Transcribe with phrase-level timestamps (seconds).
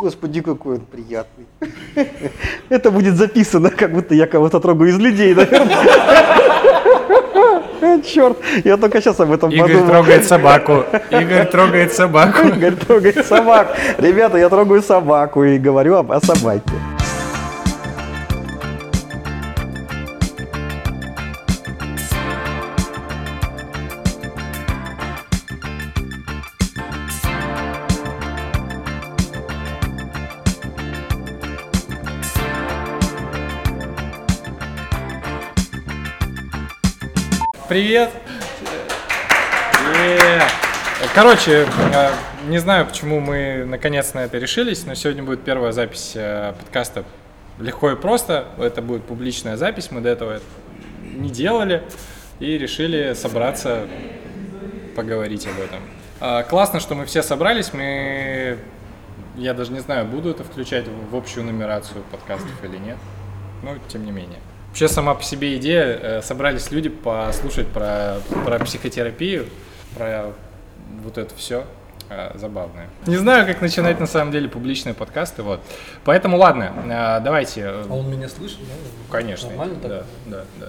[0.00, 1.44] Господи, какой он приятный.
[2.70, 5.76] Это будет записано, как будто я кого-то трогаю из людей, наверное.
[8.02, 9.88] Черт, я только сейчас об этом Игорь подумал.
[9.88, 10.84] трогает собаку.
[11.10, 12.48] Игорь трогает собаку.
[12.48, 13.76] Игорь трогает собак.
[13.98, 16.72] Ребята, я трогаю собаку и говорю об- о собаке.
[37.80, 38.10] Привет.
[41.14, 42.10] Короче, э,
[42.46, 47.06] не знаю, почему мы наконец на это решились, но сегодня будет первая запись э, подкаста
[47.58, 48.48] легко и просто.
[48.58, 50.40] Это будет публичная запись, мы до этого
[51.14, 51.82] не делали
[52.38, 53.86] и решили собраться,
[54.94, 55.78] поговорить об этом.
[56.20, 58.58] А, Классно, что мы все собрались, мы...
[59.36, 62.98] Я даже не знаю, буду это включать в общую нумерацию подкастов или нет.
[63.62, 64.40] Ну, тем не менее.
[64.70, 69.46] Вообще сама по себе идея, э, собрались люди послушать про, про психотерапию,
[69.96, 70.32] про
[71.04, 71.64] вот это все
[72.34, 72.88] забавное.
[73.06, 75.60] Не знаю, как начинать на самом деле публичные подкасты, вот.
[76.04, 77.60] Поэтому ладно, э, давайте.
[77.60, 78.74] э, А он меня слышит, да?
[79.12, 79.48] Конечно.
[79.48, 79.90] Нормально так?
[79.90, 80.66] Да, да, да.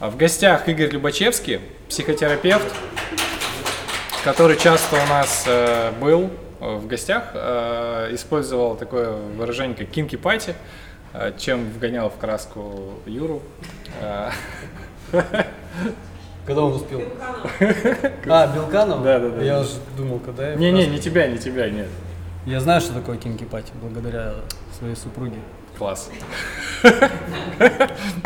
[0.00, 2.66] А в гостях Игорь Любачевский, психотерапевт,
[4.24, 10.16] который часто у нас э, был э, в гостях, э, использовал такое выражение, как кинки
[10.16, 10.54] пати, э,
[11.38, 13.42] чем вгонял в краску Юру.
[14.00, 14.30] Э,
[16.46, 17.02] Когда он успел?
[18.26, 19.02] А, Белканов?
[19.02, 19.42] Да, да, да.
[19.42, 20.54] Я уже думал, когда я...
[20.56, 21.88] Не-не, не тебя, не тебя, нет.
[22.46, 24.34] Я знаю, что такое кинки пати, благодаря
[24.78, 25.36] своей супруге.
[25.76, 26.10] Класс.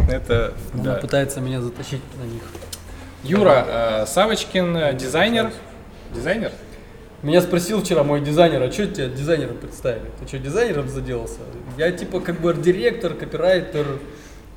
[0.09, 2.43] Это, Она пытается меня затащить на них.
[3.25, 5.53] Юра э, Савочкин, дизайнер.
[6.15, 6.53] Дизайнер?
[7.23, 10.07] Меня спросил вчера мой дизайнер, а что тебя дизайнером представили?
[10.21, 11.39] Ты что, дизайнером заделался?
[11.79, 13.87] Я типа как бы арт-директор, копирайтер,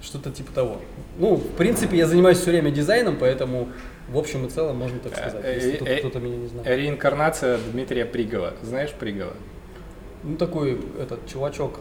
[0.01, 0.81] что-то типа того.
[1.19, 3.69] Ну, в принципе, я занимаюсь все время дизайном, поэтому
[4.09, 6.47] в общем и целом можно так сказать, Э, если э, кто- э, кто-то меня не
[6.47, 6.67] знает.
[6.67, 8.53] Реинкарнация Дмитрия Пригова.
[8.63, 9.33] Знаешь Пригова?
[10.23, 11.79] Ну, такой этот чувачок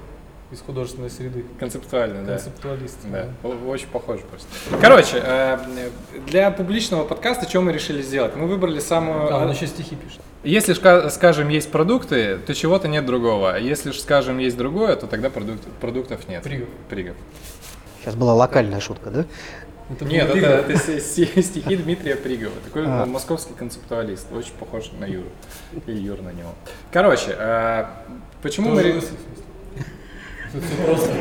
[0.53, 1.47] из художественной среды.
[1.59, 2.33] Концептуально, да.
[2.33, 2.99] Концептуалист.
[3.11, 4.49] Да, о- очень похож просто.
[4.83, 5.59] Короче, э,
[6.27, 8.37] для публичного подкаста что мы решили сделать?
[8.37, 9.35] Мы выбрали самую...
[9.35, 10.21] А, он еще стихи пишет.
[10.45, 10.75] Если,
[11.09, 13.55] скажем, есть продукты, то чего-то нет другого.
[13.55, 16.43] А Если, скажем, есть другое, то тогда продукт- продуктов нет.
[16.43, 16.69] Пригов.
[16.91, 17.17] Пригов.
[18.01, 19.25] Сейчас была локальная шутка, да?
[19.91, 22.55] Это Нет, это, это стихи Дмитрия Пригова.
[22.65, 23.05] Такой А.
[23.07, 24.27] московский концептуалист.
[24.33, 25.29] Очень похож на Юру.
[25.87, 26.55] Или Юр на него.
[26.93, 27.85] Короче, э,
[28.43, 28.83] почему мы...
[28.83, 31.13] Тоже всё просто.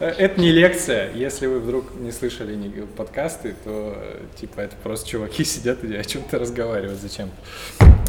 [0.00, 1.10] Э, Это не лекция.
[1.14, 2.56] Если вы вдруг не слышали
[2.96, 7.30] подкасты, то э, типа это просто чуваки сидят и о чем-то разговаривают зачем.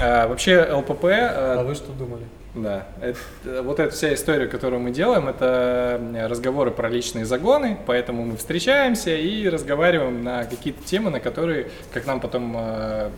[0.02, 1.28] А, вообще ЛПП, э,
[1.60, 2.24] А вы что думали?
[2.56, 8.26] да, это- вот эта вся история, которую мы делаем, это разговоры про личные загоны, поэтому
[8.26, 13.10] мы встречаемся и разговариваем на какие-то темы, на которые, как нам потом э,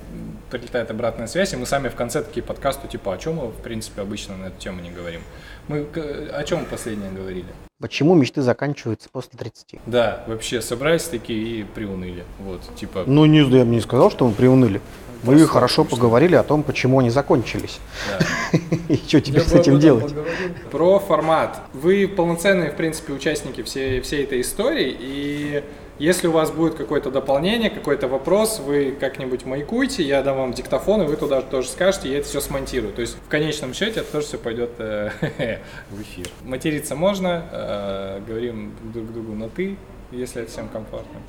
[0.52, 3.62] прилетает обратная связь, и мы сами в конце такие подкасты, типа, о чем мы, в
[3.62, 5.22] принципе, обычно на эту тему не говорим.
[5.68, 5.85] Мы
[6.34, 7.46] о чем последнее говорили?
[7.79, 9.79] Почему мечты заканчиваются после 30?
[9.85, 12.24] Да, вообще собрались такие и приуныли.
[12.40, 14.79] Вот, типа, Ну, не, я бы не сказал, что мы приуныли.
[15.24, 15.97] Мы Просто хорошо скучно.
[15.97, 17.79] поговорили о том, почему они закончились.
[18.19, 18.57] да.
[18.90, 20.06] И что теперь Я с этим делать.
[20.09, 20.35] поговорил.
[20.69, 21.62] Про формат.
[21.74, 25.63] Вы полноценные, в принципе, участники всей, всей этой истории, и
[26.00, 31.04] если у вас будет какое-то дополнение, какой-то вопрос, вы как-нибудь маякуйте, я дам вам диктофон,
[31.04, 32.94] и вы туда тоже скажете, я это все смонтирую.
[32.94, 35.12] То есть в конечном счете это тоже все пойдет э,
[35.92, 36.28] в эфир.
[36.44, 39.78] Материться можно, э, говорим друг другу на «ты»,
[40.12, 41.20] если это всем комфортно.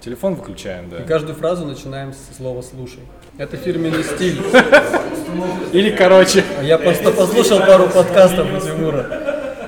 [0.00, 1.00] Телефон выключаем, да.
[1.00, 3.00] И каждую фразу начинаем с слова «слушай».
[3.36, 4.40] Это фирменный стиль.
[5.72, 6.44] Или короче.
[6.58, 9.02] А Я просто послушал пару подкастов у Тимура.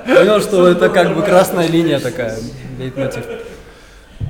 [0.07, 2.39] Понял, что это как бы красная линия такая,
[2.79, 3.25] лейтмотив.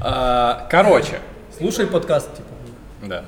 [0.03, 1.21] А, Короче,
[1.59, 2.49] Слушай подкаст, типа.
[3.03, 3.25] Да.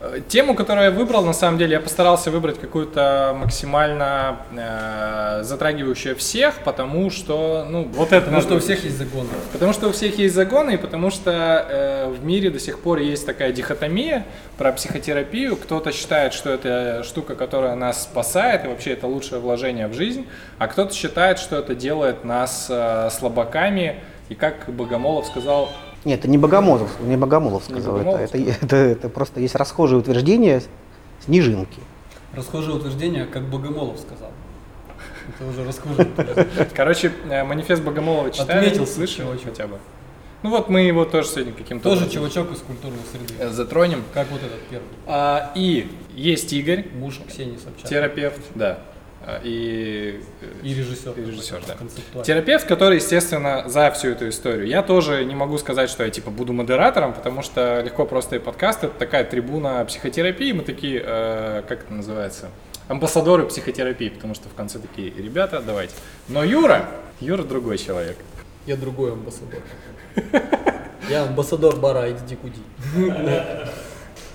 [0.00, 6.16] Э, Тему, которую я выбрал, на самом деле, я постарался выбрать какую-то максимально э, затрагивающую
[6.16, 9.28] всех, потому что, ну, вот это Потому что у всех есть законы.
[9.52, 12.98] Потому что у всех есть законы, и потому что э, в мире до сих пор
[12.98, 14.26] есть такая дихотомия
[14.58, 15.56] про психотерапию.
[15.56, 20.26] Кто-то считает, что это штука, которая нас спасает, и вообще это лучшее вложение в жизнь,
[20.58, 25.70] а кто-то считает, что это делает нас э, слабаками, и как Богомолов сказал,
[26.04, 28.04] Нет, это не Богомолов, не Богомолов сказал это.
[28.04, 30.62] Богомолов Это, это, это просто есть расхожее утверждение
[31.24, 31.80] снежинки.
[32.34, 34.30] Расхожее утверждение, как Богомолов сказал.
[35.28, 36.08] Это уже расхожее.
[36.74, 39.44] Короче, э, манифест Богомолова читали, Отметился слышали чувачок.
[39.46, 39.78] хотя бы.
[40.42, 43.32] Ну вот мы его тоже сегодня каким-то Тоже образом, чувачок из культурной среды.
[43.38, 44.02] э, затронем.
[44.12, 44.86] Как вот этот первый.
[45.06, 47.88] А, и есть Игорь, Муж Ксении Собчак.
[47.88, 48.80] терапевт, да.
[49.26, 51.12] Э, и, э, И режиссер.
[51.16, 52.22] И режиссер, да.
[52.22, 54.66] Терапевт, который, естественно, за всю эту историю.
[54.66, 58.38] Я тоже не могу сказать, что я типа буду модератором, потому что легко просто и
[58.38, 60.52] подкаст это такая трибуна психотерапии.
[60.52, 62.50] Мы такие, э, как это называется,
[62.88, 65.94] амбассадоры психотерапии, потому что в конце такие, ребята, давайте.
[66.28, 66.88] Но Юра,
[67.20, 68.16] Юра другой человек.
[68.66, 69.60] Я другой амбассадор.
[71.08, 72.60] Я амбассадор бара иди куди.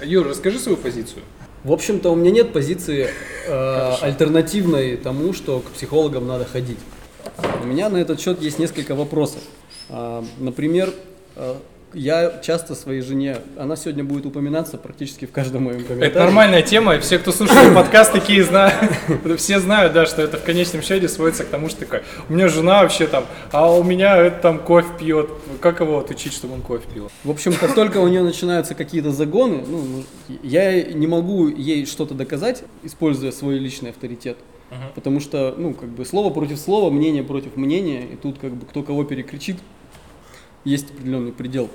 [0.01, 1.23] Юр, расскажи свою позицию.
[1.63, 3.09] В общем-то, у меня нет позиции
[3.45, 6.79] э, альтернативной тому, что к психологам надо ходить.
[7.61, 9.41] У меня на этот счет есть несколько вопросов.
[9.89, 10.93] А, например,
[11.35, 11.55] э,
[11.93, 16.11] я часто своей жене, она сегодня будет упоминаться практически в каждом моем комментарии.
[16.11, 18.75] Это нормальная тема, и все, кто слушает подкаст, такие знают,
[19.37, 22.47] все знают, да, что это в конечном счете сводится к тому, что такой, у меня
[22.47, 25.29] жена вообще там, а у меня это там кофе пьет,
[25.61, 27.11] как его отучить, чтобы он кофе пил?
[27.23, 30.03] В общем, как только у нее начинаются какие-то загоны, ну, ну,
[30.43, 34.37] я не могу ей что-то доказать, используя свой личный авторитет.
[34.93, 38.67] Потому что, ну, как бы слово против слова, мнение против мнения, и тут как бы
[38.67, 39.57] кто кого перекричит,
[40.69, 41.69] есть определенный предел,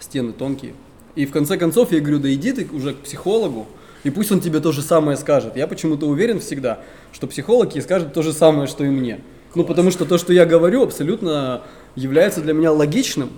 [0.00, 0.72] стены тонкие.
[1.14, 3.66] И в конце концов я говорю, да иди ты уже к психологу,
[4.04, 5.56] и пусть он тебе то же самое скажет.
[5.56, 6.80] Я почему-то уверен всегда,
[7.12, 9.20] что психолог ей скажет то же самое, что и мне.
[9.54, 11.62] Ну, потому что то, что я говорю, абсолютно
[11.94, 13.30] является для меня логичным,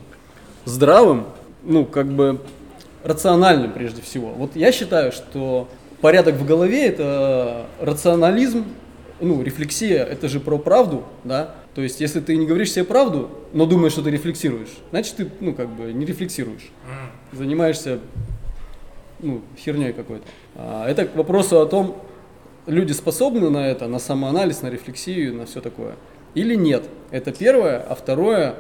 [0.65, 1.27] здравым,
[1.63, 2.41] ну, как бы
[3.05, 4.31] рациональным прежде всего.
[4.31, 5.69] Вот я считаю, что
[6.01, 8.65] порядок в голове– это рационализм,
[9.21, 13.31] ну, рефлексия– это же про правду, да, то есть, если ты не говоришь себе правду,
[13.53, 16.73] но думаешь, что ты рефлексируешь, значит, ты, ну, как бы, не рефлексируешь.
[17.31, 18.01] Занимаешься,
[19.21, 20.25] ну, херней какой-то.
[20.57, 22.03] А, это к вопросу о том,
[22.67, 25.95] люди способны на это, на самоанализ, на рефлексию, на все такое,
[26.35, 26.83] или нет.
[27.13, 27.79] Это первое.
[27.79, 28.57] А второе,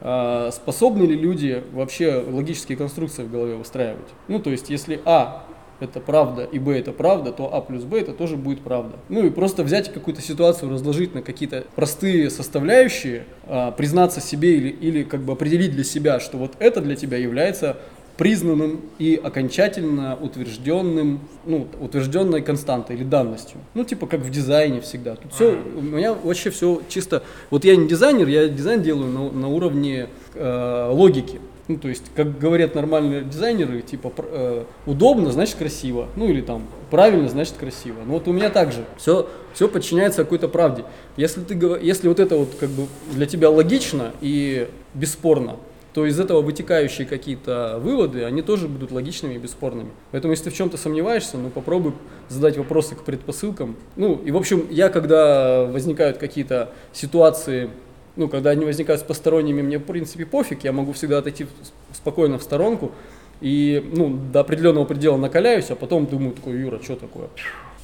[0.00, 4.06] а, способны ли люди вообще логические конструкции в голове выстраивать?
[4.28, 5.44] Ну, то есть, если А
[5.82, 8.96] это правда и Б это правда, то А плюс Б это тоже будет правда.
[9.08, 14.68] Ну и просто взять какую-то ситуацию, разложить на какие-то простые составляющие, а, признаться себе или,
[14.68, 17.76] или как бы определить для себя, что вот это для тебя является
[18.20, 23.56] признанным и окончательно утвержденным, ну, утвержденной константой или данностью.
[23.72, 25.16] Ну, типа как в дизайне всегда.
[25.16, 27.22] Тут все, у меня вообще все чисто.
[27.48, 31.40] Вот я не дизайнер, я дизайн делаю на, на уровне э, логики.
[31.70, 36.08] Ну, то есть, как говорят нормальные дизайнеры, типа, э, удобно, значит красиво.
[36.16, 37.98] Ну, или там, правильно, значит красиво.
[38.04, 38.84] Ну, вот у меня так же.
[38.96, 40.82] Все, все подчиняется какой-то правде.
[41.16, 45.58] Если, ты, если вот это вот как бы для тебя логично и бесспорно,
[45.94, 49.90] то из этого вытекающие какие-то выводы, они тоже будут логичными и бесспорными.
[50.10, 51.92] Поэтому, если ты в чем-то сомневаешься, ну, попробуй
[52.28, 53.76] задать вопросы к предпосылкам.
[53.94, 57.70] Ну, и, в общем, я, когда возникают какие-то ситуации,
[58.16, 61.46] ну, когда они возникают с посторонними, мне, в принципе, пофиг, я могу всегда отойти
[61.92, 62.92] спокойно в сторонку
[63.40, 67.28] и, ну, до определенного предела накаляюсь, а потом думаю, такой, Юра, что такое?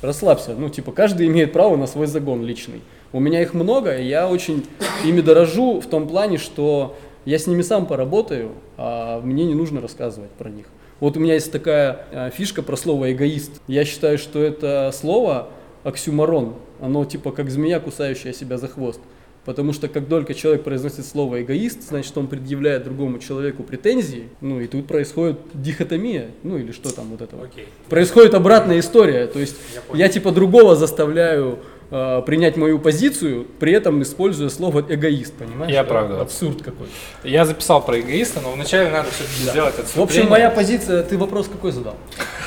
[0.03, 2.83] Расслабься, ну, типа, каждый имеет право на свой загон личный.
[3.13, 4.67] У меня их много, и я очень
[5.05, 9.81] ими дорожу в том плане, что я с ними сам поработаю, а мне не нужно
[9.81, 10.67] рассказывать про них.
[11.01, 13.61] Вот у меня есть такая э, фишка про слово эгоист.
[13.67, 15.49] Я считаю, что это слово
[15.85, 16.55] оксюмарон.
[16.81, 19.01] Оно типа как змея, кусающая себя за хвост.
[19.47, 24.61] Потому что как только человек произносит слово эгоист, значит он предъявляет другому человеку претензии, ну
[24.61, 27.37] и тут происходит дихотомия, ну или что там вот это.
[27.37, 27.47] вот.
[27.47, 27.69] Окей.
[27.89, 29.55] Происходит обратная история, то есть
[29.95, 31.61] я, типа другого заставляю
[31.93, 35.73] э, принять мою позицию, при этом используя слово эгоист, понимаешь?
[35.73, 36.23] Я правда.
[36.23, 36.93] Абсурд какой-то.
[37.23, 40.23] Я записал про эгоиста, но вначале надо все-таки сделать В отступление.
[40.23, 41.95] общем, моя позиция, ты вопрос какой задал?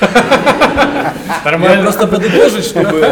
[0.02, 1.14] Я
[1.44, 1.82] Нормально.
[1.82, 3.06] просто подытожить, чтобы...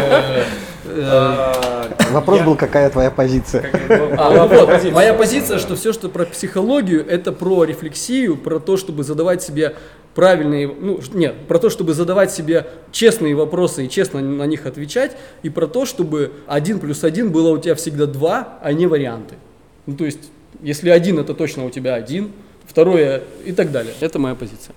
[0.89, 3.71] э, Вопрос был, какая твоя позиция?
[4.17, 9.03] А, вот, моя позиция, что все, что про психологию, это про рефлексию, про то, чтобы
[9.03, 9.75] задавать себе
[10.15, 15.15] правильные, ну, нет, про то, чтобы задавать себе честные вопросы и честно на них отвечать,
[15.43, 19.35] и про то, чтобы один плюс один было у тебя всегда два, а не варианты.
[19.85, 20.31] Ну, то есть,
[20.61, 22.33] если один, это точно у тебя один,
[22.65, 23.93] второе и так далее.
[23.99, 24.75] Это моя позиция.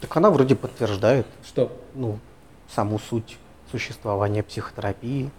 [0.00, 1.72] Так она вроде подтверждает, Что?
[1.94, 2.18] ну,
[2.74, 3.38] саму суть
[3.70, 5.30] существования психотерапии.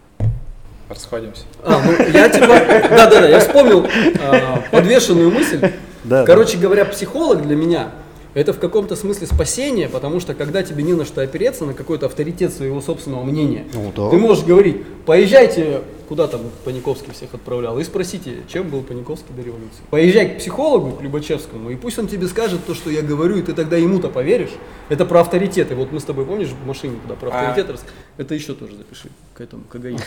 [0.90, 1.44] Расходимся.
[1.64, 3.88] А, ну, я типа, да-да-да, я вспомнил
[4.22, 5.72] а, подвешенную мысль.
[6.04, 7.88] Да, Короче говоря, психолог для меня
[8.34, 12.06] это в каком-то смысле спасение, потому что когда тебе не на что опереться, на какой-то
[12.08, 14.10] авторитет своего собственного мнения, Ну да.
[14.10, 19.42] ты можешь говорить, поезжайте, куда там Паниковский всех отправлял, и спросите, чем был Паниковский до
[19.42, 19.82] революции.
[19.90, 23.42] Поезжай к психологу, к Любачевскому, и пусть он тебе скажет то, что я говорю, и
[23.42, 24.52] ты тогда ему-то поверишь.
[24.90, 25.76] Это про авторитеты.
[25.76, 27.40] Вот мы с тобой, помнишь, в машине, когда про А.
[27.50, 27.86] авторитет рас-
[28.18, 30.06] Это еще тоже запиши к этому, к эгоисту.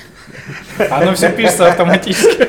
[0.90, 2.46] Оно все пишется автоматически.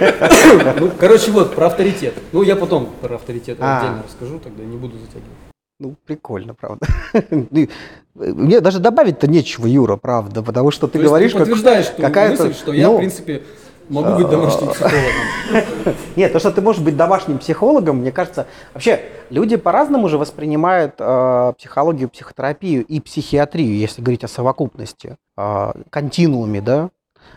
[0.80, 2.14] Ну, короче, вот, про авторитет.
[2.34, 3.80] Ну, я потом про авторитет А.
[3.80, 5.47] отдельно расскажу, тогда не буду затягивать.
[5.80, 6.88] Ну, прикольно, правда.
[7.30, 7.68] Ну,
[8.16, 12.02] Мне даже добавить-то нечего, Юра, правда, потому что ты То говоришь, ты как подтверждаешь что
[12.02, 12.46] какая-то...
[12.46, 13.44] мысль, что я, ну, в принципе,
[13.90, 15.96] могу быть домашним психологом.
[16.16, 20.96] Нет, то, что ты можешь быть домашним психологом, мне кажется, вообще люди по-разному же воспринимают
[20.98, 26.90] э, психологию, психотерапию и психиатрию, если говорить о совокупности, э, континууме, да,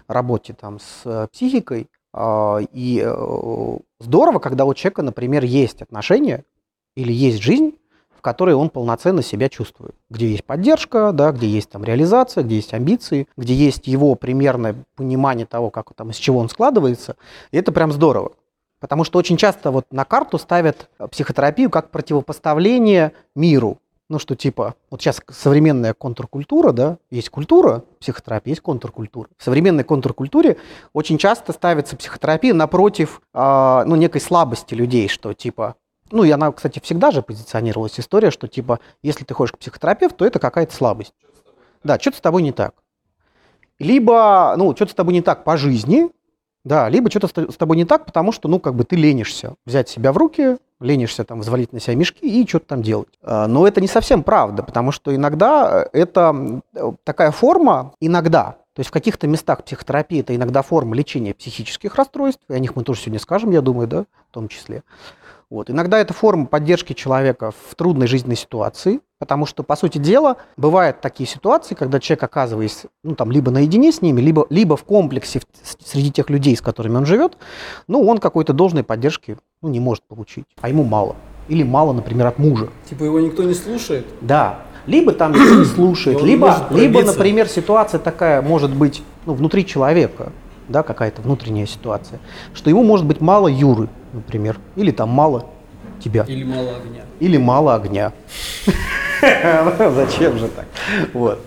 [0.08, 1.88] работе там с э, психикой.
[2.14, 6.44] Э, и э, здорово, когда у человека, например, есть отношения
[6.96, 7.74] или есть жизнь,
[8.20, 12.56] в которой он полноценно себя чувствует, где есть поддержка, да, где есть там реализация, где
[12.56, 17.16] есть амбиции, где есть его примерное понимание того, как там из чего он складывается,
[17.50, 18.32] и это прям здорово.
[18.78, 23.78] Потому что очень часто вот на карту ставят э, психотерапию как противопоставление миру.
[24.10, 29.28] Ну, что типа, вот сейчас современная контркультура, да, есть культура психотерапии, есть контркультура.
[29.38, 30.58] В современной контркультуре
[30.92, 35.76] очень часто ставится психотерапия напротив, э, ну, некой слабости людей, что типа,
[36.12, 40.18] ну, и она, кстати, всегда же позиционировалась история, что типа, если ты ходишь к психотерапевту,
[40.18, 41.14] то это какая-то слабость.
[41.84, 42.74] Да, что-то с тобой не так.
[43.78, 46.10] Либо, ну, что-то с тобой не так по жизни,
[46.64, 49.88] да, либо что-то с тобой не так, потому что, ну, как бы ты ленишься взять
[49.88, 53.08] себя в руки, ленишься там взвалить на себя мешки и что-то там делать.
[53.22, 58.82] А, Но это не совсем правда, потому что иногда это э, такая форма, иногда, то
[58.82, 62.82] есть в каких-то местах психотерапии это иногда форма лечения психических расстройств, и о них мы
[62.82, 64.84] тоже сегодня скажем, я думаю, да, в том числе.
[65.50, 65.68] Вот.
[65.68, 71.02] Иногда это форма поддержки человека в трудной жизненной ситуации, потому что, по сути дела, бывают
[71.02, 75.40] такие ситуации, когда человек оказывается ну, там, либо наедине с ними, либо, либо в комплексе
[75.40, 77.36] в- среди тех людей, с которыми он живет,
[77.86, 81.16] ну, он какой-то должной поддержки ну, не может получить, а ему мало.
[81.48, 82.70] Или мало, например, от мужа.
[82.88, 84.06] Типа его никто не слушает.
[84.22, 84.62] Да.
[84.86, 90.32] Либо там не слушает, он либо, либо, например, ситуация такая может быть ну, внутри человека,
[90.68, 92.20] да, какая-то внутренняя ситуация,
[92.54, 95.46] что ему может быть мало Юры, например, или там мало
[96.02, 97.02] тебя, Или мало огня.
[97.18, 98.12] или мало огня.
[99.20, 100.66] Зачем же так?
[101.12, 101.44] Вот.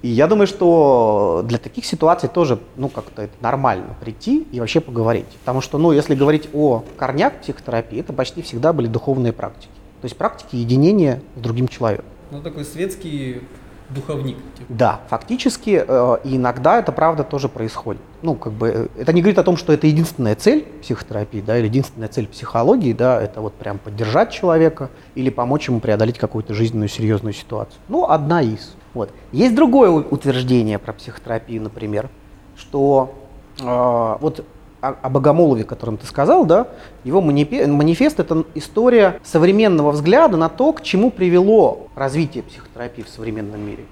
[0.00, 4.80] И я думаю, что для таких ситуаций тоже, ну, как-то это нормально прийти и вообще
[4.80, 5.26] поговорить.
[5.40, 9.72] Потому что, ну, если говорить о корнях психотерапии, это почти всегда были духовные практики.
[10.00, 12.06] То есть практики единения с другим человеком.
[12.30, 13.42] Ну, такой светский
[13.90, 14.36] духовник.
[14.56, 14.66] типа.
[14.68, 18.02] Да, фактически э, иногда это правда тоже происходит.
[18.22, 21.58] Ну, как бы э, это не говорит о том, что это единственная цель психотерапии, да,
[21.58, 26.54] или единственная цель психологии, да, это вот прям поддержать человека или помочь ему преодолеть какую-то
[26.54, 27.80] жизненную серьезную ситуацию.
[27.88, 28.74] Ну, одна из.
[28.94, 29.10] Вот.
[29.32, 32.10] Есть другое утверждение про психотерапию, например,
[32.56, 33.14] что
[33.60, 34.44] э, вот
[34.80, 36.68] о, о Богомолове, о котором ты сказал, да,
[37.04, 43.60] его манифест– это история современного взгляда на то, к чему привело развитие психотерапии в современном
[43.60, 43.84] мире.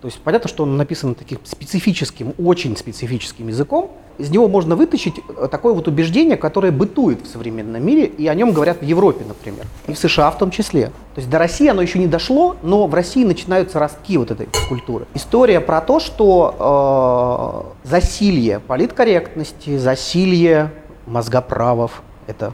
[0.00, 3.90] То есть понятно, что он написан таким специфическим, очень специфическим языком.
[4.20, 8.34] Из него можно вытащить э, такое вот убеждение, которое бытует в современном мире, и о
[8.34, 10.86] нем говорят в Европе, например, и в США в том числе.
[11.14, 14.46] То есть до России оно еще не дошло, но в России начинаются ростки вот этой
[14.68, 15.06] культуры.
[15.14, 20.70] История про то, что э, засилье политкорректности, засилье
[21.06, 22.52] мозгоправов, это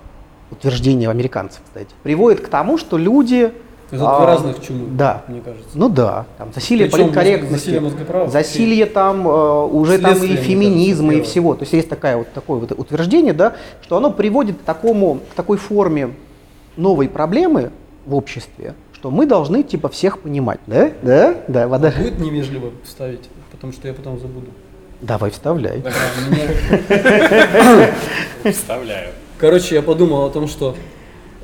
[0.53, 3.53] утверждение американцев, кстати, приводит к тому, что люди...
[3.91, 5.71] Это а, два разных чумы, Да, мне кажется.
[5.75, 7.81] ну да, там засилие Причем политкорректности,
[8.29, 11.55] засилие там э, уже там и феминизма и всего.
[11.55, 15.35] То есть есть такая вот такое вот утверждение, да, что оно приводит к такому к
[15.35, 16.15] такой форме
[16.77, 17.71] новой проблемы
[18.07, 21.93] в обществе, что мы должны типа всех понимать, да, да, да, вода.
[21.97, 24.49] Будет невежливо вставить, потому что я потом забуду.
[25.01, 25.83] Давай вставляй.
[28.51, 29.11] Вставляю.
[29.39, 30.75] Короче, я подумал о том, что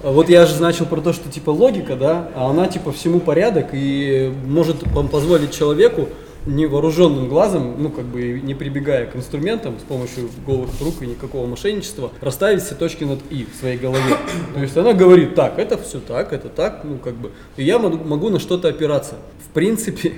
[0.02, 3.68] вот я же начал про то, что типа логика, да, а она типа всему порядок
[3.72, 4.78] и может
[5.10, 6.08] позволить человеку
[6.44, 11.46] невооруженным глазом, ну как бы не прибегая к инструментам с помощью голых рук и никакого
[11.46, 14.16] мошенничества, расставить все точки над «и» в своей голове.
[14.54, 17.78] То есть она говорит, так, это все так, это так, ну как бы, и я
[17.78, 19.14] могу на что-то опираться.
[19.48, 20.14] В принципе,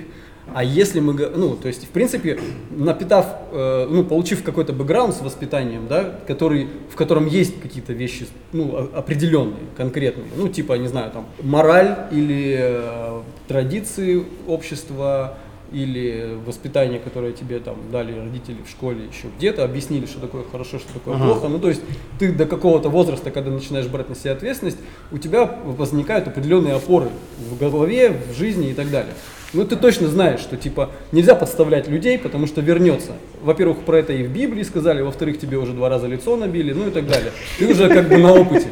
[0.53, 2.39] а если мы, ну, то есть, в принципе,
[2.71, 8.27] напитав, э, ну, получив какой-то бэкграунд с воспитанием, да, который, в котором есть какие-то вещи,
[8.51, 15.37] ну, определенные, конкретные, ну, типа, не знаю, там, мораль или э, традиции общества,
[15.71, 20.79] или воспитание, которое тебе там дали родители в школе, еще где-то, объяснили, что такое хорошо,
[20.79, 21.47] что такое плохо.
[21.47, 21.81] Ну, то есть
[22.19, 24.77] ты до какого-то возраста, когда начинаешь брать на себя ответственность,
[25.11, 27.09] у тебя возникают определенные опоры
[27.39, 29.13] в голове, в жизни и так далее.
[29.55, 33.13] Ну, ты точно знаешь, что, типа, нельзя подставлять людей, потому что вернется.
[33.41, 36.89] Во-первых, про это и в Библии сказали, во-вторых, тебе уже два раза лицо набили, ну
[36.89, 37.31] и так далее.
[37.57, 38.67] Ты уже как бы на опыте.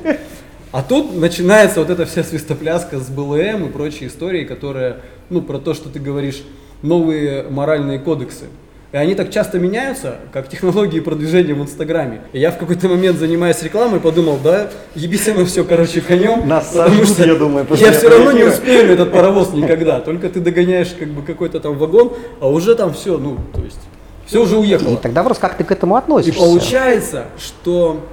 [0.73, 4.97] А тут начинается вот эта вся свистопляска с БЛМ и прочие истории, которые,
[5.29, 6.43] ну, про то, что ты говоришь,
[6.81, 8.45] новые моральные кодексы.
[8.93, 12.21] И они так часто меняются, как технологии продвижения в Инстаграме.
[12.31, 16.47] И я в какой-то момент, занимаясь рекламой, подумал, да, ебись оно все, короче, конем.
[16.47, 19.99] Нас потому что я думаю, Я все равно не успею на этот паровоз никогда.
[19.99, 23.79] Только ты догоняешь как бы какой-то там вагон, а уже там все, ну, то есть,
[24.27, 24.97] все уже И уехало.
[24.97, 26.39] тогда вопрос, как ты к этому И относишься?
[26.39, 28.05] получается, что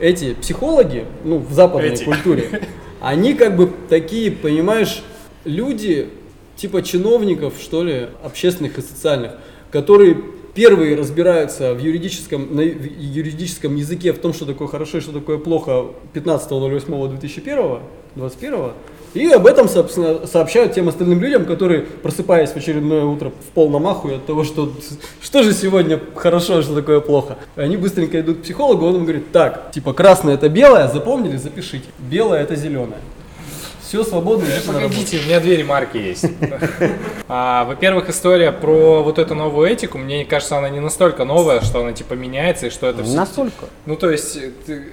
[0.00, 2.04] эти психологи, ну, в западной Эти.
[2.04, 2.62] культуре,
[3.02, 5.02] они как бы такие, понимаешь,
[5.44, 6.08] люди,
[6.56, 9.32] типа чиновников, что ли, общественных и социальных,
[9.72, 10.16] которые
[10.54, 15.38] первые разбираются в юридическом, на юридическом языке в том, что такое хорошо и что такое
[15.38, 17.80] плохо 15.08.2001,
[18.14, 18.72] 21
[19.14, 23.86] и об этом, собственно, сообщают тем остальным людям, которые, просыпаясь в очередное утро в полном
[23.86, 24.72] ахуе от того, что
[25.20, 27.36] что же сегодня хорошо, а что такое плохо.
[27.54, 31.84] Они быстренько идут к психологу, он им говорит, так, типа красное это белое, запомнили, запишите.
[31.98, 33.00] Белое это зеленое.
[33.92, 34.94] Все свободно, идите на работу.
[34.94, 36.24] Погодите, у меня две ремарки есть.
[37.28, 41.80] А, Во-первых, история про вот эту новую этику, мне кажется, она не настолько новая, что
[41.80, 43.16] она типа меняется и что это Не все.
[43.16, 43.66] настолько.
[43.84, 44.84] Ну, то есть, ты-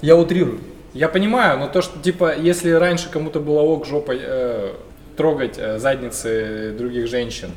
[0.00, 0.60] Я утрирую.
[0.94, 4.72] я понимаю, но то, что типа, если раньше кому-то было ок жопой э,
[5.18, 7.50] трогать э, задницы других женщин,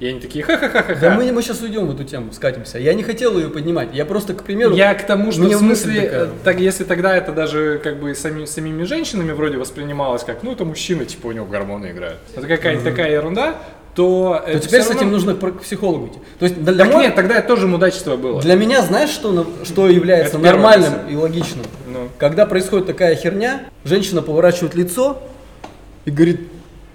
[0.00, 0.94] и они такие ха-ха-ха-ха-ха.
[1.00, 2.78] Да мы, мы сейчас уйдем в эту тему, скатимся.
[2.78, 3.88] Я не хотел ее поднимать.
[3.92, 6.24] Я просто, к примеру, Я к тому, что в смысле, такая.
[6.24, 10.52] э, так, если тогда это даже как бы сами, самими женщинами вроде воспринималось как, ну
[10.52, 12.18] это мужчина, типа у него гормоны играют.
[12.36, 13.56] Это какая-то такая ерунда,
[13.96, 16.18] то, то это теперь всё с этим равно- нужно к психологу идти.
[16.38, 18.40] То есть для, Так мо- нет, тогда это тоже мудачество было.
[18.40, 21.64] для меня, знаешь, что, что является Это нормальным и логичным?
[21.92, 22.08] Ну.
[22.18, 25.20] Когда происходит такая херня, женщина поворачивает лицо
[26.04, 26.42] и говорит,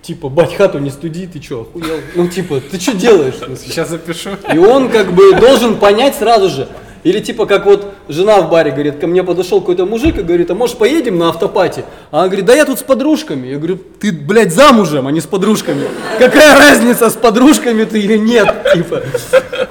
[0.04, 2.00] типа, бать, хату не студи, ты чё, охуел?
[2.16, 3.36] Ну, типа, ты что делаешь?
[3.58, 4.32] Сейчас запишу.
[4.54, 6.68] И он как бы должен понять сразу же.
[7.04, 10.50] Или типа как вот жена в баре говорит, ко мне подошел какой-то мужик и говорит,
[10.52, 11.84] а может поедем на автопати?
[12.12, 13.48] А она говорит, да я тут с подружками.
[13.48, 15.86] Я говорю, ты, блядь, замужем, а не с подружками.
[16.18, 18.48] Какая разница, с подружками ты или нет?
[18.74, 19.04] Типа,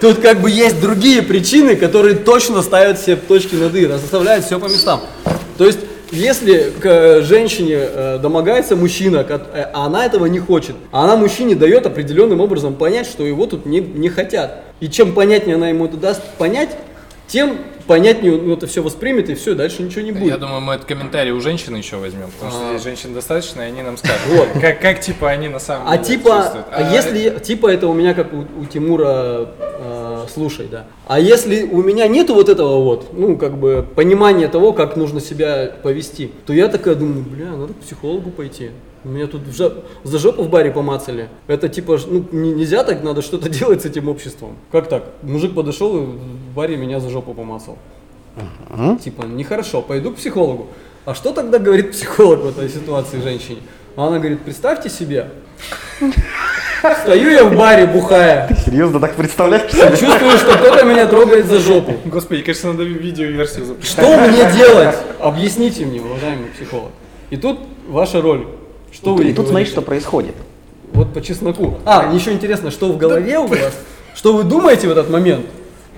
[0.01, 4.61] тут как бы есть другие причины, которые точно ставят все точки над «и», расставляют все
[4.61, 5.01] по местам.
[5.57, 5.79] То есть,
[6.13, 11.17] если к э, женщине э, домогается мужчина, э, а она этого не хочет, а она
[11.17, 14.63] мужчине дает определенным образом понять, что его тут не, не хотят.
[14.81, 16.77] И чем понятнее она ему это даст понять,
[17.33, 20.29] тем понятнее он это все воспримет, и все, дальше ничего не будет.
[20.29, 22.71] Я думаю, мы этот комментарий у женщин еще возьмем, потому что А.
[22.73, 24.49] здесь женщин достаточно, и они нам скажут, Вот.
[24.61, 28.13] как, как типа они на самом А деле типа, а если, типа это у меня
[28.13, 30.85] как у, у Тимура, э, слушай, да.
[31.07, 35.21] А если у меня нету вот этого вот, ну, как бы, понимания того, как нужно
[35.21, 38.71] себя повести, то я такая думаю, бля, надо к психологу пойти.
[39.05, 41.29] Меня тут в жо- за жопу в баре помацали.
[41.49, 44.57] Это типа, ну, не- нельзя так, надо что-то делать с этим обществом.
[44.71, 45.05] Как так?
[45.23, 47.77] Мужик подошел и в баре меня за жопу помацал.
[49.03, 50.69] Типа, нехорошо, пойду к психологу.
[51.05, 53.59] А что тогда говорит психолог в этой ситуации женщине?
[53.97, 55.31] А она говорит, представьте себе,
[57.03, 59.71] стою я в баре бухая, Серьезно так представляешь?
[59.73, 61.95] и чувствую, что кто-то меня трогает за жопу.
[62.05, 63.91] Господи, кажется, надо видеоверсию записать.
[64.05, 64.97] Что мне делать?
[65.21, 66.91] Объясните мне, уважаемый психолог.
[67.31, 68.47] И тут ваша роль.
[68.93, 70.35] Что вы И тут смотри, что происходит.
[70.93, 71.79] Вот по чесноку.
[71.85, 73.75] А, еще интересно, что в голове у вас?
[74.15, 75.47] Что вы думаете в этот момент?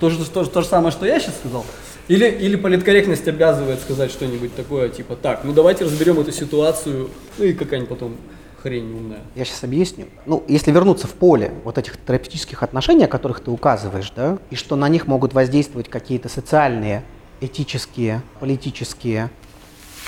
[0.01, 1.65] То же, то, же- то же самое, что я сейчас сказал?
[2.07, 7.45] Или, или политкорректность обязывает сказать что-нибудь такое, типа, так, ну давайте разберем эту ситуацию, ну
[7.45, 8.17] и какая-нибудь потом
[8.63, 9.21] хрень умная.
[9.35, 10.05] Я сейчас объясню.
[10.27, 14.55] Ну, если вернуться в поле вот этих терапевтических отношений, о которых ты указываешь, да, и
[14.55, 17.03] что на них могут воздействовать какие-то социальные,
[17.41, 19.31] этические, политические,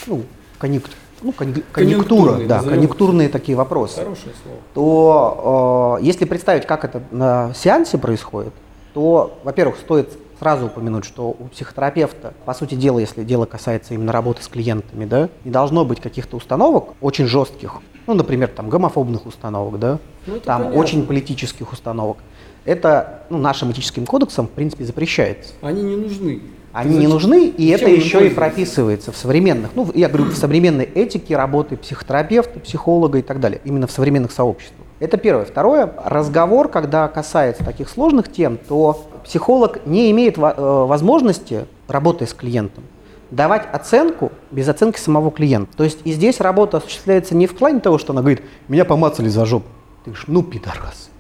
[0.07, 0.23] ну,
[0.61, 0.91] конъюнк-
[1.27, 2.75] ну, конъюнк- конъюнктура, Конъюнктурные, да, назовем.
[2.75, 4.59] конъюнктурные такие вопросы, Хорошее слово.
[4.75, 8.53] то э, если представить, как это на сеансе происходит,
[8.95, 14.13] то, во-первых, стоит сразу упомянуть, что у психотерапевта, по сути дела, если дело касается именно
[14.13, 19.27] работы с клиентами, да, не должно быть каких-то установок очень жестких, ну, например, там, гомофобных
[19.27, 20.81] установок, да, Ну, там, понятно.
[20.81, 22.19] очень политических установок.
[22.65, 25.53] Это ну, нашим этическим кодексом, в принципе, запрещается.
[25.63, 26.43] Они не нужны.
[26.73, 30.37] Они не нужны, и это зачем еще и прописывается в современных, ну, я говорю, в
[30.37, 34.87] современной этике работы психотерапевта, психолога и так далее, именно в современных сообществах.
[34.99, 35.45] Это первое.
[35.47, 42.33] Второе, разговор, когда касается таких сложных тем, то психолог не имеет э, возможности, работая с
[42.33, 42.85] клиентом,
[43.31, 45.77] давать оценку без оценки самого клиента.
[45.77, 49.29] То есть и здесь работа осуществляется не в плане того, что она говорит, меня помацали
[49.29, 49.67] за жопу.
[50.05, 51.11] Ты говоришь, ну, пидорас.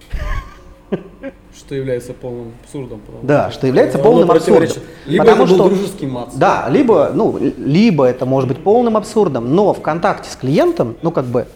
[1.57, 3.01] Что является полным абсурдом.
[3.23, 4.69] Да, что является полным абсурдом.
[5.07, 6.35] Либо Потому это был что- дружеский мац.
[6.35, 11.11] Да, либо, ну, либо это может быть полным абсурдом, но в контакте с клиентом, ну,
[11.11, 11.49] как бы,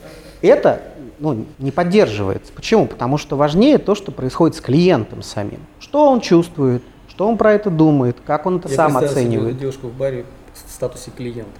[0.42, 0.82] это
[1.20, 2.52] ну, не поддерживается.
[2.52, 2.86] Почему?
[2.86, 5.60] Потому что важнее то, что происходит с клиентом самим.
[5.90, 9.58] Что он чувствует, что он про это думает, как он это Я сам оценивает.
[9.58, 10.24] девушку в баре
[10.54, 11.50] в статусе клиента.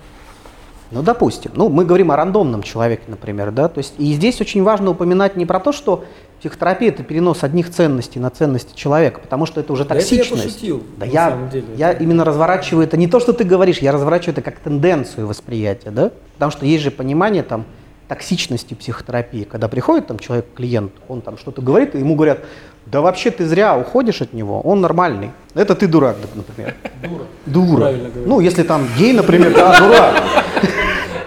[0.92, 1.50] Ну, допустим.
[1.56, 3.66] Ну, мы говорим о рандомном человеке, например, да.
[3.68, 6.04] То есть, и здесь очень важно упоминать не про то, что
[6.38, 10.18] Психотерапия это перенос одних ценностей на ценности человека, потому что это уже Да это я
[10.22, 10.44] токсичность.
[10.44, 11.66] пошутил, да на я, самом деле.
[11.76, 15.90] я именно разворачиваю это не то, что ты говоришь, я разворачиваю это как тенденцию восприятия,
[15.90, 16.12] да?
[16.34, 17.64] Потому что есть же понимание там
[18.11, 22.40] токсичности психотерапии, когда приходит там человек, клиент, он там что-то говорит, и ему говорят,
[22.87, 25.31] да вообще ты зря уходишь от него, он нормальный.
[25.55, 26.75] Это ты дурак, например.
[27.05, 27.25] Дура.
[27.46, 27.77] Дура.
[27.77, 28.29] Правильно говорю.
[28.29, 30.23] Ну, если там гей, например, да, дурак.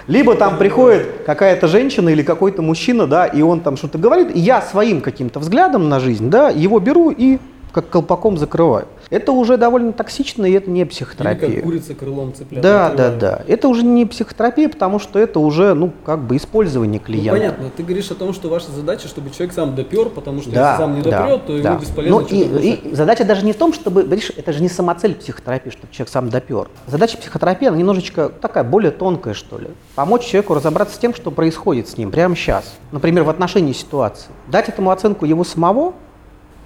[0.08, 4.40] Либо там приходит какая-то женщина или какой-то мужчина, да, и он там что-то говорит, и
[4.40, 7.40] я своим каким-то взглядом на жизнь, да, его беру и
[7.72, 8.90] как колпаком закрываю.
[9.14, 11.56] Это уже довольно токсично, и это не Или психотерапия.
[11.58, 12.64] как курица крылом цыплят.
[12.64, 13.42] Да, да, да.
[13.48, 17.32] Это уже не психотерапия, потому что это уже, ну, как бы использование Ну, клиента.
[17.32, 20.72] понятно, ты говоришь о том, что ваша задача, чтобы человек сам допер, потому что Да,
[20.72, 21.70] если сам не да, допрет, то да.
[21.70, 24.68] ему бесполезно Ну, и, и задача даже не в том, чтобы, видишь, это же не
[24.68, 26.70] самоцель психотерапии, чтобы человек сам допер.
[26.88, 29.68] Задача психотерапии, она немножечко такая, более тонкая, что ли.
[29.94, 32.74] Помочь человеку разобраться с тем, что происходит с ним прямо сейчас.
[32.92, 34.30] Например, в отношении ситуации.
[34.48, 35.94] Дать этому оценку его самого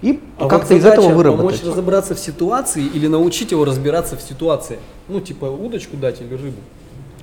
[0.02, 1.60] и А как-то вот из этого выработать.
[1.62, 4.80] помочь разобраться в ситуации или научить его разбираться в ситуации.
[5.08, 6.60] Ну, типа удочку дать или рыбу.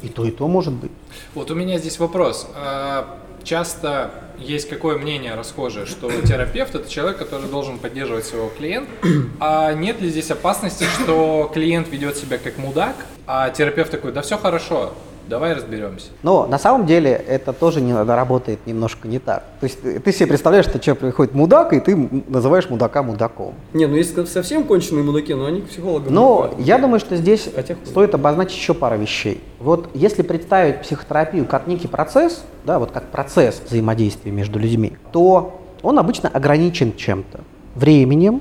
[0.02, 0.90] И то, и то может быть.
[1.34, 2.46] Вот у меня здесь вопрос.
[2.54, 8.90] А, Часто есть какое мнение расхожее, что терапевт это человек, который должен поддерживать своего клиента.
[9.38, 14.22] А нет ли здесь опасности, что клиент ведет себя как мудак, а терапевт такой, да
[14.22, 14.94] все хорошо,
[15.28, 16.08] давай разберемся.
[16.22, 19.44] Но на самом деле это тоже не, работает немножко не так.
[19.60, 21.96] То есть ты, ты себе представляешь, что человек приходит мудак, и ты
[22.28, 23.54] называешь мудака мудаком.
[23.72, 26.08] Не, ну есть совсем конченые мудаки, но они к психологам.
[26.08, 26.60] не Но ходят.
[26.60, 29.42] я думаю, что здесь Хотя стоит обозначить еще пару вещей.
[29.58, 35.60] Вот если представить психотерапию как некий процесс, да, вот как процесс взаимодействия между людьми, то
[35.82, 37.40] он обычно ограничен чем-то.
[37.74, 38.40] Временем,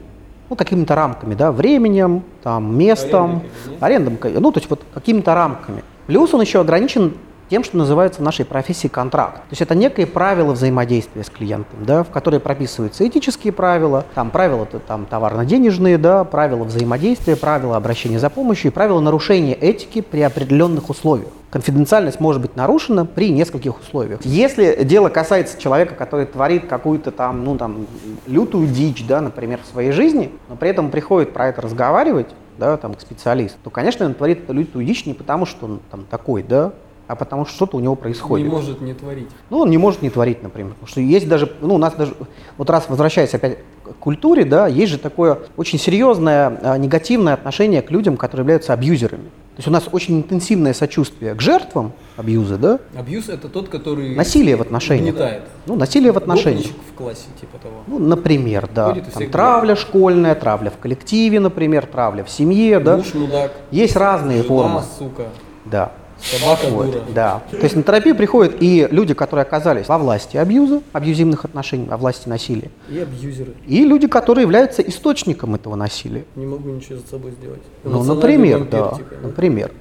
[0.50, 3.44] ну, какими-то рамками, да, временем, там, местом,
[3.80, 5.84] Арендой, арендом, ну, то есть вот какими-то рамками.
[6.08, 7.14] Плюс он еще ограничен
[7.50, 9.36] тем, что называется в нашей профессии контракт.
[9.36, 14.32] То есть это некое правило взаимодействия с клиентом, да, в которое прописываются этические правила, там
[14.32, 20.02] правила т- там, товарно-денежные, да, правила взаимодействия, правила обращения за помощью и правила нарушения этики
[20.02, 21.30] при определенных условиях.
[21.52, 24.22] Конфиденциальность может быть нарушена при нескольких условиях.
[24.24, 27.86] Если дело касается человека, который творит какую-то там, ну там,
[28.26, 32.78] лютую дичь, да, например, в своей жизни, но при этом приходит про это разговаривать, да,
[32.78, 36.06] там, к специалисту, то, конечно, он творит эту лютую дичь не потому, что он там
[36.10, 36.74] такой, да,
[37.08, 38.48] а потому что что-то у него происходит.
[38.48, 39.28] Не может не творить.
[39.50, 40.72] Ну, он не может не творить, например.
[40.72, 42.16] Потому что есть даже, ну, у нас даже,
[42.58, 47.82] вот раз возвращаясь опять к культуре, да, есть же такое очень серьезное а, негативное отношение
[47.82, 49.30] к людям, которые являются абьюзерами.
[49.56, 54.16] То есть у нас очень интенсивное сочувствие к жертвам абьюза, да, Абьюз это тот, который
[54.16, 55.14] насилие в отношениях.
[55.14, 55.44] угнетает.
[55.68, 56.66] Ну, насилие в отношениях.
[56.66, 57.76] Гопничек в классе, типа того.
[57.86, 58.96] Ну, например, да.
[59.14, 62.98] Там травля школьная, травля в коллективе, например, травля в семье, да.
[62.98, 63.52] Муж мудак.
[63.70, 64.84] Есть разные жена, формы.
[64.98, 65.26] сука.
[65.66, 65.92] Да.
[66.24, 67.02] Собака Вот, дура.
[67.14, 67.42] да.
[67.52, 71.98] То есть на терапию приходят и люди, которые оказались во власти абьюза, абьюзивных отношений, во
[71.98, 73.52] власти насилия, И абьюзеры.
[73.68, 76.24] и люди, которые являются источником этого насилия.
[76.36, 77.62] Не могу ничего за собой сделать.
[77.84, 79.72] Ну, например, вампир, да, типа, например.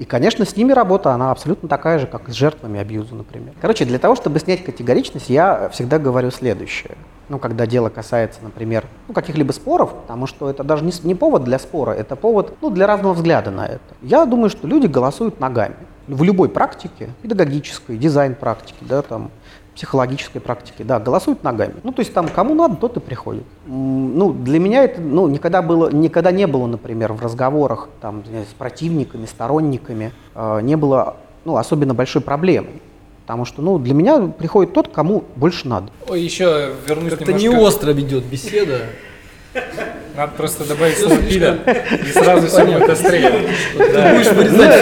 [0.00, 3.52] И, конечно, с ними работа, она абсолютно такая же, как и с жертвами абьюза, например.
[3.60, 6.96] Короче, для того, чтобы снять категоричность, я всегда говорю следующее.
[7.28, 11.44] Ну, когда дело касается, например, ну, каких-либо споров, потому что это даже не, не повод
[11.44, 13.82] для спора, это повод ну, для разного взгляда на это.
[14.00, 15.76] Я думаю, что люди голосуют ногами.
[16.08, 19.30] В любой практике, педагогической, дизайн-практике, да, там,
[19.80, 21.72] психологической практике, да, голосуют ногами.
[21.82, 23.44] Ну, то есть там кому надо, тот и приходит.
[23.64, 28.42] Ну, для меня это, ну, никогда было, никогда не было, например, в разговорах там не
[28.44, 31.16] с противниками, сторонниками, э, не было,
[31.46, 32.82] ну, особенно большой проблемой.
[33.22, 35.90] Потому что, ну, для меня приходит тот, кому больше надо.
[36.10, 37.64] Ой, еще вернусь Как-то не немножко.
[37.68, 38.80] остро ведет беседа.
[40.16, 43.30] Надо просто добавить слово пидор, и сразу все будет острее.
[43.76, 44.74] Ты будешь вырезать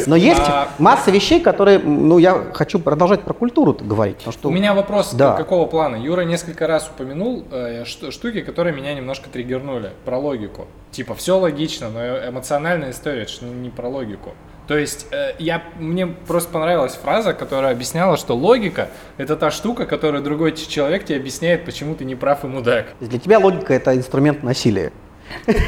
[0.00, 0.10] все.
[0.10, 4.18] Но есть А- масса вещей, которые, ну, я хочу продолжать про культуру говорить.
[4.42, 5.96] У меня вопрос какого плана?
[5.96, 10.66] Юра несколько раз упомянул э, штуки, которые меня немножко триггернули про логику.
[10.90, 14.30] Типа, все логично, но эмоциональная история, это не про логику.
[14.66, 19.86] То есть э, я, мне просто понравилась фраза, которая объясняла, что логика– это та штука,
[19.86, 22.86] которую другой человек тебе объясняет, почему ты не прав и мудак.
[23.00, 24.92] для тебя логика это инструмент насилия.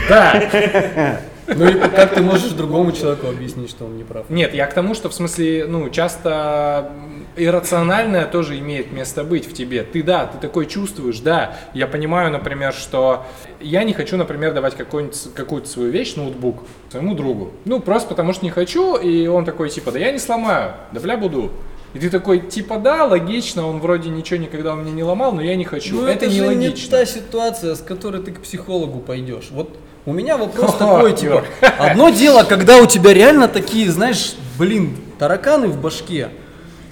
[0.08, 0.42] Да,
[1.54, 4.28] Ну и как ты можешь другому человеку объяснить, что он не прав?
[4.28, 6.92] Нет, я к тому, что в смысле, ну, часто
[7.37, 9.82] иррациональное тоже имеет место быть в тебе.
[9.82, 11.56] Ты, да, ты такой чувствуешь, да.
[11.74, 13.24] Я понимаю, например, что
[13.61, 17.52] я не хочу, например, давать какую-то свою вещь, ноутбук, своему другу.
[17.64, 21.00] Ну, просто потому что не хочу, и он такой, типа, да я не сломаю, да
[21.00, 21.50] бля буду.
[21.94, 25.40] И ты такой, типа, да, логично, он вроде ничего никогда у меня не ломал, но
[25.40, 25.96] я не хочу.
[25.96, 26.98] Ну это, это, же не нелогично.
[26.98, 29.48] та ситуация, с которой ты к психологу пойдешь.
[29.50, 29.74] Вот
[30.08, 31.44] у меня вопрос О, такой, типа,
[31.78, 36.30] одно дело, когда у тебя реально такие, знаешь, блин, тараканы в башке,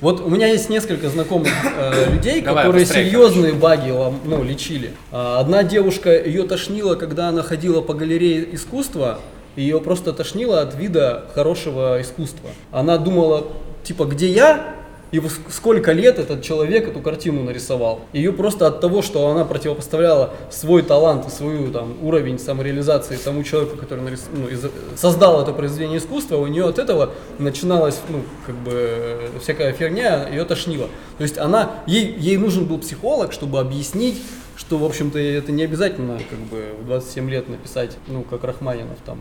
[0.02, 4.44] Вот у меня есть несколько знакомых э, людей, Давай, которые быстрее, серьезные баги лом- ну,
[4.44, 4.90] лечили.
[5.10, 9.20] А, Одна девушка, ее тошнило, когда она ходила по галерее искусства,
[9.56, 12.50] ее просто тошнило от вида хорошего искусства.
[12.70, 13.46] Она думала,
[13.82, 14.75] типа, где я?
[15.12, 18.00] И сколько лет этот человек эту картину нарисовал.
[18.12, 23.44] Ее просто от того, что она противопоставляла свой талант и свою там уровень самореализации тому
[23.44, 24.66] человеку, который нарис- ну, из-
[24.96, 30.28] создал это произведение искусства, у нее от этого начиналась, ну, как бы, э, всякая фигня,
[30.28, 30.88] ее тошнило.
[31.18, 34.20] То есть она, ей, ей нужен был психолог, чтобы объяснить,
[34.56, 38.98] что, в общем-то, это не обязательно, как бы, в 27 лет написать, ну, как Рахманинов
[39.04, 39.18] там.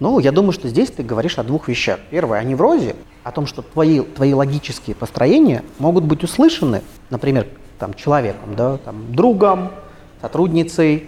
[0.00, 2.00] Ну, я думаю, что здесь ты говоришь о двух вещах.
[2.10, 7.46] Первое, о неврозе, о том, что твои, твои логические построения могут быть услышаны, например,
[7.78, 9.70] там, человеком, да, там, другом,
[10.20, 11.04] сотрудницей,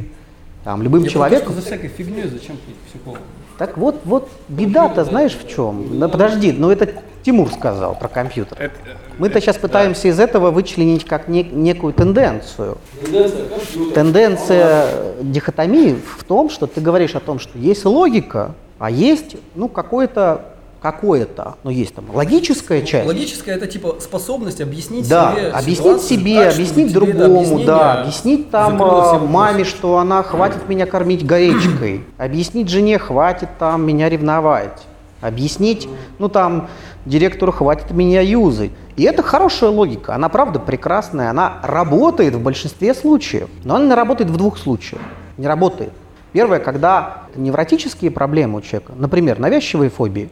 [0.64, 1.54] там, любым Я человеком.
[1.54, 3.22] за всякой фигней зачем к психологу?
[3.58, 6.00] Так вот, вот беда-то знаешь в чем?
[6.00, 6.88] Да подожди, ну это
[7.22, 8.58] Тимур сказал про компьютер.
[8.60, 8.74] Это-
[9.18, 9.62] Мы-то сейчас да.
[9.62, 12.78] пытаемся из этого вычленить как не- некую тенденцию.
[13.00, 13.94] Тенденция.
[13.94, 14.88] Тенденция
[15.22, 20.53] дихотомии в том, что ты говоришь о том, что есть логика, а есть, ну, какое-то,
[20.84, 23.06] какое-то, ну, есть там логическая часть.
[23.08, 28.82] Логическое это типа способность объяснить Да, себе объяснить себе, так, объяснить другому, да, объяснить там
[28.82, 34.82] а, маме, что она хватит меня кормить гречкой, объяснить жене, хватит там меня ревновать,
[35.22, 36.68] объяснить, ну там,
[37.06, 38.72] директору хватит меня юзать.
[38.96, 43.94] И это хорошая логика, она правда прекрасная, она работает в большинстве случаев, но она не
[43.94, 45.00] работает в двух случаях,
[45.38, 45.94] не работает.
[46.32, 50.28] Первое, когда невротические проблемы у человека, например, навязчивые фобии,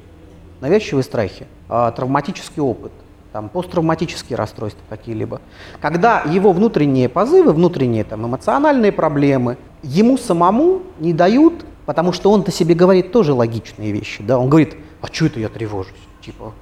[0.62, 2.92] навязчивые страхи, а, травматический опыт,
[3.32, 5.40] там, посттравматические расстройства какие-либо.
[5.80, 12.52] Когда его внутренние позывы, внутренние там, эмоциональные проблемы, ему самому не дают, потому что он-то
[12.52, 14.22] себе говорит тоже логичные вещи.
[14.22, 14.38] Да?
[14.38, 15.92] Он говорит, а что это я тревожусь?
[16.24, 16.52] Типа,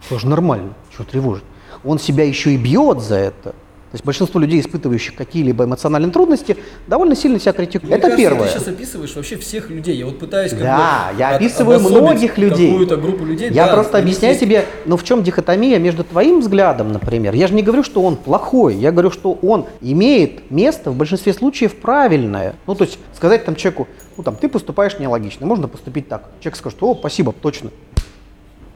[0.00, 1.44] все же нормально, что тревожить?
[1.84, 3.54] Он себя еще и бьет за это.
[3.90, 7.84] То есть большинство людей, испытывающих какие-либо эмоциональные трудности, довольно сильно себя критикуют.
[7.90, 8.46] Мне это кажется, первое.
[8.46, 9.96] Ты сейчас описываешь вообще всех людей.
[9.96, 12.70] Я вот пытаюсь как Да, бы я описываю многих людей.
[12.70, 13.50] Какую-то группу людей.
[13.50, 17.34] Я да, просто объясняю есть- тебе, ну в чем дихотомия между твоим взглядом, например.
[17.34, 21.34] Я же не говорю, что он плохой, я говорю, что он имеет место в большинстве
[21.34, 22.54] случаев правильное.
[22.68, 26.28] Ну то есть сказать там человеку, ну там ты поступаешь нелогично, можно поступить так.
[26.38, 27.70] Человек скажет, о, спасибо, точно,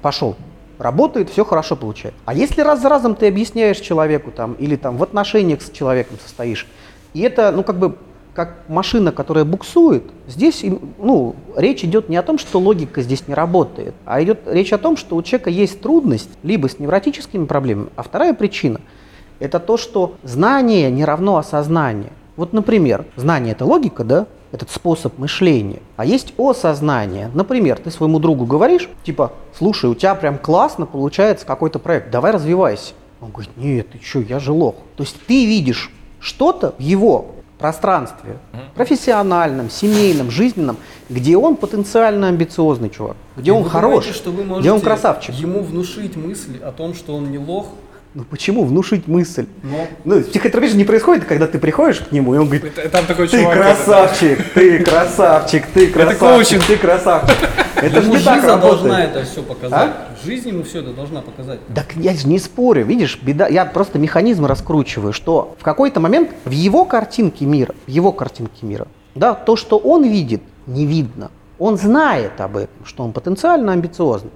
[0.03, 0.35] пошел.
[0.79, 2.15] Работает, все хорошо получает.
[2.25, 6.19] А если раз за разом ты объясняешь человеку там, или там в отношениях с человеком
[6.23, 6.67] состоишь,
[7.13, 7.97] и это, ну как бы,
[8.35, 10.65] как машина, которая буксует, здесь,
[10.99, 14.79] ну, речь идет не о том, что логика здесь не работает, а идет речь о
[14.79, 18.81] том, что у человека есть трудность либо с невротическими проблемами, а вторая причина–
[19.39, 22.13] это то, что знание не равно осознание.
[22.37, 24.27] Вот, например, знание– это логика, да?
[24.55, 25.83] Этот способ мышления.
[25.97, 27.29] А есть осознание.
[27.35, 32.31] Например, ты своему другу говоришь, типа, слушай, у тебя прям классно получается какой-то проект, давай
[32.31, 32.93] развивайся.
[33.21, 34.77] Он говорит, нет, ты что, я же лох.
[34.97, 35.91] То есть ты видишь
[36.21, 38.37] что-то в его пространстве,
[38.77, 40.77] профессиональном, семейном, жизненном,
[41.09, 45.35] где он потенциально амбициозный чувак, где И он хорош, думаете, что вы где он красавчик.
[45.35, 47.67] Ему внушить мысль о том, что он не лох,
[48.15, 49.47] Ну почему внушить мысль?
[49.65, 52.89] но Ну, психотерапия же не происходит, когда ты приходишь к нему, и он говорит, Это-
[52.89, 53.55] Там такой Ты чувак.
[53.59, 57.37] красавчик, ты красавчик, ты красавчик, ты красавчик.
[57.75, 59.91] Это же ему не так жизнь должна это все показать.
[59.91, 60.09] А?
[60.25, 61.59] Жизнь ему все это должна показать.
[61.75, 66.31] Так я же не спорю, видишь, беда, я просто механизм раскручиваю, что в какой-то момент
[66.45, 71.33] в его картинке мира, в его картинке мира, да, то, что он видит, не видно.
[71.59, 74.31] Он знает об этом, что он потенциально амбициозный,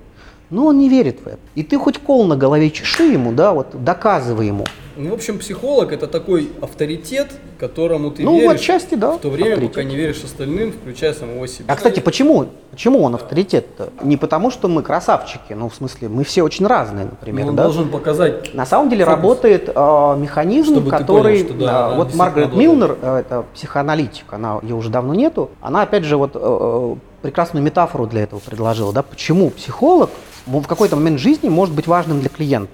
[0.51, 1.39] но он не верит в это.
[1.55, 4.67] И ты хоть кол на голове чеши ему, да, вот доказывай ему.
[4.99, 9.31] Ну, в общем, психолог это такой авторитет, которому ты Ну, веришь, отчасти, да, в то
[9.31, 9.75] время, авторитет.
[9.77, 11.67] пока не веришь остальным, включая самого себя.
[11.73, 13.91] А, кстати, почему, почему он авторитет-то?
[14.03, 17.57] Не потому, что мы красавчики, ну, в смысле, мы все очень разные, например, Ну, он
[17.57, 17.63] да?
[17.65, 19.17] должен показать На самом деле Фокус.
[19.17, 22.55] работает э, механизм, Чтобы который, понял, что да, э, вот Маргарет.
[22.55, 26.95] Милнер, э, это психоаналитик, она ее уже давно нету, она опять же вот э, э,
[27.23, 30.11] прекрасную метафору для этого предложила, да, почему психолог
[30.47, 32.73] в какой-то момент жизни может быть важным для клиента.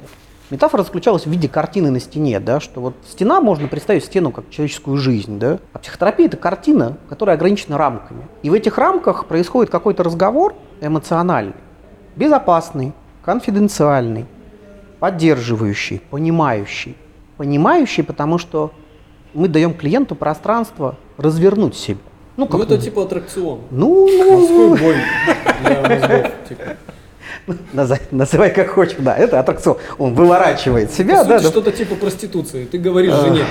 [0.51, 4.51] Метафора заключалась в виде картины на стене, да, что вот стена можно представить стену как
[4.51, 8.27] человеческую жизнь, да, а психотерапия это картина, которая ограничена рамками.
[8.43, 11.55] И в этих рамках происходит какой-то разговор эмоциональный,
[12.15, 12.93] безопасный,
[13.25, 14.27] конфиденциальный,
[15.01, 16.97] поддерживающий, понимающий.
[17.39, 18.71] Понимающий, потому что
[19.33, 21.99] мы даем клиенту пространство развернуть себя.
[22.37, 23.61] Ну, Ну, как это типа аттракцион.
[23.71, 24.97] ну, ну, бой
[25.63, 26.33] для мозгов.
[26.49, 26.63] типа.
[28.13, 29.77] Называй, как хочешь, да, это аттракцион.
[29.99, 31.51] Он выворачивает себя, По да, сути, да.
[31.51, 32.65] что-то типа проституции.
[32.65, 33.45] Ты говоришь жене,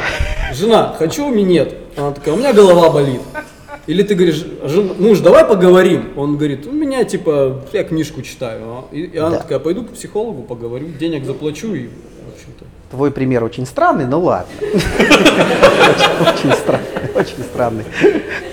[0.54, 1.76] жена, хочу минет.
[1.98, 3.22] Она такая, у меня голова болит.
[3.86, 6.14] Или ты говоришь, «Жен- муж, давай поговорим.
[6.16, 8.62] Он говорит, у меня типа, я книжку читаю.
[8.66, 9.38] А?» И, и она Да.
[9.40, 12.66] такая, пойду к психологу поговорю, денег заплачу и в общем-то.
[12.92, 14.48] Твой пример очень странный, но ладно.
[14.62, 17.84] Очень странный, очень странный.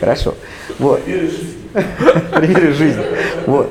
[0.01, 0.35] Хорошо.
[0.81, 1.01] Вот.
[2.35, 3.05] Примеры жизни.
[3.47, 3.71] Вот.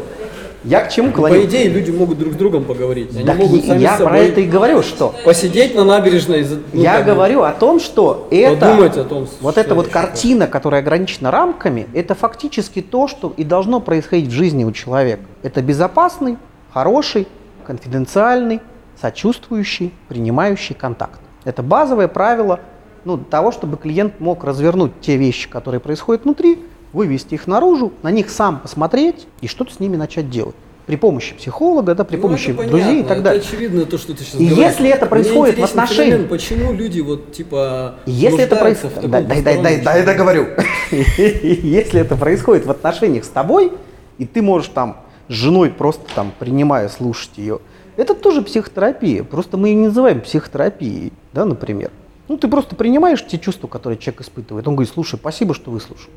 [0.63, 1.45] Я к чему По клоню?
[1.45, 3.15] идее, люди могут друг с другом поговорить.
[3.15, 6.45] Они Так могут сами я с собой про это и говорю, что посидеть на набережной.
[6.73, 9.75] ну, я как бы, говорю о том, что это Подумать о том, вот что эта
[9.75, 14.71] вот картина, которая ограничена рамками, это фактически то, что и должно происходить в жизни у
[14.71, 15.23] человека.
[15.43, 16.37] Это безопасный,
[16.73, 17.27] хороший,
[17.65, 18.59] конфиденциальный,
[18.99, 21.19] сочувствующий, принимающий контакт.
[21.45, 22.59] Это базовое правило
[23.05, 26.59] ну, того, чтобы клиент мог развернуть те вещи, которые происходят внутри,
[26.93, 30.55] вывести их наружу, на них сам посмотреть и что-то с ними начать делать.
[30.85, 33.41] При помощи психолога, да, при Ну, помощи это друзей и понятно, так далее.
[33.41, 34.57] Это очевидно то, что ты сейчас И говоришь.
[34.57, 38.59] если это Мне происходит в интересен отношениях- феномен, почему люди вот типа Если это в
[38.59, 40.47] происходит, дай, дай, дай, дай, дай, постороннем договорю.
[41.17, 43.71] Если это происходит в отношениях с тобой,
[44.17, 44.97] и ты можешь там
[45.27, 47.59] с женой просто там принимая слушать ее,
[47.95, 49.23] это тоже психотерапия.
[49.23, 51.91] Просто мы ее не называем психотерапией, да, например.
[52.29, 54.67] Ну, ты просто принимаешь те чувства, которые человек испытывает.
[54.67, 56.09] Он говорит, слушай, спасибо, что выслушал.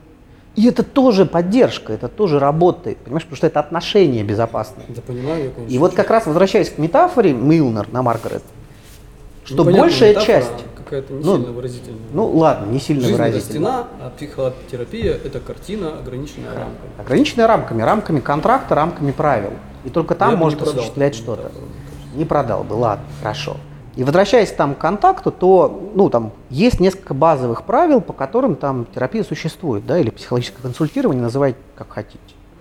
[0.55, 4.85] И это тоже поддержка, это тоже работает, понимаешь, потому что это отношения безопасные.
[4.89, 5.75] Да понимаю, я, конечно.
[5.75, 8.43] И вот как раз возвращаясь к метафоре Милнер на Маргарет,
[9.45, 12.01] что Ну, понятно, большая часть, какая-то не ну, сильно выразительная.
[12.13, 13.51] ну ладно, не сильно Жизнь это выразительно.
[13.53, 16.91] стена, а психотерапия это картина, ограниченная рамками.
[16.99, 19.53] Ограниченная рамками, рамками контракта, рамками правил.
[19.85, 21.51] И только там Я продал осуществлять что-то.
[22.15, 23.57] Не продал бы, ладно, хорошо.
[23.95, 28.87] И возвращаясь там к контакту, то ну, там есть несколько базовых правил, по которым там
[28.95, 32.19] терапия существует, да, или психологическое консультирование, называйте как хотите.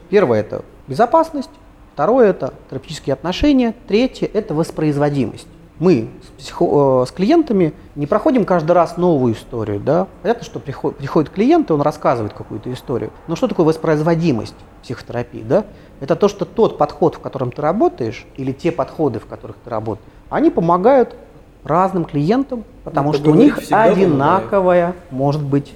[0.09, 1.49] Первое– это безопасность,
[1.93, 5.47] второе– это терапевтические отношения, третье– это воспроизводимость.
[5.81, 10.07] Мы с, э, с клиентами не проходим каждый раз новую историю, да.
[10.21, 13.09] Понятно, что приход- приходит клиент, и он рассказывает какую-то историю.
[13.27, 15.65] Но что такое воспроизводимость психотерапии, да?
[15.99, 19.71] Это то, что тот подход, в котором ты работаешь, или те подходы, в которых ты
[19.71, 21.15] работаешь, они помогают
[21.63, 24.07] разным клиентам, потому Ну, что у них всегда помогает.
[24.07, 25.73] одинаковая может быть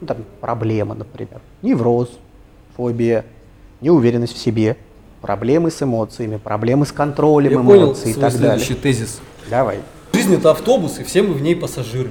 [0.00, 1.40] ну, там, проблема, например.
[1.62, 2.10] Невроз,
[2.76, 3.24] фобия,
[3.80, 4.76] неуверенность в себе,
[5.24, 8.58] проблемы с эмоциями, проблемы с контролем Я понял эмоций и свой так далее.
[8.58, 9.20] следующий тезис.
[9.48, 9.78] Давай.
[10.12, 12.10] Жизнь это автобус, и все мы в ней пассажиры.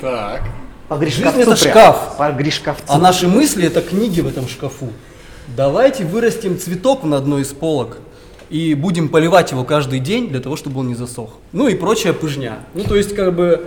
[0.00, 0.42] Так.
[0.88, 2.16] По Жизнь это шкаф.
[2.16, 2.84] По Гришковцу.
[2.88, 4.88] А наши мысли это книги в этом шкафу.
[5.54, 7.98] Давайте вырастим цветок на одной из полок
[8.48, 11.34] и будем поливать его каждый день для того, чтобы он не засох.
[11.52, 12.60] Ну и прочая пыжня.
[12.72, 13.66] Ну то есть как бы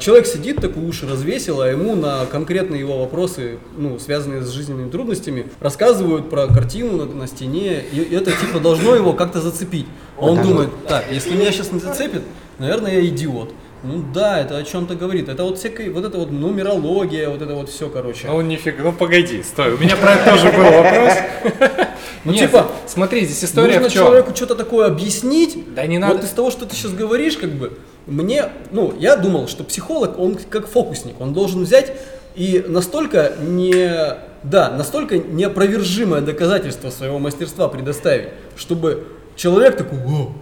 [0.00, 4.90] человек сидит, такой уши развесил, а ему на конкретные его вопросы, ну связанные с жизненными
[4.90, 9.86] трудностями, рассказывают про картину на, на стене, и это типа должно его как-то зацепить.
[10.18, 12.22] А он думает, так, если меня сейчас не зацепит,
[12.58, 13.52] наверное, я идиот.
[13.82, 15.30] Ну да, это о чем-то говорит.
[15.30, 18.26] Это вот всякая, вот это вот нумерология, вот это вот все, короче.
[18.28, 21.12] Ну нифига, ну погоди, стой, у меня про это тоже был вопрос.
[22.24, 24.04] Ну, типа, смотри, здесь история Нужно в чем?
[24.04, 25.74] человеку что-то такое объяснить.
[25.74, 26.26] Да не Вот надо.
[26.26, 27.78] из того, что ты сейчас говоришь, как бы,
[28.10, 31.92] мне, ну, я думал, что психолог, он как фокусник, он должен взять
[32.34, 40.32] и настолько не, да, настолько неопровержимое доказательство своего мастерства предоставить, чтобы человек такой, о,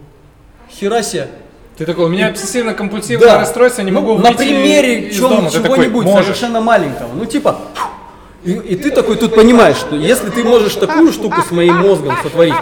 [0.70, 1.28] хера себе,
[1.76, 3.38] Ты такой, у меня обсессивно-компульсивное да.
[3.40, 5.10] расстройство, не Ну, могу На выйти примере.
[5.10, 7.10] Ты такой, чего-нибудь совершенно маленького.
[7.14, 7.58] Ну, типа,
[8.44, 12.16] и, и ты такой тут понимаешь, что если ты можешь такую штуку с моим мозгом
[12.22, 12.54] сотворить,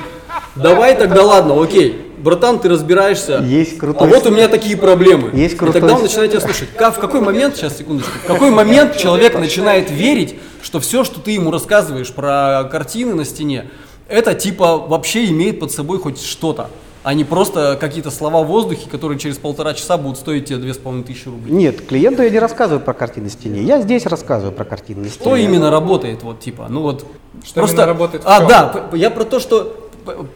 [0.54, 3.38] давай тогда ладно, окей, братан, ты разбираешься.
[3.38, 5.30] Есть А крутой вот у меня такие проблемы.
[5.32, 6.68] Есть И крутой тогда он начинает тебя слушать.
[6.76, 11.20] Как, в какой момент, сейчас, секундочку, в какой момент человек начинает верить, что все, что
[11.20, 13.70] ты ему рассказываешь про картины на стене,
[14.08, 16.68] это типа вообще имеет под собой хоть что-то,
[17.04, 20.74] а не просто какие-то слова в воздухе, которые через полтора часа будут стоить тебе две
[20.74, 21.54] с половиной тысячи рублей.
[21.54, 23.62] Нет, клиенту я не рассказываю про картины на стене.
[23.62, 25.22] Я здесь рассказываю про картины на стене.
[25.22, 27.06] Что именно работает, вот типа, ну вот.
[27.44, 29.85] Что именно работает в А, да, я про то, что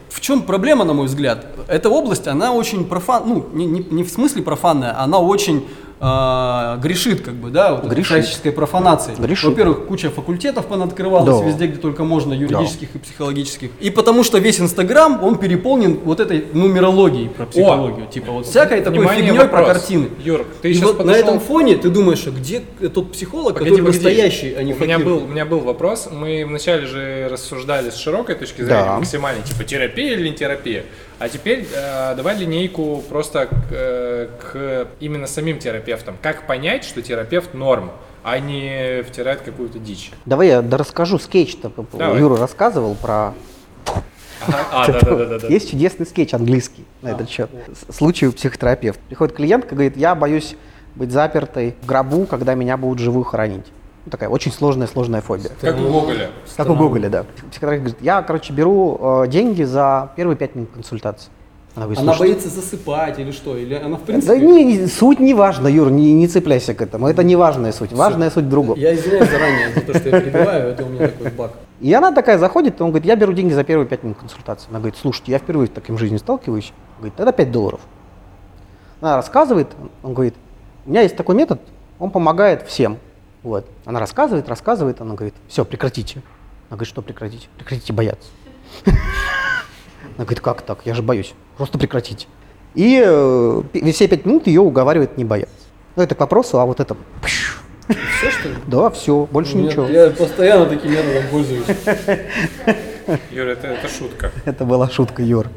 [0.09, 1.47] в чем проблема, на мой взгляд.
[1.67, 5.67] Эта область, она очень профан, ну не, не, не в смысле профанная, она очень
[6.03, 8.23] а, грешит, как бы, да, вот Грешит.
[8.25, 9.17] всяческой профанацией.
[9.21, 9.49] Грешит.
[9.51, 11.45] Во-первых, куча факультетов понаткрывалась Да.
[11.45, 13.69] везде, где только можно, юридических и психологических.
[13.79, 18.07] И потому что весь Инстаграм, он переполнен вот этой нумерологией про психологию.
[18.07, 20.09] Типа вот всякой такой Внимание, фигней про картины.
[20.23, 22.61] Юр, ты и сейчас вот на подошел- этом фоне ты думаешь, а где
[22.93, 23.97] тот психолог, Погоди, который погоди.
[24.03, 25.05] настоящий, а не у меня факир?
[25.05, 26.09] был У меня был вопрос.
[26.11, 28.95] Мы вначале же рассуждали с широкой точки зрения, Да.
[28.97, 30.83] максимальной, типа терапия или не терапия.
[31.21, 36.17] А теперь э, давай линейку просто к, э, к именно самим терапевтам.
[36.19, 37.91] Как понять, что терапевт норм,
[38.23, 40.09] а не втирает какую-то дичь?
[40.25, 41.71] Давай я расскажу скетч-то.
[41.93, 42.19] Давай.
[42.19, 43.35] Юра рассказывал про...
[44.47, 45.47] Ага, А, да, да, да.
[45.47, 47.51] Есть чудесный скетч английский на этот счет.
[47.91, 48.99] Случай у психотерапевта.
[49.07, 50.55] Приходит клиентка, говорит, я боюсь
[50.95, 53.67] быть запертой в гробу, когда меня будут живую хоронить.
[54.05, 55.51] Ну, такая очень сложная, сложная фобия.
[55.61, 56.31] Как у Гоголя.
[56.57, 57.25] Как у Гоголя, да.
[57.51, 61.29] Психотерапевт говорит, я, короче, беру э, деньги за первые пять минут консультации.
[61.75, 63.55] Она говорит, Она «Слушайте, боится засыпать или что?
[63.55, 64.39] Или она в Да принципе...
[64.39, 67.07] не, не, суть не важна, Юр, не, не цепляйся к этому.
[67.07, 67.93] Это не важная суть.
[67.93, 68.77] Важная суть в другом.
[68.77, 71.51] Я извиняюсь заранее за то, что я перебиваю, это у меня такой баг.
[71.79, 74.67] И она такая заходит, и он говорит, я беру деньги за первые пять минут консультации.
[74.69, 76.73] Она говорит, слушайте, я впервые с таким в жизни сталкиваюсь.
[76.97, 77.79] Говорит, тогда 5 долларов.
[78.99, 79.67] Она рассказывает,
[80.03, 80.35] он говорит,
[80.85, 81.61] у меня есть такой метод,
[81.99, 82.97] он помогает всем.
[83.43, 83.67] Вот.
[83.85, 86.21] Она рассказывает, рассказывает, она говорит, все, прекратите.
[86.69, 87.47] Она говорит, что прекратите?
[87.57, 88.29] Прекратите бояться.
[88.85, 90.79] Она говорит, как так?
[90.85, 91.33] Я же боюсь.
[91.57, 92.27] Просто прекратите.
[92.75, 95.53] И э, все пять минут ее уговаривает не бояться.
[95.95, 96.95] Ну, это к вопросу, а вот это...
[97.87, 98.55] Все, что ли?
[98.67, 99.85] Да, все, больше ничего.
[99.87, 101.65] Я постоянно таким методом пользуюсь.
[103.31, 104.31] Юра, это, это шутка.
[104.45, 105.47] Это была шутка, Юр.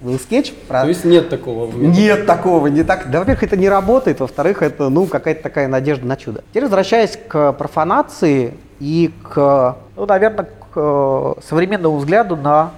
[0.00, 0.82] Был скетч про...
[0.82, 1.70] То есть нет такого?
[1.72, 3.10] Нет такого, не так.
[3.10, 6.44] Да, во-первых, это не работает, во-вторых, это, ну, какая-то такая надежда на чудо.
[6.50, 12.72] Теперь возвращаясь к профанации и к, ну, наверное, к э, современному взгляду на...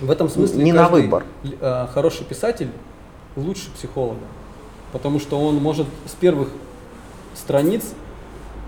[0.00, 1.24] В этом смысле Не на выбор.
[1.42, 2.70] э, хороший писатель
[3.34, 4.20] лучше психолога,
[4.92, 6.48] потому что он может с первых
[7.34, 7.82] страниц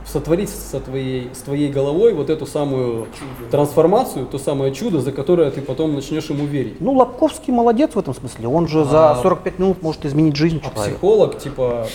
[0.07, 3.09] сотворить со твоей, с твоей головой вот эту самую
[3.51, 6.81] трансформацию, то самое чудо, за которое ты потом начнешь ему верить.
[6.81, 8.49] Ну, Лобковский молодец в этом смысле.
[8.49, 10.91] Он же А- за 45 минут может изменить жизнь А человека.
[10.97, 11.87] психолог, типа,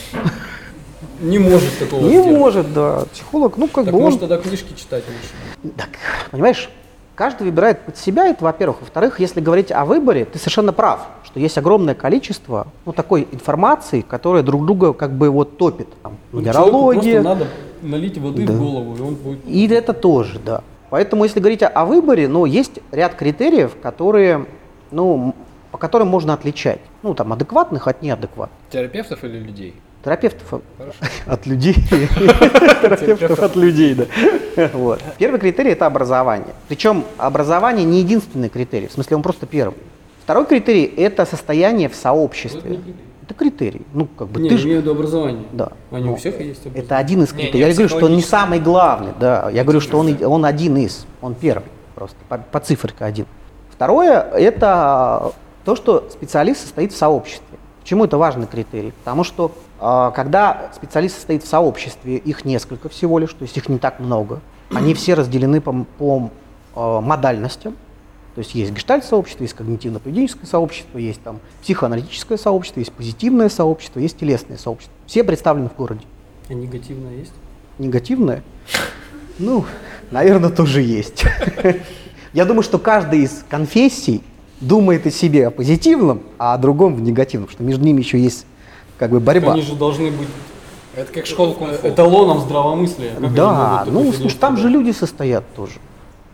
[1.22, 2.38] не может такого Не сделать.
[2.38, 3.04] может, да.
[3.14, 4.06] Психолог, ну, как Так бы он...
[4.06, 5.74] может тогда книжки читать лучше.
[5.78, 5.90] Так,
[6.32, 6.70] понимаешь,
[7.16, 8.82] каждый выбирает под себя, это во-первых.
[8.82, 14.02] Во-вторых, если говорить о выборе, ты совершенно прав, что есть огромное количество ну, такой информации,
[14.02, 15.88] которая друг друга как бы вот топит.
[16.04, 17.22] Там, нумерология.
[17.22, 17.48] просто надо
[17.82, 18.54] налить воды Да.
[18.54, 19.40] в голову, и он будет...
[19.48, 20.62] И это тоже, да.
[20.90, 24.46] Поэтому, если говорить о, о выборе, ну, есть ряд критериев, которые,
[24.92, 25.34] ну,
[25.72, 26.80] по которым можно отличать.
[27.04, 28.58] Ну, там, адекватных от неадекватных.
[28.70, 29.74] Терапевтов или людей?
[30.04, 30.98] Терапевтов от- Хорошо.
[31.28, 31.76] от людей.
[32.82, 34.70] Терапевтов от людей, да.
[34.74, 35.00] Вот.
[35.18, 36.54] Первый критерий– это образование.
[36.68, 39.76] Причем образование не единственный критерий, в смысле он просто первый.
[40.24, 42.80] Второй критерий– это состояние в сообществе.
[43.32, 43.82] Это критерий.
[43.94, 44.68] Ну, как бы Не, ты я же...
[44.68, 45.46] имею в виду образование.
[45.54, 45.72] Да.
[45.90, 46.84] Они Ну, у всех есть образование.
[46.84, 47.54] Это один из Не, критериев.
[47.54, 49.50] не Я не говорю, что он не самый главный, да.
[49.50, 53.26] Я говорю, что он, он один из, он первый просто, по, по циферке один.
[53.70, 55.32] Второе– это
[55.64, 57.58] то, что специалист состоит в сообществе.
[57.82, 58.92] Почему это важный критерий?
[59.04, 63.70] Потому что а, когда специалист состоит в сообществе, их несколько всего лишь, то есть их
[63.70, 64.42] не так много,
[64.74, 66.30] они все разделены по, по
[66.76, 67.76] а, модальностям,
[68.42, 74.18] то есть есть гештальт-сообщество, есть когнитивно-поведенческое сообщество, есть там психоаналитическое сообщество, есть позитивное сообщество, есть
[74.18, 74.92] телесное сообщество.
[75.06, 76.02] Все представлены в городе.
[76.50, 77.34] А негативное есть?
[77.78, 78.42] Негативное?
[79.38, 79.66] Ну,
[80.10, 81.24] наверное, тоже есть.
[82.34, 84.24] Я думаю, что каждый из конфессий
[84.60, 88.48] думает о себе о позитивном, а о другом в негативном, что между ними еще есть
[88.98, 89.54] как бы борьба.
[89.54, 90.30] Они же должны быть
[90.96, 91.88] Это как школа кунг-фу.
[91.88, 93.14] эталоном здравомыслия.
[93.20, 94.80] Как Да, ну, слушай, там же страдать?
[94.80, 95.74] люди состоят тоже.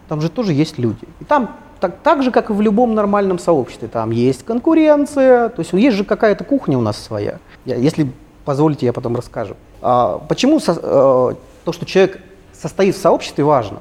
[0.07, 1.03] Там же тоже есть люди.
[1.19, 5.59] И там так, так же, как и в любом нормальном сообществе, там есть конкуренция, то
[5.61, 7.39] есть есть же какая-то кухня у нас своя.
[7.65, 8.11] Я- если
[8.45, 9.55] позволите, я потом расскажу.
[9.81, 12.19] А, почему со- э, то, что человек
[12.53, 13.79] состоит в сообществе, важно?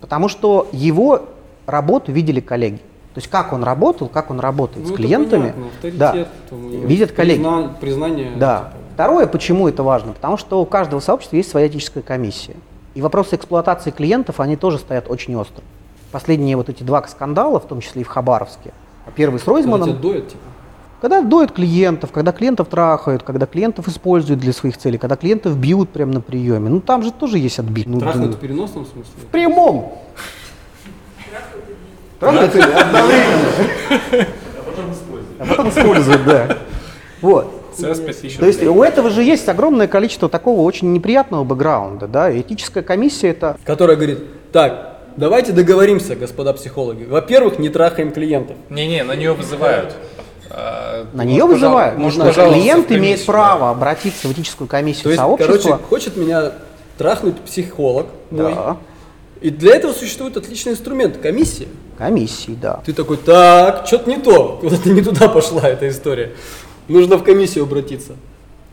[0.00, 1.22] Потому что его
[1.66, 2.76] работу видели коллеги.
[3.14, 5.54] То есть как он работал, как он работает Ну, с клиентами.
[5.82, 6.26] понятно, да.
[6.50, 7.40] там, Видят коллеги.
[7.40, 8.32] призна- Признание.
[8.36, 8.58] Да.
[8.58, 10.12] типа, Второе, почему это важно?
[10.12, 12.54] Потому что у каждого сообщества есть своя этическая комиссия.
[12.94, 15.62] И вопросы эксплуатации клиентов, они тоже стоят очень остро.
[16.14, 18.72] Последние вот эти два скандала, в том числе и в Хабаровске,
[19.16, 20.42] первый с когда Ройзманом, тебя доят, типа.
[21.00, 25.90] когда доят клиентов, когда клиентов трахают, когда клиентов используют для своих целей, когда клиентов бьют
[25.90, 26.68] прямо на приеме.
[26.68, 27.88] Ну там же тоже есть отбить.
[27.88, 28.36] Ну, Трахнуть да.
[28.36, 29.12] в переносном смысле?
[29.16, 29.98] В прямом.
[32.20, 33.48] Трахают или одновременно.
[35.40, 36.58] А потом используют, да.
[37.22, 37.72] Вот.
[37.76, 42.30] CS 5000 То есть у этого же есть огромное количество такого очень неприятного бэкграунда, да,
[42.30, 44.20] и этическая комиссия это, Которая говорит,
[44.52, 47.04] так, давайте договоримся, господа психологи.
[47.04, 48.56] Во-первых, не трахаем клиентов.
[48.70, 49.94] Не-не, на нее вызывают.
[50.50, 51.96] А, на может, нее вызывают.
[51.96, 53.24] Пожаловаться клиент имеет да.
[53.26, 55.56] право обратиться в этическую комиссию То есть, сообщества.
[55.56, 56.52] короче, хочет меня
[56.96, 58.54] трахнуть психолог мой.
[58.54, 58.76] да,
[59.40, 61.66] И для этого существует отличный инструмент– комиссия.
[61.98, 62.80] комиссии, да.
[62.86, 66.32] Ты такой, так, что-то не то, куда-то не туда пошла эта история.
[66.88, 68.12] Нужно в комиссию обратиться.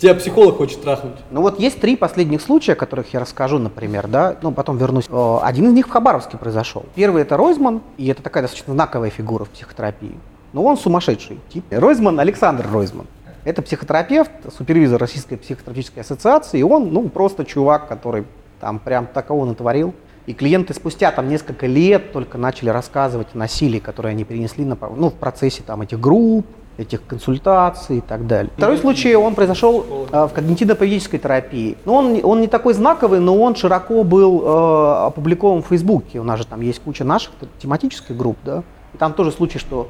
[0.02, 1.14] Тебя психолог хочет трахнуть.
[1.30, 5.06] Ну вот есть три последних случая, о которых я расскажу, например, да, ну потом вернусь.
[5.08, 6.86] Э, Один из них в Хабаровске произошел.
[6.96, 10.18] Первый это Ройзман, и это такая достаточно знаковая фигура в психотерапии.
[10.54, 11.64] Но он сумасшедший тип.
[11.70, 13.06] Ройзман, Александр Ройзман.
[13.44, 18.26] Это психотерапевт, супервизор Российской психотерапевтической ассоциации, и он, ну, просто чувак, который
[18.60, 19.94] там прям такого натворил.
[20.26, 24.76] И клиенты спустя там несколько лет только начали рассказывать о насилии, которое они перенесли на,
[24.96, 26.48] ну, в процессе там этих групп,
[26.78, 28.52] этих консультаций и так далее.
[28.58, 31.78] Второй случай, он произошел э, в когнитивно-поведенческой терапии.
[31.86, 36.20] Ну, он, он не такой знаковый, но он широко был э, опубликован в Фейсбуке.
[36.20, 38.64] У нас же там есть куча наших тематических групп, да.
[38.94, 39.88] И там тоже случай, что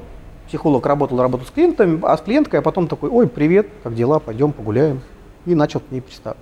[0.48, 4.18] Психолог работал, работал с клиентами, а с клиенткой, а потом такой, ой, привет, как дела,
[4.18, 5.00] пойдем погуляем.
[5.46, 6.38] И начал к ней приставать.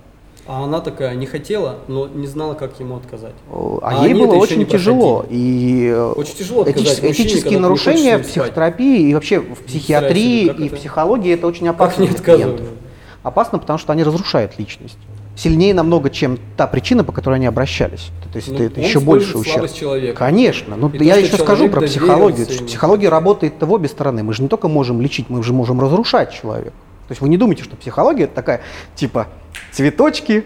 [0.47, 3.35] А она такая не хотела, но не знала, как ему отказать.
[3.51, 5.25] А, А ей было еще очень тяжело.
[5.29, 10.47] И э, Очень тяжело отказать этические, мужчине, этические нарушения в психотерапии и вообще в психиатрии
[10.47, 10.75] как и это?
[10.75, 12.41] в психологии это очень Как опасно не отказывали?
[12.57, 12.67] клиентов.
[13.23, 14.97] Опасно, потому что они разрушают личность.
[15.35, 18.09] Сильнее намного, чем та причина, по которой они обращались.
[18.33, 19.71] То есть Ну, это, это еще больше ущерб.
[19.71, 20.17] человека.
[20.17, 20.75] Конечно.
[20.75, 22.47] Ну, И я что еще скажу про психологию.
[22.49, 22.67] ему.
[22.67, 24.23] Психология работает в обе стороны.
[24.23, 26.73] Мы же не только можем лечить, мы же можем разрушать человека.
[27.07, 28.61] То есть вы не думаете, что психология это такая,
[28.95, 29.27] типа,
[29.71, 30.45] цветочки,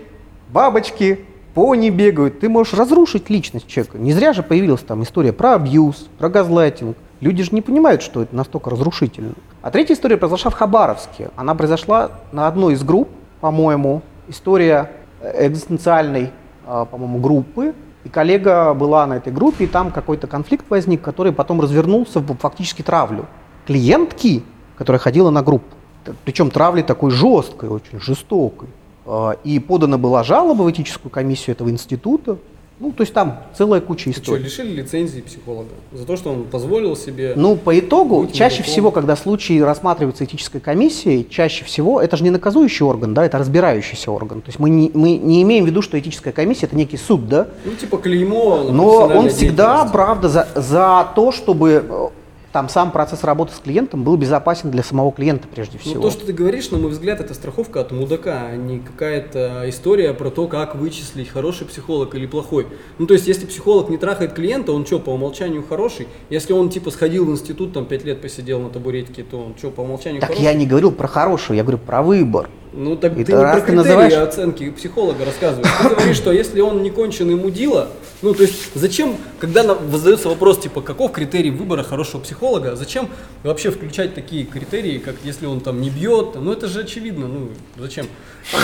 [0.49, 2.39] бабочки, пони бегают.
[2.39, 3.97] Ты можешь разрушить личность человека.
[3.97, 6.97] Не зря же появилась там история про абьюз, про газлайтинг.
[7.21, 9.33] Люди же не понимают, что это настолько разрушительно.
[9.61, 11.31] А третья история произошла в Хабаровске.
[11.35, 14.01] Она произошла на одной из групп, по-моему.
[14.27, 14.91] История
[15.21, 16.31] э, экзистенциальной,
[16.67, 17.73] а, по-моему, группы.
[18.03, 22.37] И коллега была на этой группе, и там какой-то конфликт возник, который потом развернулся в
[22.37, 23.25] фактически травлю.
[23.65, 24.43] Клиентки,
[24.77, 25.75] которая ходила на группу.
[26.23, 28.69] Причем травли такой жесткой, очень жестокой.
[29.05, 32.37] А, И подана была жалоба в этическую комиссию этого института.
[32.77, 34.43] Ну, то есть там целая куча Ты что, историй.
[34.43, 35.69] лишили лицензии психолога?
[35.93, 37.31] За то, что он позволил себе...
[37.37, 38.71] Ну, по итогу, чаще мудаком.
[38.73, 43.37] всего, когда случаи рассматриваются этической комиссией, чаще всего, это же не наказующий орган, да, это
[43.37, 44.41] разбирающийся орган.
[44.41, 47.29] То есть мы не, мы не имеем в виду, что этическая комиссия это некий суд,
[47.29, 52.07] да, Ну, типа клеймо но он всегда, правда, за, за то, чтобы э,
[52.55, 56.01] там сам процесс работы с клиентом был безопасен для самого клиента прежде Ну, всего.
[56.03, 60.13] то, что ты говоришь, на мой взгляд, это страховка от мудака, а не какая-то история
[60.13, 62.67] про то, как вычислить, хороший психолог или плохой.
[62.97, 66.07] Ну, то есть, если психолог не трахает клиента, он что, по умолчанию хороший?
[66.29, 69.69] Если он, типа, сходил в институт, там, пять лет посидел на табуретке, то он что,
[69.69, 70.45] по умолчанию Так хороший?
[70.45, 72.49] я не говорил про хорошего, я говорю про выбор.
[72.77, 75.69] Ну, так Это ты не про критерии называешь- оценки психолога рассказываешь.
[75.81, 77.87] Ты говоришь, что если он не конченый мудила,
[78.21, 83.07] ну, то есть, зачем, когда на- задается вопрос, типа, каков критерий выбора хорошего психолога, зачем
[83.43, 87.49] вообще включать такие критерии, как если он там не бьет, ну, это же очевидно, ну,
[87.77, 88.07] зачем?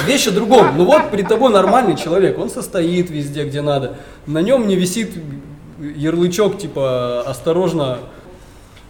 [0.05, 0.77] Вещь о другом.
[0.77, 3.97] Ну, вот перед тобой нормальный человек, он состоит везде, где надо,
[4.27, 5.11] на нем не висит
[5.79, 7.99] ярлычок, типа, осторожно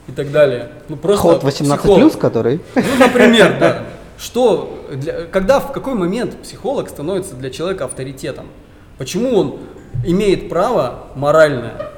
[0.07, 0.69] и так далее.
[0.89, 1.99] Ну, просто Ход 18 психолог.
[2.01, 2.59] плюс, который.
[2.75, 3.83] Ну, например, да.
[4.17, 8.47] Что, для- когда, в какой момент психолог становится для человека авторитетом?
[8.97, 9.59] Почему он
[10.05, 11.89] имеет право моральное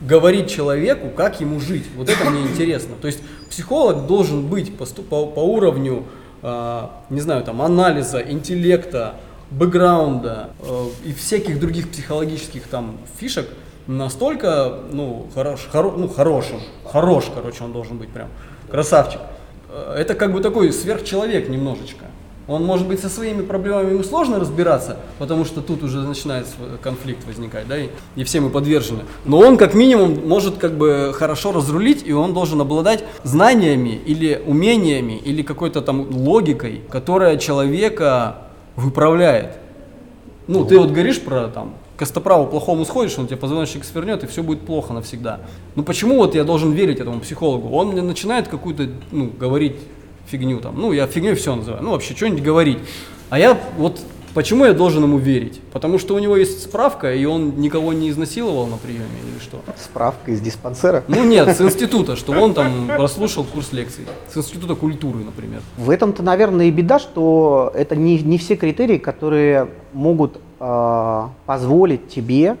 [0.00, 1.84] говорить человеку, как ему жить?
[1.96, 2.94] Вот это мне интересно.
[3.00, 6.04] То есть психолог должен быть по, по, по уровню,
[6.42, 9.14] а, не знаю, там, анализа, интеллекта,
[9.50, 13.48] бэкграунда э, и всяких других психологических там фишек
[13.88, 18.28] настолько, ну, хорош, хоро- ну, хорошим, хорош, короче, он должен быть прям,
[18.70, 19.20] красавчик.
[19.70, 22.06] Э, Это как бы такой сверхчеловек немножечко.
[22.48, 26.46] Он может быть со своими проблемами ему сложно разбираться, потому что тут уже начинает
[26.82, 29.02] конфликт возникать, да, и, и все мы подвержены.
[29.24, 34.42] Но он как минимум может как бы хорошо разрулить, и он должен обладать знаниями или
[34.44, 38.38] умениями, или какой-то там логикой, которая человека
[38.74, 39.58] выправляет.
[40.48, 44.42] Ну, ты вот говоришь про там костоправу плохому сходишь, он тебе позвоночник свернет, и все
[44.42, 45.40] будет плохо навсегда.
[45.76, 47.68] Ну почему вот я должен верить этому психологу?
[47.76, 49.76] Он мне начинает какую-то, ну, говорить
[50.26, 50.80] фигню там.
[50.80, 51.82] Ну, я фигней все называю.
[51.82, 52.78] Ну, вообще, что-нибудь говорить.
[53.28, 54.00] А я вот
[54.32, 55.60] почему я должен ему верить?
[55.74, 59.60] Потому что у него есть справка, и он никого не изнасиловал на приеме или что?
[59.76, 61.04] Справка из диспансера.
[61.06, 64.06] Ну нет, с института, что он там прослушал курс лекций.
[64.32, 65.60] С института культуры, например.
[65.76, 72.08] В этом-то, наверное, и беда, что это не, не все критерии, которые могут э, позволить
[72.08, 72.56] тебе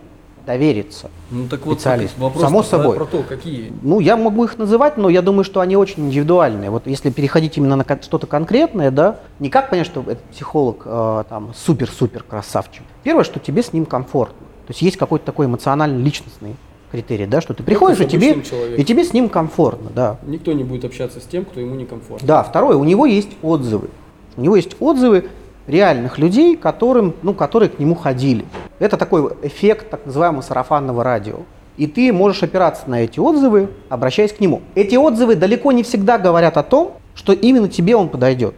[0.46, 1.10] довериться.
[1.30, 2.18] Ну так вот Специалист.
[2.18, 2.96] вопрос Само собой.
[2.96, 3.72] про то, какие.
[3.82, 6.70] Ну, я могу их называть, но я думаю, что они очень индивидуальные.
[6.70, 11.24] Вот если переходить именно на что-то конкретное, да, не как понять, что этот психолог э,
[11.28, 12.82] там супер-супер красавчик.
[13.04, 14.38] Первое, что тебе с ним комфортно.
[14.66, 16.56] То есть есть какой-то такой эмоционально-личностный
[16.90, 18.80] критерий, да, что ты приходишь, и тебе, человеком.
[18.80, 20.18] и тебе с ним комфортно, да.
[20.26, 22.26] Никто не будет общаться с тем, кто ему некомфортно.
[22.26, 23.90] Да, второе, у него есть отзывы.
[24.36, 25.28] У него есть отзывы
[25.66, 28.44] реальных людей, которым, ну, которые к нему ходили.
[28.78, 31.40] Это такой эффект так называемого сарафанного радио.
[31.76, 34.62] И ты можешь опираться на эти отзывы, обращаясь к нему.
[34.74, 38.54] Эти отзывы далеко не всегда говорят о том, что именно тебе он подойдет.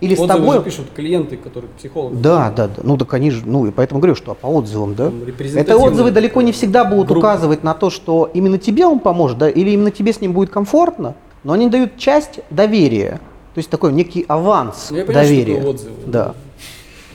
[0.00, 0.56] Или с Отзывы тобой...
[0.58, 2.16] же пишут клиенты, которые к психологу.
[2.16, 2.82] Да, да, да.
[2.82, 5.10] Ну так они же, ну и поэтому говорю, что по отзывам, да.
[5.54, 7.18] Это отзывы далеко не всегда будут группа.
[7.18, 10.50] указывать на то, что именно тебе он поможет, да, или именно тебе с ним будет
[10.50, 13.20] комфортно, но они дают часть доверия.
[13.54, 15.54] То есть такой некий аванс Ну, я понимаю, что доверия.
[15.56, 15.94] такое отзывы.
[16.06, 16.34] Да.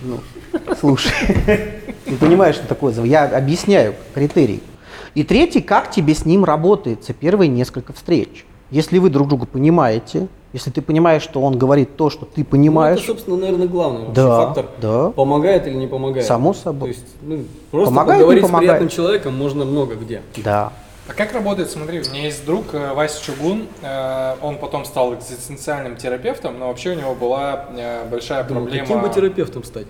[0.02, 0.20] Ну,
[0.80, 1.12] слушай,
[2.06, 3.06] не понимаешь, что такое отзыв.
[3.06, 4.62] Я объясняю критерий.
[5.16, 8.46] И третий, как тебе с ним работается первые несколько встреч.
[8.72, 12.46] Если вы друг друга понимаете, если ты понимаешь, что он говорит то, что ты Ну,
[12.46, 14.66] понимаешь, это, собственно, наверное, главный вообще Да, фактор.
[14.82, 15.10] да.
[15.12, 16.26] Помогает или не помогает.
[16.26, 16.90] Само собой.
[16.92, 20.22] То есть, ну, просто Помогает, не поговорить с приятным человеком можно много где.
[20.44, 20.74] да.
[21.08, 25.14] А как работает, смотри, у меня есть друг э, Вася Чугун, э, он потом стал
[25.16, 28.86] экзистенциальным терапевтом, но вообще у него была э, большая Думал, проблема.
[28.88, 29.88] каким бы терапевтом стать?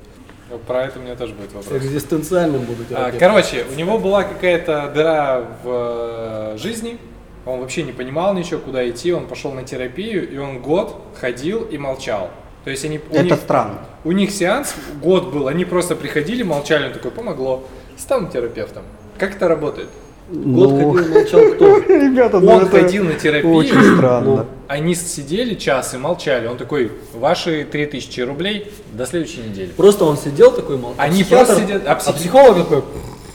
[0.67, 1.71] Про это у меня тоже будет вопрос.
[1.81, 3.19] Экзистенциальным буду А, терапевтом.
[3.19, 6.97] Короче, у него была какая-то дыра в жизни,
[7.45, 11.63] он вообще не понимал ничего, куда идти, он пошел на терапию, и он год ходил
[11.63, 12.31] и молчал.
[12.63, 13.79] То есть они, у, Это них, странно.
[14.03, 17.65] у них сеанс год был, они просто приходили, молчали, он такой, помогло,
[17.97, 18.83] стану терапевтом.
[19.19, 19.89] Как это работает?
[20.29, 21.77] Год Ну, ходил, молчал кто?
[21.87, 24.21] Ребята, ну Он это ходил на терапию, Очень странно.
[24.37, 24.45] Ну.
[24.67, 26.47] они сидели час и молчали.
[26.47, 29.67] Он такой, ваши 3000 рублей до следующей недели.
[29.75, 31.03] Просто он сидел такой, молчал.
[31.05, 32.83] Они Психиатр- просто сидят- а А психи- психолог такой,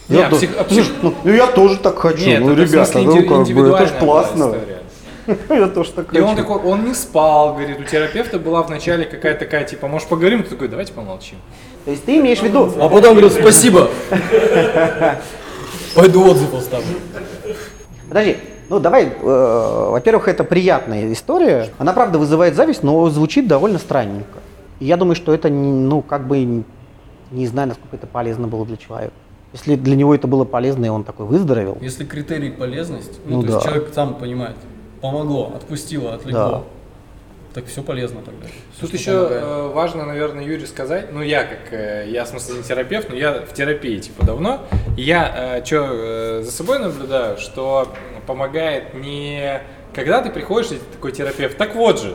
[0.09, 2.25] Я а то- псих- а псих- ну, ну я тоже так хочу.
[2.25, 4.55] Нет, ну, это ребята, смысле ну как бы, это индивидуальная ж была классно.
[5.51, 6.25] Я тоже так И хочу.
[6.27, 10.43] он такой, он не спал, говорит, у терапевта была вначале какая-то такая, типа, может поговорим?
[10.43, 11.37] Ты такой, давайте помолчим.
[11.85, 13.91] То есть ты имеешь в виду, а потом говорит, спасибо.
[15.99, 16.95] Пойду отзыв оставлю.
[18.09, 18.37] Подожди,
[18.69, 21.71] ну давай, э, во-первых, это приятная история.
[21.79, 24.39] Она, правда, вызывает зависть, но звучит довольно странненько.
[24.79, 26.63] И я думаю, что это, ну, как бы,
[27.33, 29.13] не- знаю, насколько это полезно было для человека.
[29.53, 33.43] Если для него это было полезно, и он такой выздоровел, Если критерий полезность, ну, Ну
[33.43, 33.65] то есть да.
[33.73, 34.55] человек сам понимает,
[35.01, 36.63] помогло, отпустило, отлегло, Да.
[37.61, 38.47] Так все полезно тогда.
[38.77, 39.43] Всё, Тут еще помогает.
[39.43, 43.17] э, важно, наверное, Юрий сказать, ну я как, э, я в смысле не терапевт, но
[43.17, 47.93] я в терапии типа давно, я что за собой наблюдаю, что
[48.27, 49.61] помогает не
[49.95, 52.15] когда ты приходишь, и ты такой терапевт, так вот же,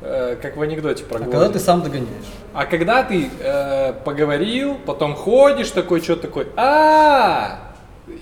[0.00, 2.08] э, как в анекдоте про А когда ты сам догоняешь?
[2.52, 7.73] А когда ты э, поговорил, потом ходишь такой, что такой, а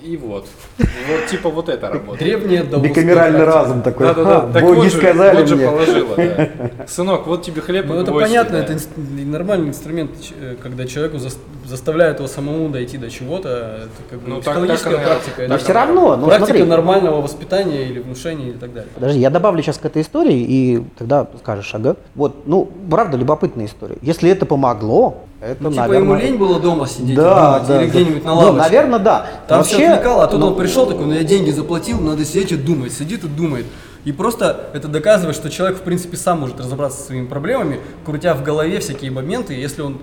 [0.03, 0.47] и вот.
[0.77, 2.19] Вот типа вот это работает.
[2.19, 4.07] Древнее даосское бикамеральный разум такой.
[4.07, 5.65] Да-да-да, «Ха, так боги вот же, сказали вот же мне.
[5.67, 6.49] положила, да.
[6.87, 8.63] Сынок, вот тебе хлеб Ну это понятно, да.
[8.63, 13.49] это инст- нормальный инструмент, э, когда человеку зас- заставляют его самому дойти до чего-то,
[13.83, 15.35] это как бы Ну, так- психологическая так и- практика.
[15.37, 18.89] так Но это все равно, ну практика смотри, нормального воспитания или внушения и так далее.
[18.95, 21.95] Подожди, я добавлю сейчас к этой истории, и тогда скажешь, ага.
[22.15, 23.97] Вот, ну, правда, любопытная история.
[24.01, 26.17] Если это помогло, это, Ну, типа наверное...
[26.17, 27.91] ему лень было дома сидеть, Да, думать, да, или да.
[27.91, 28.61] где-нибудь на Ну, лавочке.
[28.61, 29.25] наверное, да.
[29.47, 32.23] Там все Вообще, отвлекало, а тут ну, он пришел такой, ну я деньги заплатил, надо
[32.25, 33.65] сидеть и думать, сидит и думает.
[34.05, 38.33] И просто это доказывает, что человек, в принципе, сам может разобраться со своими проблемами, крутя
[38.33, 39.99] в голове всякие моменты, если он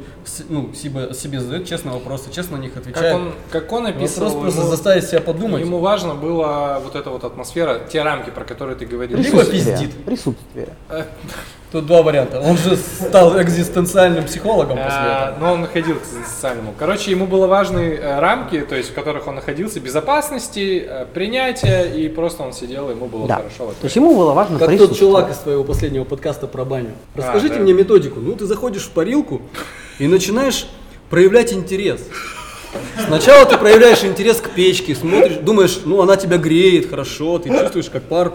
[0.49, 3.13] ну, себе, себе задает честные вопросы, честно на них отвечает.
[3.13, 5.61] Как он, как он описывал, Вопрос просто ему- заставить себя подумать.
[5.61, 9.19] Ему важно была вот эта вот атмосфера, те рамки, про которые ты говорил.
[9.19, 9.93] Либо пиздит.
[10.05, 10.69] Присутствие.
[11.73, 12.41] Тут два варианта.
[12.41, 15.47] Он же стал экзистенциальным психологом после А, этого.
[15.47, 16.75] Но он находил к социальному.
[16.77, 21.85] Короче, ему было важны э, рамки, то есть в которых он находился, безопасности, э, принятия,
[21.85, 23.37] и просто он сидел, и ему было Да.
[23.37, 23.69] хорошо.
[23.69, 26.91] в То есть ему было важно Как тот чувак из твоего последнего подкаста про баню.
[27.15, 27.61] Расскажите да.
[27.61, 28.19] мне методику.
[28.19, 29.41] Ну, ты заходишь в парилку
[30.01, 30.67] и начинаешь
[31.09, 32.01] проявлять интерес.
[33.07, 37.91] Сначала ты проявляешь интерес к печке, смотришь, думаешь, ну она тебя греет, хорошо, ты чувствуешь
[37.91, 38.33] как пар.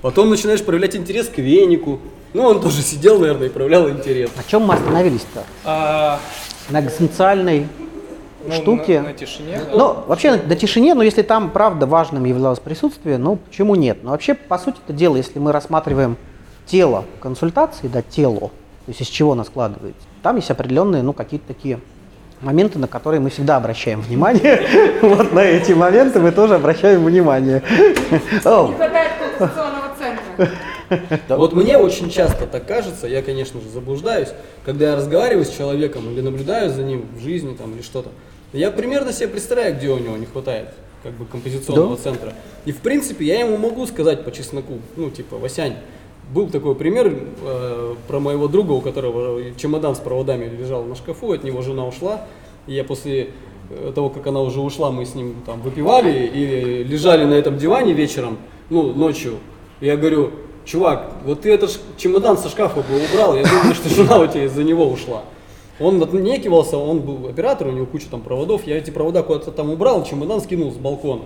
[0.00, 2.00] Потом начинаешь проявлять интерес к венику.
[2.34, 4.30] Ну, он тоже сидел, наверное, и проявлял интерес.
[4.36, 5.44] На чем мы остановились-то?
[5.64, 6.18] А,
[6.70, 7.68] На экзистенциальной
[8.44, 9.00] ну, штуке.
[9.00, 9.60] На, на тишине.
[9.70, 13.98] Ну, вообще, на тишине, но если там, правда, важным являлось присутствие, ну, почему нет?
[14.02, 16.16] Но вообще, по сути это дело, если мы рассматриваем
[16.66, 21.46] тело консультации, да, тело, то есть из чего оно складывается, там есть определенные, ну, какие-то
[21.48, 21.80] такие
[22.40, 24.62] моменты, на которые мы всегда обращаем внимание.
[25.02, 27.62] Вот на эти моменты мы тоже обращаем внимание.
[28.68, 30.48] Не хватает конституционного центра.
[31.28, 34.28] Вот мне очень часто так кажется, я, конечно же, заблуждаюсь,
[34.64, 38.10] когда я разговариваю с человеком или наблюдаю за ним в жизни там, или что-то,
[38.52, 40.68] я примерно себе представляю, где у него не хватает
[41.02, 42.32] как бы композиционного центра.
[42.64, 45.76] И в принципе я ему могу сказать по чесноку, ну типа, Васянь,
[46.32, 47.12] был такой пример
[47.42, 51.86] э, про моего друга, у которого чемодан с проводами лежал на шкафу, от него жена
[51.86, 52.26] ушла,
[52.66, 53.30] и я после
[53.70, 57.58] э, того, как она уже ушла, мы с ним там выпивали и лежали на этом
[57.58, 58.38] диване вечером,
[58.70, 59.34] ну, ночью.
[59.80, 60.30] Я говорю,
[60.64, 64.44] чувак, вот ты этот чемодан со шкафа бы убрал, я думаю, что жена у тебя
[64.44, 65.22] из-за него ушла.
[65.80, 69.70] Он отнекивался, он был оператор, у него куча там проводов, я эти провода куда-то там
[69.70, 71.22] убрал, чемодан скинул с балкона.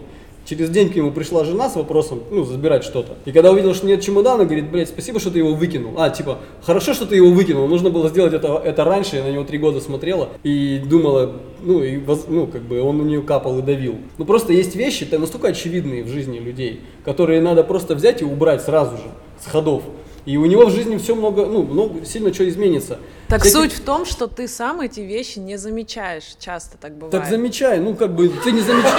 [0.47, 3.15] Через день к нему пришла жена с вопросом, ну, забирать что-то.
[3.25, 5.95] И когда увидел, что нет чемодана, говорит, блядь, спасибо, что ты его выкинул.
[5.97, 9.31] А, типа, хорошо, что ты его выкинул, нужно было сделать это, это раньше, я на
[9.33, 11.33] него три года смотрела и думала,
[11.63, 13.97] ну, и, ну, как бы он на нее капал и давил.
[14.19, 18.25] Ну, просто есть вещи, это настолько очевидные в жизни людей, которые надо просто взять и
[18.25, 19.11] убрать сразу же,
[19.45, 19.83] с ходов.
[20.25, 22.99] И у него в жизни все много, ну, много, сильно что изменится.
[23.29, 26.35] Так Всякие- суть в том, что ты сам эти вещи не замечаешь.
[26.41, 27.13] Часто так бывает.
[27.13, 28.95] Так замечай, ну как бы ты не замечаешь.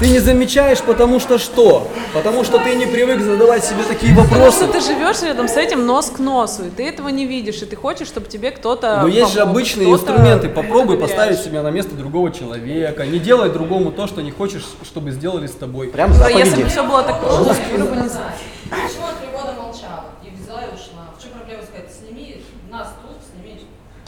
[0.00, 1.88] Ты не замечаешь, потому что что?
[2.12, 4.64] Потому что ты не привык задавать себе такие Потому вопросы.
[4.64, 7.66] что ты живешь рядом с этим нос к носу, и ты этого не видишь, и
[7.66, 10.48] ты хочешь, чтобы тебе кто-то Но есть же обычные инструменты.
[10.50, 13.06] Попробуй поставить себя на место другого человека.
[13.06, 15.88] Не делай другому то, что не хочешь, чтобы сделали с тобой.
[15.88, 16.62] Прям Да, если заповеди.
[16.64, 18.24] бы все было так просто, мир бы не знал.
[18.70, 21.06] Почему три года молчала и взяла и ушла?
[21.16, 22.42] В чем проблема сказать, сними
[22.72, 23.60] нас тут, сними,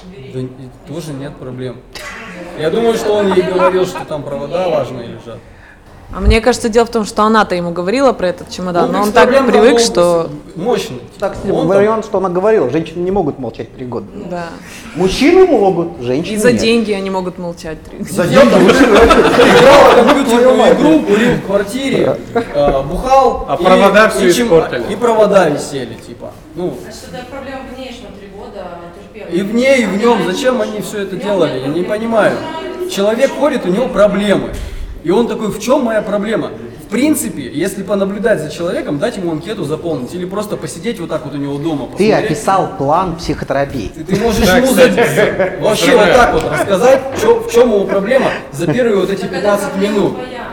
[0.05, 0.26] убери.
[0.37, 0.49] Да и
[0.87, 1.77] тоже нет проблем.
[2.59, 5.39] Я думаю, что он ей говорил, что там провода важные лежат.
[6.15, 9.09] А мне кажется, дело в том, что она-то ему говорила про этот чемодан, но Комплекс
[9.09, 10.31] он так привык, что...
[10.55, 11.01] Мощный.
[11.19, 14.07] Так, с Он там- вариант, что она говорила, женщины не могут молчать три года.
[14.31, 14.49] Да.
[14.95, 16.61] Мужчины могут, женщины И за нет.
[16.61, 17.79] деньги они могут молчать.
[18.11, 23.47] За деньги Играл компьютерную игру, курил в квартире, э, бухал.
[23.49, 24.93] А и- провода чем- испортили.
[24.93, 26.31] И провода висели, типа.
[26.55, 28.65] Ну, Значит, это проблема в ней, что три года
[28.97, 29.16] терпела.
[29.33, 30.19] И в ней, и в нем.
[30.25, 31.61] Зачем они все это делали?
[31.61, 32.37] Я не понимаю.
[32.91, 34.51] Человек ходит, у него проблемы.
[35.05, 36.51] И он такой, в чем моя проблема?
[36.85, 41.25] В принципе, если понаблюдать за человеком, дать ему анкету заполнить или просто посидеть вот так
[41.25, 41.87] вот у него дома.
[41.87, 42.25] Ты посмотреть.
[42.31, 43.91] описал план психотерапии.
[43.95, 47.71] Ты, ты можешь Да, ему кстати, за- вообще вот так вот рассказать, чё- в чем
[47.73, 50.15] его проблема за первые вот эти 15 минут.
[50.17, 50.47] А.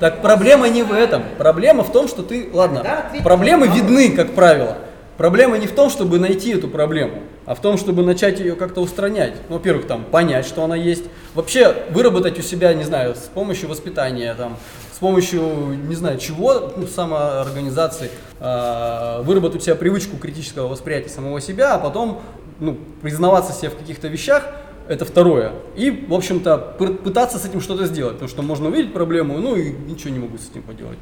[0.00, 1.22] Так проблема не в этом.
[1.36, 2.84] Проблема в том, что ты, ладно,
[3.22, 4.78] проблемы видны, как правило.
[5.18, 8.80] Проблема не в том, чтобы найти эту проблему, а в том, чтобы начать ее как-то
[8.80, 9.34] устранять.
[9.48, 11.06] Ну, во-первых, там, понять, что она есть.
[11.34, 14.56] Вообще, выработать у себя, не знаю, с помощью воспитания, там,
[14.94, 21.40] с помощью, не знаю, чего, ну, самоорганизации, э, выработать у себя привычку критического восприятия самого
[21.40, 22.22] себя, а потом,
[22.60, 24.44] ну, признаваться себе в каких-то вещах,
[24.86, 25.52] это второе.
[25.74, 29.56] И, в общем-то, пы- пытаться с этим что-то сделать, потому что можно увидеть проблему, ну
[29.56, 30.98] и ничего не могу с этим поделать.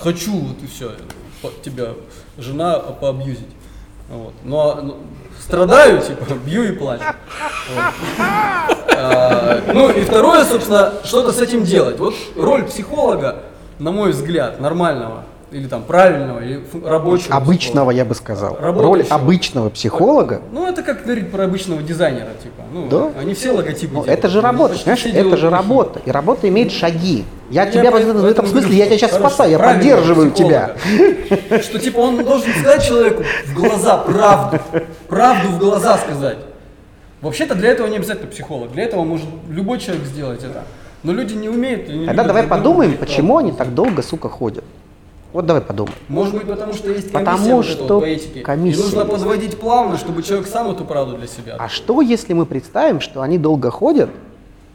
[0.00, 0.92] Хочу, вот и все,
[1.62, 1.90] тебя
[2.38, 3.48] жена поабьюзить.
[4.08, 4.34] Вот.
[4.44, 4.96] Но, ну,
[5.40, 7.04] страдаю, типа, бью и плачу.
[8.98, 11.98] А, Ну и второе, собственно, что-то с этим делать.
[11.98, 13.42] Вот роль психолога,
[13.78, 17.36] на мой взгляд, нормального, или там правильного, или рабочего.
[17.36, 18.56] Обычного, я бы сказал.
[18.60, 19.14] Роль Работающего.
[19.14, 20.40] обычного психолога.
[20.52, 22.62] Ну, это как говорить про обычного дизайнера, типа.
[22.72, 23.10] Ну, Да.
[23.20, 24.18] они все логотипы Ну, делают.
[24.18, 24.98] это же работа, понимаешь?
[25.00, 26.00] все Это делают же работа.
[26.04, 27.24] И работа имеет шаги.
[27.50, 29.58] Я, Я тебя в, этом- в этом говорю, смысле, я тебя сейчас хорошего, спасаю, я
[29.60, 30.74] поддерживаю тебя.
[30.74, 31.62] психолога.
[31.62, 34.58] Что типа он должен сказать человеку в глаза правду.
[35.08, 36.38] Правду в глаза сказать.
[37.20, 38.72] Вообще-то для этого не обязательно психолог.
[38.72, 40.64] Для этого может любой человек сделать это.
[41.04, 41.88] Но люди не умеют.
[41.88, 44.64] не Тогда давай подумаем, почему они так долго, сука, ходят.
[45.36, 45.94] Вот давай подумаем.
[46.08, 48.40] Может быть, потому что есть комиссия Потому вот что по этике.
[48.40, 49.10] комиссия И нужно есть.
[49.10, 51.56] подводить плавно, чтобы человек сам эту правду для себя.
[51.58, 54.08] А что, если мы представим, что они долго ходят?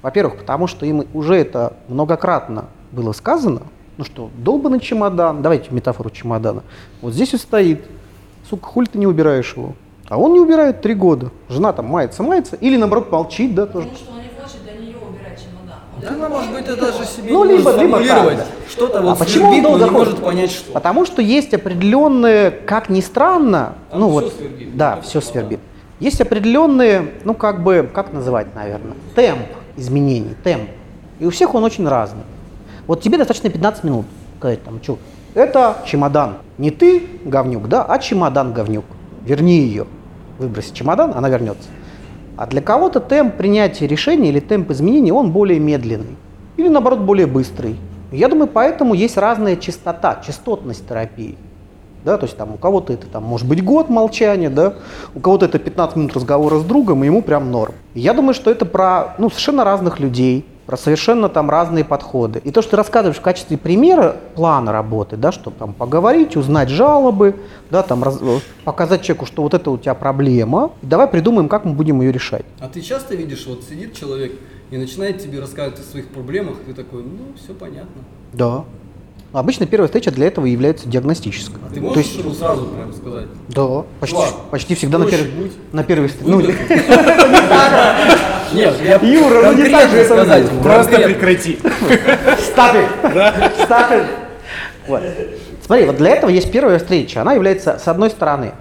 [0.04, 3.64] Во-первых, потому что им уже это многократно было сказано.
[3.98, 6.62] Ну что, долбанный чемодан, давайте метафору чемодана.
[7.02, 7.84] Вот здесь и стоит.
[8.48, 9.74] Сука, хули ты не убираешь его?
[10.10, 11.32] А он не убирает три года.
[11.50, 12.56] Жена там мается, мается.
[12.58, 13.88] Или наоборот молчит, да, тоже.
[13.88, 15.80] Потому что он не хочет для нее убирать чемодан.
[15.91, 19.20] Он Да, она, может быть, это даже себе Ну, либо- либо так, Что-то А вот
[19.20, 20.72] почему он свербит, но долго не может понять, что.
[20.72, 24.76] Потому что есть определенные, как ни странно, Там ну вот, свербит.
[24.78, 25.60] да, все всё свербит.
[26.00, 29.48] Есть определенные, ну как бы, как называть, наверное, темп
[29.78, 30.70] изменений, темп.
[31.20, 32.24] И у всех он очень разный.
[32.88, 34.06] Вот тебе достаточно 15 минут
[34.40, 34.98] сказать там, что,
[35.36, 36.38] это чемодан.
[36.58, 38.86] Не ты, говнюк, да, а чемодан, говнюк.
[39.24, 39.86] Верни ее.
[40.40, 41.70] Выброси чемодан, она вернется.
[42.38, 46.16] А для кого-то темп принятия решений или темп изменений, он более медленный.
[46.58, 47.76] Или наоборот, более быстрый.
[48.12, 51.38] Я думаю, поэтому есть разная частота, частотность терапии.
[52.04, 54.74] Да, то есть там у кого-то это там может быть год молчания, да,
[55.14, 57.74] у кого-то это 15 минут разговора с другом, и ему прям норм.
[57.94, 62.40] Я думаю, что это про ну, совершенно разных людей, про совершенно там разные подходы.
[62.44, 66.70] И то, что ты рассказываешь в качестве примера плана работы, да, чтобы там поговорить, узнать
[66.70, 67.36] жалобы,
[67.70, 71.50] да, там раз- э, показать человеку, что вот это у тебя проблема, и давай придумаем,
[71.50, 72.46] как мы будем ее решать.
[72.60, 74.34] А ты часто видишь, вот сидит человек
[74.70, 78.02] и начинает тебе рассказывать о своих проблемах, и ты такой, ну, все понятно.
[78.34, 78.64] Да.
[79.34, 81.56] Обычно первая встреча для этого является диагностической.
[81.66, 83.28] А ты То можешь есть, ему сразу прям сказать?
[83.48, 85.52] да, почти, Чувак, почти всегда на, будь.
[85.72, 86.30] на первой встрече.
[86.30, 86.42] Ну.
[88.54, 90.50] Нет, я Юра, ну не так же сказать.
[90.62, 91.58] Просто прекрати.
[93.00, 94.06] It!
[94.88, 95.02] Вот.
[95.66, 97.22] Смотри, вот для этого есть первая встреча.
[97.22, 98.52] Она является, с одной стороны,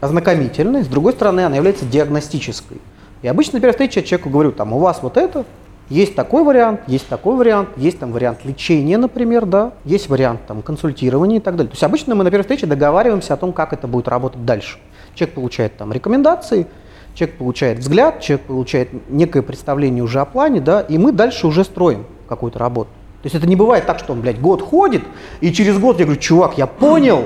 [0.00, 2.80] ознакомительной, с другой стороны, она является диагностической.
[3.22, 5.44] И обычно на первой встрече я человеку говорю, там, у вас вот это,
[5.90, 10.62] есть такой вариант, есть такой вариант, есть там вариант лечения, например, да, есть вариант там
[10.62, 11.68] консультирования и так далее.
[11.68, 14.78] То есть обычно мы на первой встрече договариваемся о том, как это будет работать дальше.
[15.14, 16.66] Человек получает там рекомендации,
[17.14, 21.64] человек получает взгляд, человек получает некое представление уже о плане, да, и мы дальше уже
[21.64, 22.90] строим какую-то работу.
[23.22, 25.02] То есть это не бывает так, что он, блядь, год ходит,
[25.40, 27.24] и через год я говорю, чувак, я понял,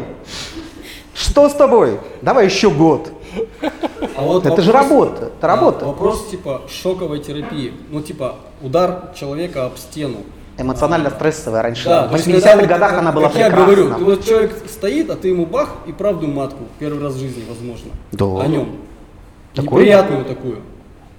[1.13, 2.01] что с тобой?
[2.23, 3.13] Давай еще год.
[4.17, 5.87] А вот Это же вопрос- работа, это работа.
[5.87, 7.73] Вопрос типа шоковой терапии.
[7.91, 10.19] Ну типа удар человека об стену.
[10.57, 11.85] Эмоционально-стрессовая раньше.
[11.85, 13.75] Да, в то есть 80-х когда вот, годах как- она была как я прекрасна.
[13.75, 17.19] говорю, ты вот человек стоит, а ты ему бах и правду матку первый раз в
[17.19, 17.91] жизни, возможно.
[18.13, 18.25] Да.
[18.25, 18.69] О нем.
[19.55, 19.81] Такое?
[19.83, 20.59] Неприятную такую.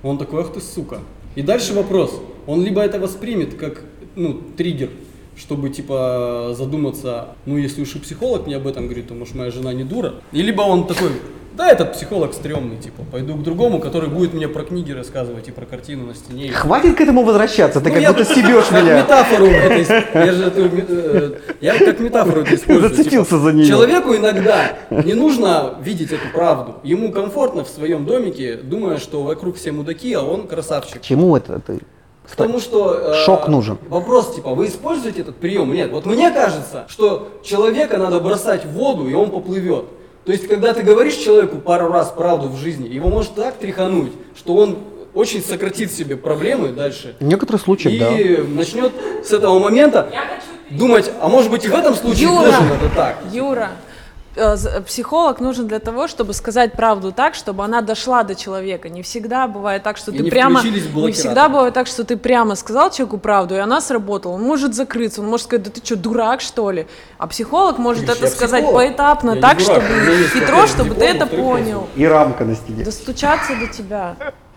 [0.04, 1.00] Он такой, ах ты сука.
[1.36, 2.22] И дальше вопрос.
[2.48, 3.82] Он либо это воспримет как,
[4.16, 4.90] ну, триггер,
[5.36, 9.52] чтобы, типа, задуматься, ну, если уж и психолог мне об этом говорит, то, может, моя
[9.52, 10.14] жена не дура.
[10.32, 11.10] И либо он такой,
[11.56, 15.52] да, этот психолог стрёмный, типа, пойду к другому, который будет мне про книги рассказывать и
[15.52, 16.52] про картину на стене.
[16.52, 19.02] Хватит к этому возвращаться, ты ну, как я будто стебешь меня.
[19.02, 21.32] метафору это я же эту э,
[21.62, 22.90] я как метафору это использую.
[22.90, 23.68] Зацепился типа, за неё.
[23.68, 26.76] Человеку иногда не нужно видеть эту правду.
[26.84, 31.02] Ему комфортно в своем домике, думая, что вокруг все мудаки, а он красавчик.
[31.02, 31.80] Чему это ты?
[32.30, 33.78] Потому что э, Шок нужен.
[33.88, 35.72] Вопрос типа, вы используете этот прием?
[35.72, 35.92] Нет.
[35.92, 39.86] Вот мне кажется, что человека надо бросать в воду, и он поплывет.
[40.26, 44.12] То есть, когда ты говоришь человеку пару раз правду в жизни, его может так тряхануть,
[44.36, 44.80] что он
[45.14, 47.16] очень сократит себе проблемы дальше.
[47.20, 48.44] В некоторых случаях, И да.
[48.48, 48.92] начнет
[49.24, 50.10] с этого момента
[50.72, 52.42] думать, а может быть и в этом случае Юра!
[52.46, 53.18] тоже надо так.
[53.32, 53.72] Юра,
[54.86, 58.90] психолог нужен для того, чтобы сказать правду так, чтобы она дошла до человека.
[58.90, 60.62] Не всегда бывает так, что И ты не прямо...
[60.64, 64.34] Не всегда бывает так, что ты прямо сказал человеку правду, и она сработала.
[64.34, 66.88] Он может закрыться, он может сказать, да ты что, дурак, что ли?
[67.18, 68.86] А психолог может Видишь, это сказать психолог.
[68.86, 69.84] поэтапно, Я так, чтобы
[70.34, 71.88] хитро, чтобы ты это понял.
[71.96, 72.84] И рамка на стене.
[72.84, 74.16] Достучаться до тебя.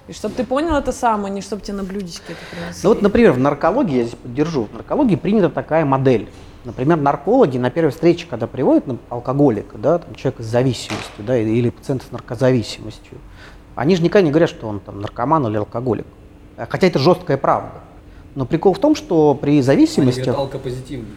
[0.09, 2.81] И чтобы ты понял это сам, а не чтобы тебе на блюдечке это принесли.
[2.83, 6.29] Ну вот, например, в наркологии, я здесь поддержу, в наркологии принята такая модель.
[6.64, 11.38] Например, наркологи на первой встрече, когда приводят ну, алкоголика, да, там, человека с зависимостью, да,
[11.38, 13.18] или пациента с наркозависимостью,
[13.74, 16.06] они же никогда не говорят, что он там наркоман или алкоголик.
[16.56, 17.80] А Хотя это жесткая правда.
[18.34, 20.20] Но прикол в том, что при Они зависимости...
[20.20, 21.09] говорят, алкопозитивный.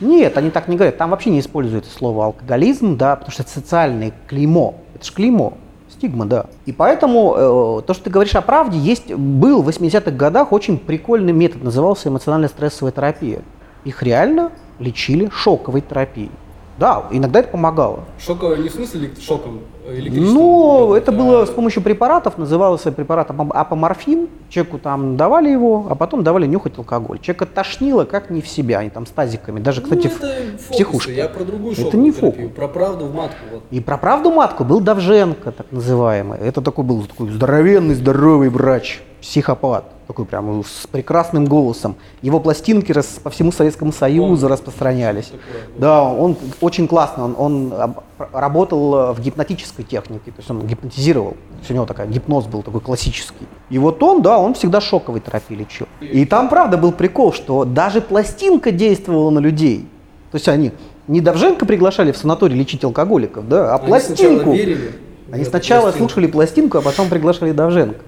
[0.00, 0.96] Нет, они так не говорят.
[0.96, 4.76] Там вообще не используется слово алкоголизм, да, потому что это социальное клеймо.
[4.94, 5.54] Это же клеймо.
[5.90, 6.46] Стигма, да.
[6.66, 10.78] И поэтому э, то, что ты говоришь о правде, есть, был в 80-х годах очень
[10.78, 13.42] прикольный метод, назывался эмоциональная стрессовая терапия.
[13.84, 16.30] Их реально лечили шоковой терапией.
[16.78, 18.04] Да, иногда это помогало.
[18.24, 20.34] Шоковый не в смысле шоком, э, электричеством?
[20.34, 24.28] Ну, это было с помощью препаратов, назывался препарат апом- апоморфин.
[24.48, 27.18] Человеку там давали его, а потом давали нюхать алкоголь.
[27.20, 29.60] Человека тошнило как не в себя, они там с тазиками.
[29.60, 30.26] Даже, кстати, ну, в- это
[30.58, 31.14] фокусы, психушке.
[31.14, 32.50] Я про другую Это не фокус.
[32.54, 33.36] про правду в матку.
[33.52, 33.62] Вот.
[33.70, 36.38] И про правду матку был Давженко, так называемый.
[36.38, 41.96] Это такой был такой здоровенный, здоровый врач, психопат, такой прям с прекрасным голосом.
[42.22, 45.26] Его пластинки рас- по всему Советскому Союзу распространялись.
[45.26, 45.62] Такое.
[45.78, 47.94] Да, он очень классно, он, он
[48.32, 51.32] работал э, в гипнотической технике, то есть он гипнотизировал.
[51.32, 53.46] То есть у него такой гипноз был такой классический.
[53.70, 55.86] И вот он, да, он всегда шоковой терапией лечил.
[56.00, 59.86] И там, правда, был прикол, что даже пластинка действовала на людей.
[60.30, 60.72] То есть они
[61.06, 64.52] не Давженко приглашали в санаторий лечить алкоголиков, да, а Они сначала пластинку.
[64.52, 64.92] верили
[65.28, 66.08] в Они сначала пластинку.
[66.10, 68.00] слушали пластинку, а потом приглашали Давженко.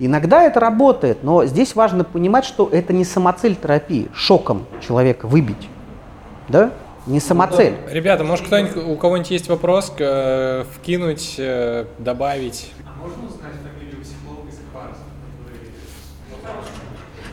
[0.00, 5.68] Иногда это работает, но здесь важно понимать, что это не самоцель терапии, шоком человека выбить.
[6.48, 6.72] Да?
[7.06, 7.76] Не самоцель.
[7.90, 12.72] Ребята, может кто-нибудь, у кого-нибудь есть вопрос, к- э, вкинуть, э, добавить?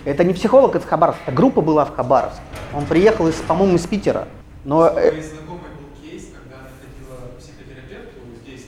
[0.03, 2.41] Это не психолог из Хабаровска, это группа была в Хабаровске.
[2.73, 4.27] Он приехал, из, по-моему, из Питера.
[4.65, 8.65] Но, э, Моей знакомой был кейс, когда она ходила к психотерапевту здесь,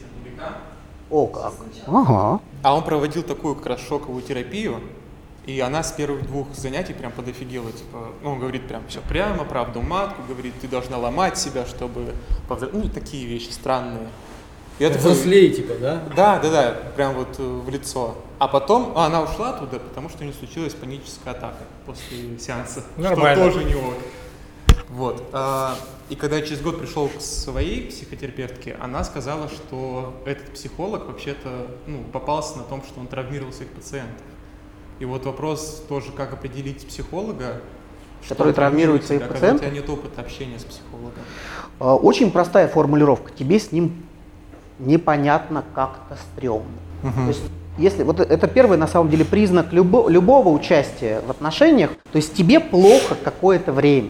[1.09, 1.53] о как.
[1.87, 2.39] Ага.
[2.61, 4.79] а он проводил такую как раз шоковую терапию,
[5.45, 9.43] и она с первых двух занятий прям подофигела, типа, ну, он говорит прям все прямо,
[9.43, 12.13] правду матку, говорит, ты должна ломать себя, чтобы,
[12.71, 14.07] ну, такие вещи странные.
[14.79, 16.03] Это Взрослее, типа, да?
[16.15, 18.15] Да, да, да, прям вот э, в лицо.
[18.39, 22.83] А потом а, она ушла оттуда, потому что у нее случилась паническая атака после сеанса.
[22.97, 23.49] Нормально.
[23.49, 23.93] Что тоже не ок.
[24.89, 25.29] Вот.
[25.31, 25.77] а,
[26.09, 31.67] и когда я через год пришел к своей психотерапевтке, она сказала, что этот психолог вообще-то
[31.85, 34.25] ну, попался на том, что он травмировал своих пациентов.
[35.03, 37.55] И вот вопрос тоже, как определить психолога,
[38.29, 39.59] Который травмирует своих пациентов?
[39.59, 41.19] Когда у тебя нет опыта общения с психологом.
[41.81, 43.29] А, Очень простая формулировка.
[43.37, 44.01] Тебе с ним
[44.79, 46.63] непонятно как-то стрёмно.
[47.01, 47.41] То есть,
[47.77, 51.91] если, вот это первый, на самом деле, признак любо- любого участия в отношениях.
[52.13, 54.07] То есть тебе плохо какое-то время.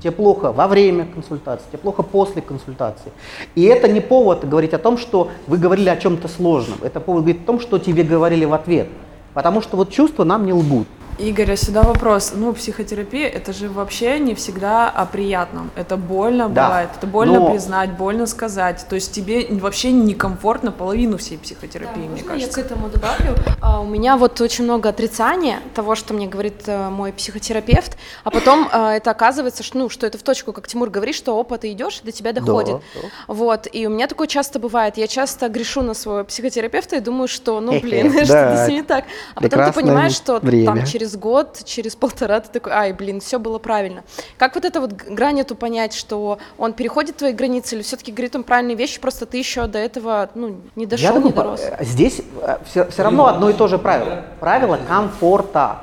[0.00, 3.10] Тебе плохо во время консультации, тебе плохо после консультации.
[3.54, 6.78] И это не повод говорить о том, что вы говорили о чем-то сложном.
[6.82, 8.88] Это повод говорить о том, что тебе говорили в ответ.
[9.36, 10.86] Потому что вот чувства нам не лгут.
[11.18, 12.32] Игорь, а сюда вопрос.
[12.34, 15.70] Ну, психотерапия это же вообще не всегда о приятном.
[15.74, 16.66] Это больно Да.
[16.66, 18.84] бывает, это больно Но- признать, больно сказать.
[18.88, 22.62] То есть тебе вообще некомфортно половину всей психотерапии, Да, мне можно я кажется.
[22.62, 23.34] к этому добавлю?
[23.62, 28.30] А, у меня вот очень много отрицания того, что мне говорит э, мой психотерапевт, а
[28.30, 31.56] потом э, это оказывается, что, ну, что это в точку, как Тимур говорит, что опа,
[31.56, 32.76] ты идешь, и до тебя доходит.
[32.94, 33.08] Да, да.
[33.28, 34.98] Вот, и у меня такое часто бывает.
[34.98, 38.82] Я часто грешу на своего психотерапевта и думаю, что, ну, блин, что-то с ним не
[38.82, 39.04] так.
[39.34, 43.38] А потом ты понимаешь, что там через год, через полтора ты такой, ай, блин, все
[43.38, 44.02] было правильно.
[44.38, 48.34] Как вот это вот грань эту понять, что он переходит твои границы или все-таки говорит
[48.34, 51.60] он правильные вещи, просто ты еще до этого, ну, не Я дошел, думаю, не дорос.
[51.60, 52.22] э, здесь
[52.64, 54.24] все, равно одно и то же правило.
[54.40, 55.80] Правило комфорта.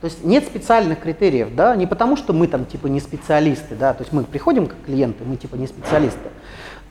[0.00, 3.94] То есть нет специальных критериев, да, не потому что мы там типа не специалисты, да,
[3.94, 6.28] то есть мы приходим как клиенты, мы типа не специалисты,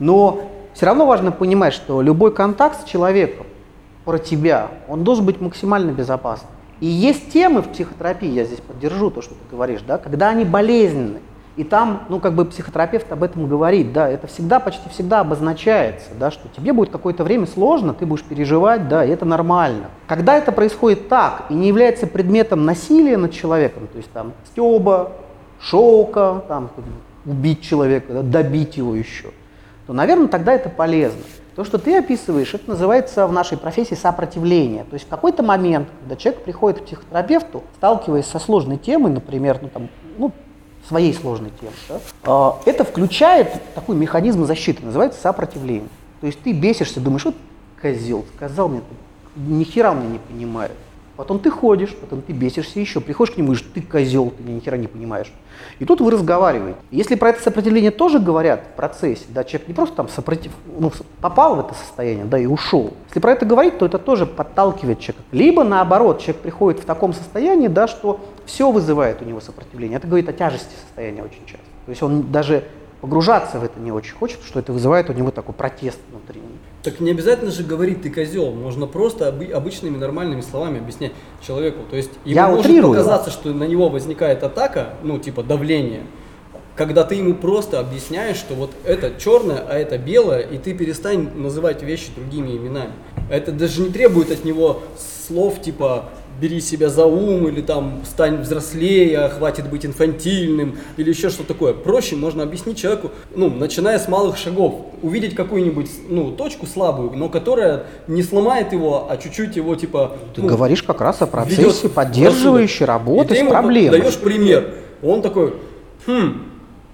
[0.00, 0.42] но
[0.74, 3.46] все равно важно понимать, что любой контакт с человеком
[4.04, 6.50] про тебя, он должен быть максимально безопасным.
[6.80, 10.44] И есть темы в психотерапии, я здесь поддержу то, что ты говоришь, да, когда они
[10.44, 11.20] болезненны.
[11.56, 16.10] И там, ну, как бы психотерапевт об этом говорит, да, это всегда, почти всегда обозначается,
[16.20, 19.86] да, что тебе будет какое-то время сложно, ты будешь переживать, да, и это нормально.
[20.06, 25.12] Когда это происходит так и не является предметом насилия над человеком, то есть там стеба,
[25.58, 26.68] шока, там,
[27.24, 29.30] убить человека, да, добить его еще,
[29.86, 31.22] то, наверное, тогда это полезно.
[31.56, 34.84] То, что ты описываешь, это называется в нашей профессии сопротивление.
[34.84, 39.58] То есть в какой-то момент, когда человек приходит к психотерапевту, сталкиваясь со сложной темой, например,
[39.62, 39.88] ну, там,
[40.18, 40.32] ну,
[40.86, 45.88] своей сложной темой, да, а, это включает такой механизм защиты, называется сопротивление.
[46.20, 47.34] То есть ты бесишься, думаешь, вот
[47.80, 48.82] козел, сказал мне,
[49.34, 50.72] ни хера мне не понимает.
[51.16, 54.42] Потом ты ходишь, потом ты бесишься еще, приходишь к нему и говоришь, ты козел, ты
[54.42, 55.32] ни хера не понимаешь.
[55.78, 56.78] И тут вы разговариваете.
[56.90, 60.92] Если про это сопротивление тоже говорят в процессе, да, человек не просто там сопротив, ну,
[61.20, 62.92] попал в это состояние, да, и ушел.
[63.08, 65.24] Если про это говорить, то это тоже подталкивает человека.
[65.32, 69.96] Либо наоборот, человек приходит в таком состоянии, да, что все вызывает у него сопротивление.
[69.96, 71.66] Это говорит о тяжести состояния очень часто.
[71.86, 72.64] То есть он даже
[73.00, 76.58] погружаться в это не очень хочет, что это вызывает у него такой протест внутренний.
[76.86, 81.10] Так не обязательно же говорить ты козел, можно просто обы- обычными нормальными словами объяснять
[81.44, 81.80] человеку.
[81.90, 82.92] То есть ему Я может утрирую.
[82.94, 86.02] показаться, что на него возникает атака, ну типа давление,
[86.76, 91.28] когда ты ему просто объясняешь, что вот это черное, а это белое, и ты перестань
[91.34, 92.92] называть вещи другими именами.
[93.32, 94.82] Это даже не требует от него
[95.26, 96.10] слов типа
[96.40, 101.72] бери себя за ум или там стань взрослее, хватит быть инфантильным или еще что такое.
[101.72, 107.28] Проще можно объяснить человеку, ну, начиная с малых шагов, увидеть какую-нибудь, ну, точку слабую, но
[107.28, 110.16] которая не сломает его, а чуть-чуть его типа...
[110.34, 114.00] Ты ну, говоришь как раз о процессе поддерживающей работы И ты с ему проблемой.
[114.00, 114.74] даешь пример.
[115.02, 115.54] Он такой,
[116.06, 116.42] хм,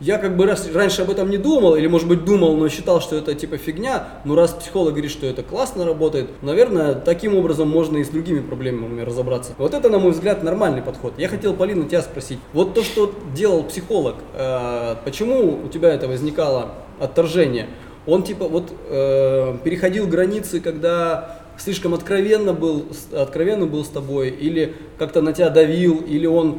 [0.03, 3.01] я как бы раз, раньше об этом не думал, или может быть думал, но считал,
[3.01, 7.71] что это типа фигня, но раз психолог говорит, что это классно работает, наверное, таким образом
[7.71, 9.53] можно и с другими проблемами разобраться.
[9.59, 11.15] Вот это, на мой взгляд, нормальный подход.
[11.19, 16.09] Я хотел, Полина, тебя спросить, вот то, что делал психолог, э, почему у тебя это
[16.09, 17.69] возникало отторжение?
[18.05, 24.75] Он типа вот э, переходил границы, когда слишком откровенно был, откровенно был с тобой, или
[24.99, 26.59] как-то на тебя давил, или он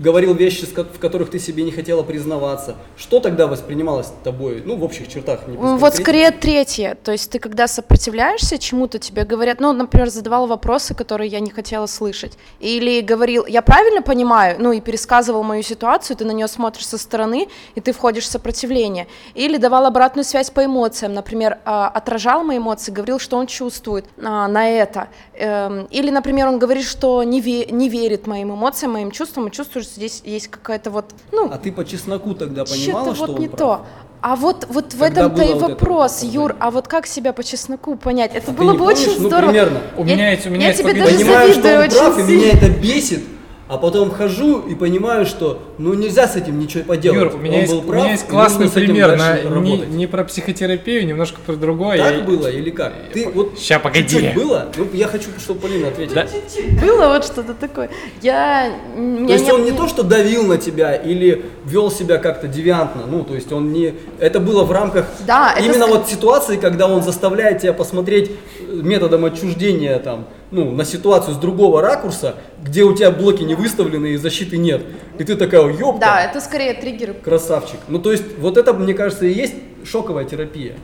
[0.00, 2.76] говорил вещи, в которых ты себе не хотела признаваться.
[2.96, 5.46] Что тогда воспринималось тобой, ну, в общих чертах?
[5.46, 6.96] не Вот скорее третье.
[7.04, 11.50] То есть ты когда сопротивляешься чему-то, тебе говорят, ну, например, задавал вопросы, которые я не
[11.50, 12.38] хотела слышать.
[12.60, 16.98] Или говорил, я правильно понимаю, ну, и пересказывал мою ситуацию, ты на нее смотришь со
[16.98, 19.06] стороны, и ты входишь в сопротивление.
[19.34, 24.06] Или давал обратную связь по эмоциям, например, а, отражал мои эмоции, говорил, что он чувствует
[24.22, 25.08] а, на это.
[25.34, 29.50] Эм, Или, например, он говорит, что не, ве- не верит моим эмоциям, моим чувствам, и
[29.50, 33.26] чувствует, что здесь есть какая-то вот, ну, А ты по чесноку тогда понимала, что-то что
[33.26, 33.58] вот он не прав?
[33.58, 33.86] то.
[34.22, 37.32] А вот, вот в этом-то и вот это вопрос, вот Юр, а вот как себя
[37.32, 38.32] по чесноку понять?
[38.34, 38.98] Это А было бы помнишь?
[38.98, 39.48] очень Ну, здорово.
[39.50, 39.80] примерно.
[39.96, 42.18] У Я- меня есть- у меня я есть тебе даже Понимаю, что завидую он прав,
[42.18, 42.66] и очень меня сильно.
[42.66, 43.24] это бесит,
[43.70, 47.18] а потом хожу и понимаю, что ну нельзя с этим ничего поделать.
[47.20, 50.06] Юр, у меня, Он есть, был у прав, меня есть классный пример на, не, не
[50.08, 51.98] про психотерапию, немножко про другое.
[51.98, 52.92] Так Я- было или как?
[53.12, 54.08] Ты вот Ща, погоди.
[54.08, 54.66] чуть-чуть было?
[54.76, 56.26] Ну, я хочу, чтобы Полина ответила.
[56.26, 56.84] Да.
[56.86, 57.90] Было вот что-то такое.
[58.22, 58.72] Я...
[58.96, 62.48] м, То я есть он не то, что давил на тебя или вел себя как-то
[62.48, 63.94] девиантно, ну, то есть он не...
[64.18, 68.32] Это было в рамках Да, это именно ск- вот ситуации, когда он заставляет тебя посмотреть
[68.58, 73.54] э, методом отчуждения там, ну, на ситуацию с другого ракурса, где у тебя блоки не
[73.54, 74.82] выставлены и защиты нет.
[75.18, 77.14] И ты такая, ёпта, Да, это скорее триггер.
[77.14, 77.78] красавчик.
[77.88, 80.74] Ну, то есть вот это, мне кажется, и есть шоковая терапия.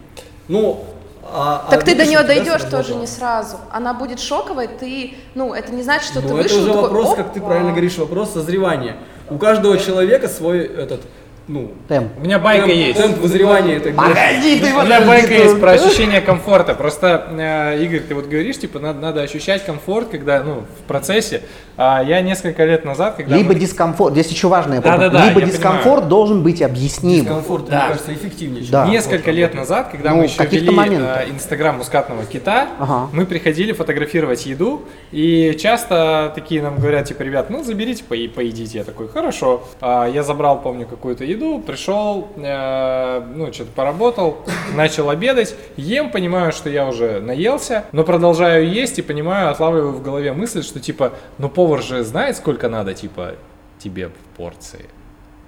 [0.48, 0.84] Ну,
[1.24, 3.56] а, Так а ты до нее дойдешь тоже не сразу.
[3.70, 6.82] Она будет шоковой, ты, ну, это не значит, что Ну, ты это вышел уже такой,
[6.82, 8.96] вопрос, как ты правильно говоришь, вопрос созревания.
[9.28, 11.00] У каждого человека свой этот
[11.48, 12.12] ну, Темп.
[12.18, 13.00] У меня байка темп, есть.
[13.00, 16.74] темп вызревания это Погоди, ты У меня байка есть про ощущение комфорта.
[16.74, 21.42] Просто, э, Игорь, ты вот говоришь, типа, надо, надо ощущать комфорт, когда, ну, в процессе.
[21.76, 23.36] А я несколько лет назад, когда...
[23.36, 27.24] Либо мы- дискомфорт, здесь еще важное, Да-да-да, либо я дискомфорт должен быть объясним.
[27.24, 27.78] Дискомфорт, Да.
[27.80, 28.62] мне кажется, эффективнее.
[28.62, 28.78] чем Да.
[28.80, 31.22] комфорт Несколько лет назад, когда Ну, мы еще каких-то вели моментах.
[31.26, 33.08] э, Инстаграм мускатного кита, Ага.
[33.12, 34.82] мы приходили фотографировать еду,
[35.12, 38.78] и часто такие нам говорят, типа, ребят, ну заберите, по поедите.
[38.78, 39.62] Я такой, хорошо.
[39.82, 44.38] А, я забрал, помню, какую-то еду, пришел, э, ну, что-то поработал,
[44.74, 50.02] начал обедать, ем, понимаю, что я уже наелся, но продолжаю есть и понимаю, отлавливаю в
[50.02, 53.34] голове мысль, что, типа, ну повар же знает, сколько надо, типа,
[53.78, 54.86] тебе в порции.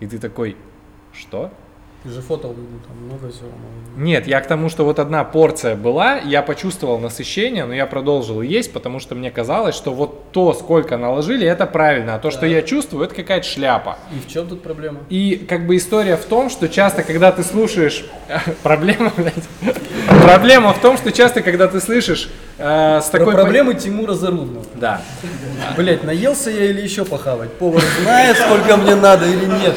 [0.01, 0.57] И ты такой,
[1.13, 1.51] что?
[2.05, 2.55] Ты же фото, ну,
[2.87, 3.49] там много всего.
[3.97, 8.41] Нет, я к тому, что вот одна порция была, я почувствовал насыщение, но я продолжил
[8.41, 12.47] есть, потому что мне казалось, что вот то, сколько наложили, это правильно, а то, что
[12.47, 13.99] я чувствую, это какая-то шляпа.
[14.15, 15.01] И в чем тут проблема?
[15.09, 18.05] И как бы история в том, что часто, когда ты слушаешь...
[18.63, 19.35] Проблема, блядь.
[20.23, 23.35] Проблема в том, что часто, когда ты слышишь э, с Про такой...
[23.35, 24.65] проблемы Тимура Зарудного.
[24.75, 25.03] Да.
[25.77, 27.53] Блять, наелся я или еще похавать?
[27.55, 29.77] Повар знает, сколько мне надо или нет?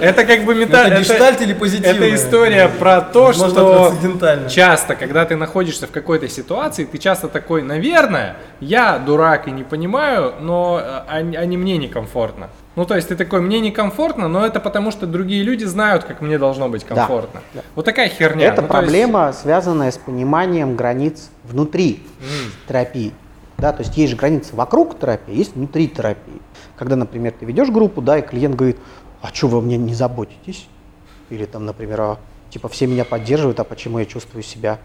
[0.00, 0.86] Это как бы мета...
[0.86, 1.94] Это гештальт или позитивное?
[1.94, 7.28] Это история про то, Возможно, что часто, когда ты находишься в какой-то ситуации, ты часто
[7.28, 12.48] такой, наверное, я дурак и не понимаю, но э, они, они мне некомфортно.
[12.76, 16.20] Ну, то есть ты такой, мне некомфортно, но это потому, что другие люди знают, как
[16.20, 17.40] мне должно быть комфортно.
[17.52, 17.62] да.
[17.74, 18.46] Вот такая херня.
[18.46, 22.02] Это Ну, то есть- проблема, связанная с пониманием границ внутри
[22.68, 23.12] терапии.
[23.58, 26.40] Да, то есть есть же границы вокруг терапии, есть внутри терапии.
[26.76, 28.78] Когда, например, ты ведешь группу, да, и клиент говорит,
[29.22, 30.66] а что вы мне не заботитесь?
[31.30, 32.18] Или там, например, а,
[32.50, 34.78] типа все меня поддерживают, а почему я чувствую себя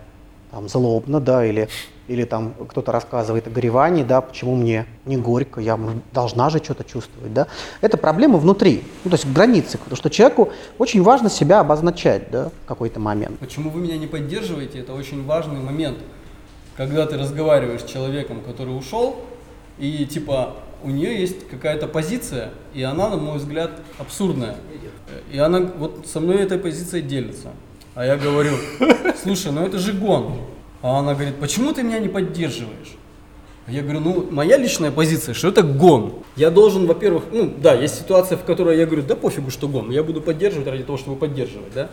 [0.52, 1.68] там злобно, да, или,
[2.08, 5.78] или там кто-то рассказывает о горевании, да, почему мне не горько, я
[6.14, 7.48] должна же что-то чувствовать, да.
[7.82, 12.52] Это проблема внутри, ну, то есть границы, потому что человеку очень важно себя обозначать, да,
[12.64, 13.38] в какой-то момент.
[13.40, 15.98] Почему вы меня не поддерживаете, это очень важный момент.
[16.78, 19.18] Когда ты разговариваешь с человеком, который ушел,
[19.78, 20.56] и типа
[20.86, 24.56] у нее есть какая-то позиция, и она, на мой взгляд, абсурдная.
[25.32, 27.54] И она вот со мной этой позицией делится.
[27.96, 28.52] А я говорю,
[29.22, 30.34] слушай, ну это же гон.
[30.84, 32.96] А она говорит, почему ты меня не поддерживаешь?
[33.66, 36.20] А Я говорю, ну, моя личная позиция, что это гон.
[36.36, 39.90] Я должен, во-первых, ну, да, есть ситуация, в которой я говорю, да пофигу, что гон,
[39.90, 41.90] я буду поддерживать ради того, чтобы поддерживать, да.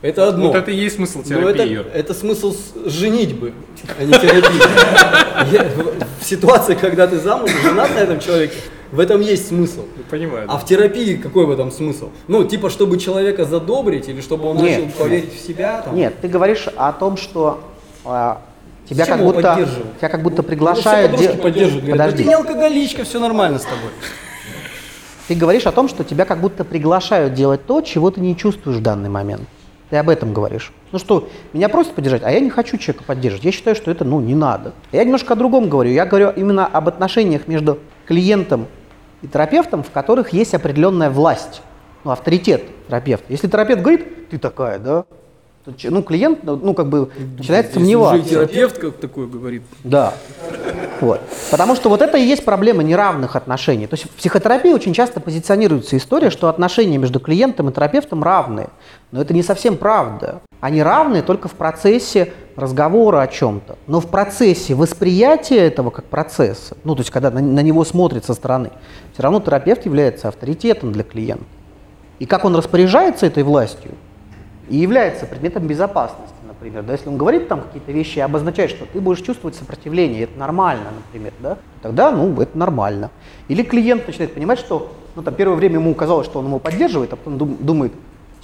[0.00, 0.46] Это одно.
[0.48, 2.54] Вот это и есть смысл Но терапии, это, это смысл
[2.86, 3.52] женитьбы,
[3.98, 5.52] а не терапии.
[5.52, 8.54] Я- в- в ситуации, когда ты замужем, женат на этом человеке,
[8.92, 9.84] в этом есть смысл.
[10.08, 10.44] Понимаю.
[10.48, 12.10] А в терапии какой в этом смысл?
[12.28, 15.82] Ну, типа, чтобы человека задобрить, или чтобы он Нет, начал поверить в себя?
[15.82, 15.96] Там?
[15.96, 17.60] Нет, ты говоришь о том, что
[18.04, 18.40] а,
[18.88, 19.68] тебя как будто
[19.98, 21.10] тебя как будто Ну, все приглашают.
[21.10, 22.18] подружки де- поддерживают, говорят, Подожди.
[22.18, 23.90] да ты не алкоголичка, все нормально с тобой.
[25.26, 28.78] Ты говоришь о том, что тебя как будто приглашают делать то, чего ты не чувствуешь
[28.78, 29.42] в данный момент.
[29.90, 30.72] Ты об этом говоришь.
[30.92, 33.44] Ну что, меня просят поддержать, а я не хочу человека поддерживать.
[33.44, 34.72] Я считаю, что это, ну, не надо.
[34.92, 35.90] Я немножко о другом говорю.
[35.90, 38.66] Я говорю именно об отношениях между клиентом
[39.22, 41.62] и терапевтом, в которых есть определенная власть,
[42.04, 43.26] ну, авторитет терапевта.
[43.30, 45.04] Если терапевт говорит, ты такая, да,
[45.84, 48.30] ну, клиент, ну, ну, как бы начинает Если уже сомневаться.
[48.30, 49.62] терапевт как такой говорит.
[49.84, 50.14] Да.
[51.00, 51.20] Вот.
[51.50, 53.86] Потому что вот это и есть проблема неравных отношений.
[53.86, 58.68] То есть в психотерапии очень часто позиционируется история, что отношения между клиентом и терапевтом равные.
[59.12, 60.40] Но это не совсем правда.
[60.60, 63.78] Они равны только в процессе разговора о чем-то.
[63.86, 68.24] Но в процессе восприятия этого как процесса, ну то есть когда на, на него смотрят
[68.24, 68.70] со стороны,
[69.12, 71.44] все равно терапевт является авторитетом для клиента.
[72.18, 73.92] И как он распоряжается этой властью,
[74.68, 76.82] и является предметом безопасности, например.
[76.82, 80.38] Да, если он говорит там какие-то вещи и обозначает, что ты будешь чувствовать сопротивление, это
[80.38, 83.10] нормально, например, да, тогда, ну, это нормально.
[83.48, 87.12] Или клиент начинает понимать, что, ну, там, первое время ему казалось, что он его поддерживает,
[87.12, 87.92] а потом дум- думает,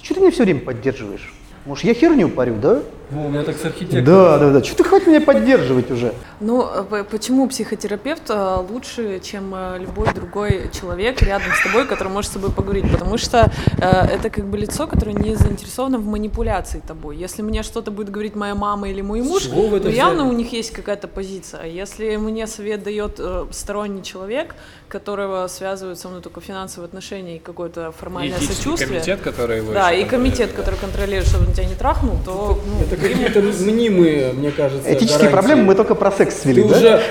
[0.01, 1.33] что ты меня все время поддерживаешь?
[1.65, 2.81] Может, я херню парю, да?
[3.11, 4.05] Во, у меня так с архитектором.
[4.05, 4.63] Да, да, да.
[4.63, 6.13] Что ты хочешь меня поддерживать уже?
[6.39, 12.09] Ну, э, почему психотерапевт э, лучше, чем э, любой другой человек рядом с тобой, который
[12.09, 12.91] может с тобой поговорить?
[12.91, 17.17] Потому что э, это как бы лицо, которое не заинтересовано в манипуляции тобой.
[17.17, 20.71] Если мне что-то будет говорить моя мама или мой муж, то явно у них есть
[20.71, 21.61] какая-то позиция.
[21.61, 24.55] А если мне совет дает э, сторонний человек,
[24.87, 29.73] которого связывают со мной только финансовые отношения и какое-то формальное Этический сочувствие, комитет, который его
[29.73, 34.33] да, и комитет, который контролирует, чтобы он тебя не трахнул, то ну, Это какие-то мнимые,
[34.33, 35.31] мне кажется, Этические гарантии.
[35.31, 36.77] проблемы мы только про секс свели, Ты да?
[36.77, 37.01] уже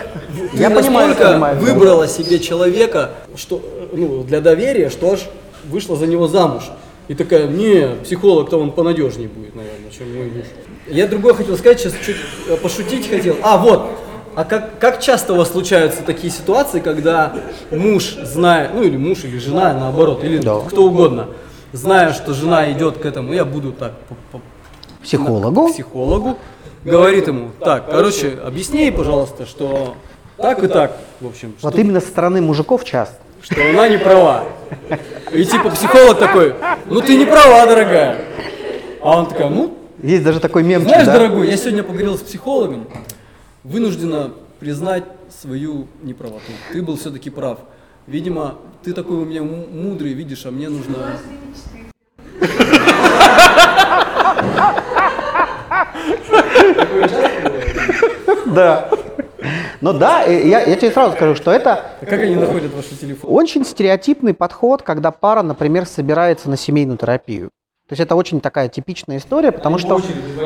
[0.53, 1.61] ты Я понимаю, понимаю, да.
[1.61, 3.63] выбрала себе человека, что
[3.93, 5.21] ну, для доверия, что аж
[5.69, 6.65] вышла за него замуж.
[7.09, 10.45] И такая, не, психолог-то он понадежнее будет, наверное, чем мой муж.
[10.89, 12.17] Я другое хотел сказать, сейчас чуть
[12.63, 13.37] пошутить хотел.
[13.43, 13.91] А, вот,
[14.35, 17.35] а как, как часто у вас случаются такие ситуации, когда
[17.71, 20.61] муж знает, ну или муж, или жена, наоборот, или Да.
[20.61, 21.29] кто угодно,
[21.73, 23.93] зная, что жена идет к этому, я буду так
[25.05, 25.69] Психологу.
[25.69, 26.39] к психологу,
[26.85, 29.95] говорит ему, так, короче, объясни ей, пожалуйста, что
[30.37, 33.17] так и так, в общем, Вот что, именно со стороны мужиков часто.
[33.43, 34.45] что она не права.
[35.33, 36.55] И типа психолог такой,
[36.87, 38.17] ну ты не права, дорогая.
[39.01, 41.19] А он такой, ну, Есть даже такой мемчик, знаешь, да?
[41.19, 42.89] дорогой, я сегодня поговорил с психологом,
[43.63, 45.05] вынуждена признать
[45.41, 46.41] свою неправоту.
[46.73, 47.59] Ты был все-таки прав.
[48.07, 50.97] Видимо, ты такой у меня мудрый, видишь, а мне нужно...
[58.47, 58.89] Да.
[59.81, 63.33] Ну да, я, я тебе сразу скажу, что это А как они находят ваши телефоны?
[63.33, 67.51] очень стереотипный подход, когда пара, например, собирается на семейную терапию.
[67.87, 70.01] То есть это очень такая типичная история, потому что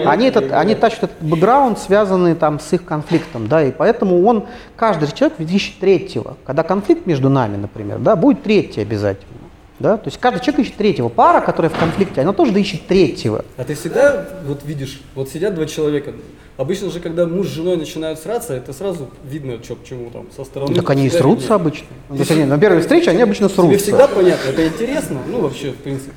[0.05, 4.47] они, этот, они тащат этот бэкграунд, связанный там с их конфликтом, да, и поэтому он,
[4.75, 6.37] каждый человек ищет третьего.
[6.45, 9.48] Когда конфликт между нами, например, да, будет третий обязательно.
[9.79, 9.97] Да?
[9.97, 11.09] То есть каждый человек ищет третьего.
[11.09, 13.45] Пара, которая в конфликте, она тоже ищет третьего.
[13.57, 16.13] А ты всегда вот видишь, вот сидят два человека.
[16.57, 20.27] Обычно же, когда муж с женой начинают сраться, это сразу видно, что к чему там
[20.37, 20.75] со стороны.
[20.75, 21.55] так они и срутся видно.
[21.55, 21.87] обычно.
[22.09, 23.79] То есть они на первой встрече они обычно Тебе срутся.
[23.85, 26.13] всегда понятно, это интересно, ну вообще, в принципе.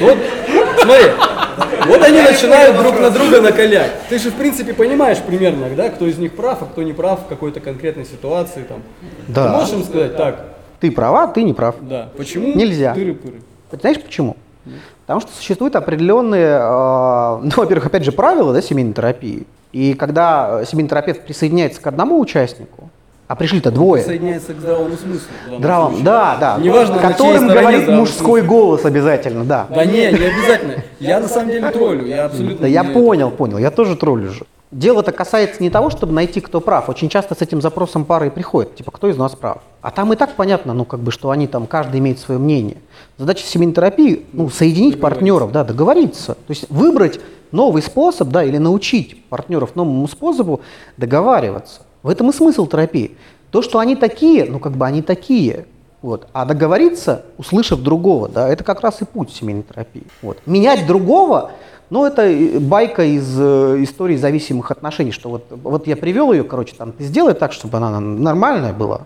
[0.00, 0.18] Вот,
[0.82, 1.06] смотри,
[1.86, 3.92] вот они начинают друг на друга накалять.
[4.08, 7.24] Ты же, в принципе, понимаешь примерно, да, кто из них прав, а кто не прав
[7.24, 8.64] в какой-то конкретной ситуации.
[8.64, 8.82] Там.
[9.28, 9.46] Да.
[9.46, 10.53] Ты можешь им сказать, так,
[10.84, 11.76] Ты права, ты не прав.
[11.80, 12.92] да, почему Нельзя.
[12.94, 13.40] тыры-пыры?
[13.80, 14.36] Знаешь почему?
[15.06, 19.46] Потому что существуют определенные, э, ну, во-первых, опять же, правила да, семейной терапии.
[19.72, 22.90] И когда семейный терапевт присоединяется к одному участнику,
[23.28, 25.28] а пришли-то двое, Присоединяется к здравому смыслу.
[25.56, 26.04] здравом, случае.
[26.04, 29.66] да, да, Неважно, которым говорит мужской голос обязательно, да.
[29.74, 30.74] Да не, не обязательно.
[31.00, 34.44] Я на самом деле троллю, я абсолютно Да я понял, понял, я тоже троллю же.
[34.74, 36.88] Дело-то касается не того, чтобы найти, кто прав.
[36.88, 39.58] Очень часто с этим запросом пары и приходят, типа, кто из нас прав.
[39.80, 42.78] А там и так понятно, ну, как бы, что они там, каждый имеет свое мнение.
[43.16, 46.34] Задача семейной терапии, ну, соединить партнеров, да, договориться.
[46.34, 47.20] То есть выбрать
[47.52, 50.60] новый способ, да, или научить партнеров новому способу
[50.96, 51.82] договариваться.
[52.02, 53.12] В этом и смысл терапии.
[53.52, 55.66] То, что они такие, ну, как бы они такие.
[56.02, 56.26] Вот.
[56.32, 60.02] А договориться, услышав другого, да, это как раз и путь семейной терапии.
[60.20, 60.38] Вот.
[60.46, 61.52] Менять другого,
[61.94, 66.42] ну, это э, байка из э, истории зависимых отношений, что вот, вот я привел ее,
[66.42, 69.02] короче, там, ты сделай так, чтобы она нормальная была,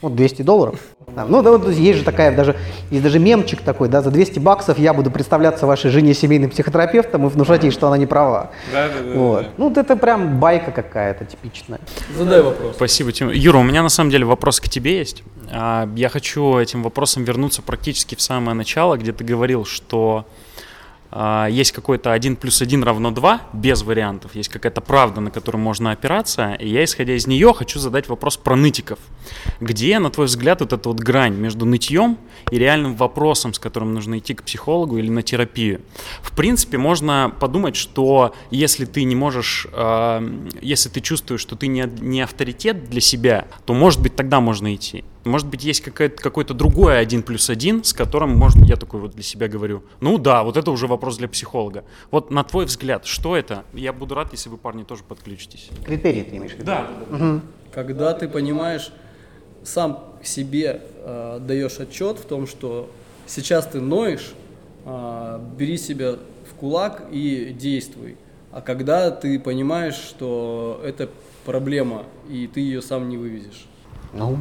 [0.00, 0.80] вот 200 долларов.
[1.14, 2.56] Да, ну, да, вот есть же такая, даже,
[2.90, 7.26] есть даже мемчик такой, да, за 200 баксов я буду представляться вашей жене семейным психотерапевтом
[7.26, 8.50] и внушать ей, что она не права.
[8.72, 9.18] Да, да, да.
[9.20, 9.46] Вот.
[9.56, 11.78] Ну, вот это прям байка какая-то типичная.
[12.18, 12.74] Задай вопрос.
[12.74, 13.30] Спасибо, Тим.
[13.30, 15.22] Юра, у меня на самом деле вопрос к тебе есть.
[15.52, 20.26] А, Я хочу этим вопросом вернуться практически в самое начало, где ты говорил, что
[21.50, 25.92] есть какой-то 1 плюс 1 равно 2, без вариантов, есть какая-то правда, на которую можно
[25.92, 28.98] опираться, и я, исходя из нее, хочу задать вопрос про нытиков.
[29.60, 32.18] Где, на твой взгляд, вот эта вот грань между нытьем
[32.50, 35.82] и реальным вопросом, с которым нужно идти к психологу или на терапию?
[36.22, 41.66] В принципе, можно подумать, что если ты не можешь, э, если ты чувствуешь, что ты
[41.66, 45.04] не авторитет для себя, то, может быть, тогда можно идти.
[45.24, 49.12] Может быть, есть какая-то, какой-то другой один плюс один, с которым можно, я такой вот
[49.12, 51.84] для себя говорю, ну да, вот это уже вопрос для психолога.
[52.10, 53.64] Вот на твой взгляд, что это?
[53.72, 55.68] Я буду рад, если вы, парни, тоже подключитесь.
[55.84, 56.66] Критерии ты имеешь в виду?
[56.66, 57.40] Да.
[57.72, 58.92] Когда ты понимаешь,
[59.64, 62.90] сам себе э, даешь отчет в том, что
[63.26, 64.32] сейчас ты ноешь,
[64.84, 66.16] э, бери себя
[66.50, 68.16] в кулак и действуй.
[68.50, 71.08] А когда ты понимаешь, что это
[71.44, 73.66] проблема, и ты ее сам не вывезешь.
[74.14, 74.38] Ну.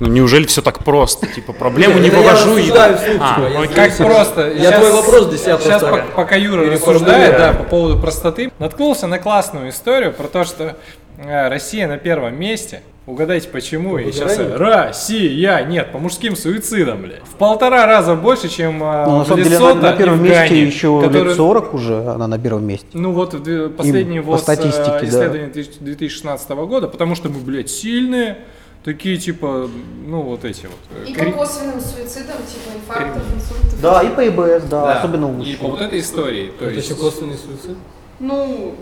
[0.00, 1.26] Ну неужели все так просто?
[1.26, 2.70] Типа проблему не я вывожу и...
[2.70, 3.74] А, я окей.
[3.74, 4.52] Как просто.
[4.52, 5.84] Я твой вопрос себя Сейчас,
[6.14, 10.76] пока Юра рассуждает, да, по поводу простоты, наткнулся на классную историю про то, что
[11.18, 12.82] э, Россия на первом месте.
[13.06, 13.98] Угадайте почему?
[13.98, 14.38] И сейчас?
[14.38, 17.22] Россия, нет, по мужским суицидам, блядь.
[17.24, 20.48] В полтора раза больше, чем э, Ну, на самом деле, на, на первом в месте
[20.48, 22.86] Гане, еще которые- лет 40 уже, она на первом месте.
[22.94, 25.06] Ну вот э, последний по ВОЗ статистике, э, да.
[25.06, 28.38] исследование 2016 года, потому что мы, блядь, сильные,
[28.84, 29.68] такие типа,
[30.06, 30.78] ну вот эти вот.
[31.06, 33.80] э, И кри- по косвенным суицидам, типа инфарктов, инсультов.
[33.80, 34.98] Да, и по ИБС, да, Да.
[34.98, 35.58] особенно у И мужчин.
[35.58, 36.52] по вот этой истории.
[36.58, 37.76] То Это есть, еще косвенный суицид?
[38.20, 38.74] Ну,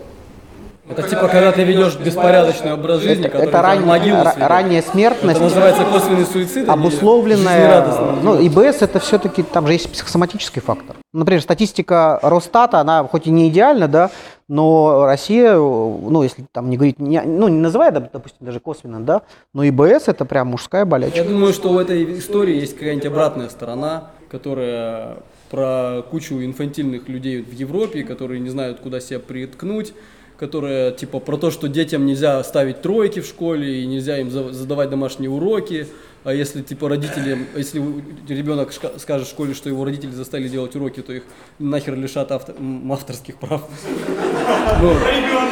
[0.89, 4.49] Это типа, когда ты ведешь беспорядочный образ жизни, Это, который это ран- могилу ра- сведет.
[4.49, 6.67] ранняя Это смертность, называется косвенный суицид.
[6.69, 7.85] обусловленная,
[8.21, 10.97] ну, ИБС это все-таки, там же есть психосоматический фактор.
[11.13, 14.11] Например, статистика Росстата, она хоть и не идеальна, да,
[14.53, 18.99] но Россия, ну, если там не говорить, не- ну, не называя, доп- допустим, даже косвенно,
[19.03, 21.23] да, но ИБС это прям мужская Я болячка.
[21.23, 25.17] думаю, что в этой истории есть какая-нибудь обратная сторона, которая
[25.49, 29.93] про кучу инфантильных людей в Европе, которые не знают, куда себя приткнуть,
[30.47, 34.51] которая типа про то, что детям нельзя ставить тройки в школе и нельзя им за-
[34.51, 35.87] задавать домашние уроки.
[36.25, 37.81] А если типа родителям, если
[38.27, 41.23] ребенок скажет в школе, что его родители заставили делать уроки, то их
[41.59, 43.61] нахер лишат авто- м, авторских прав.
[44.81, 44.93] Ну,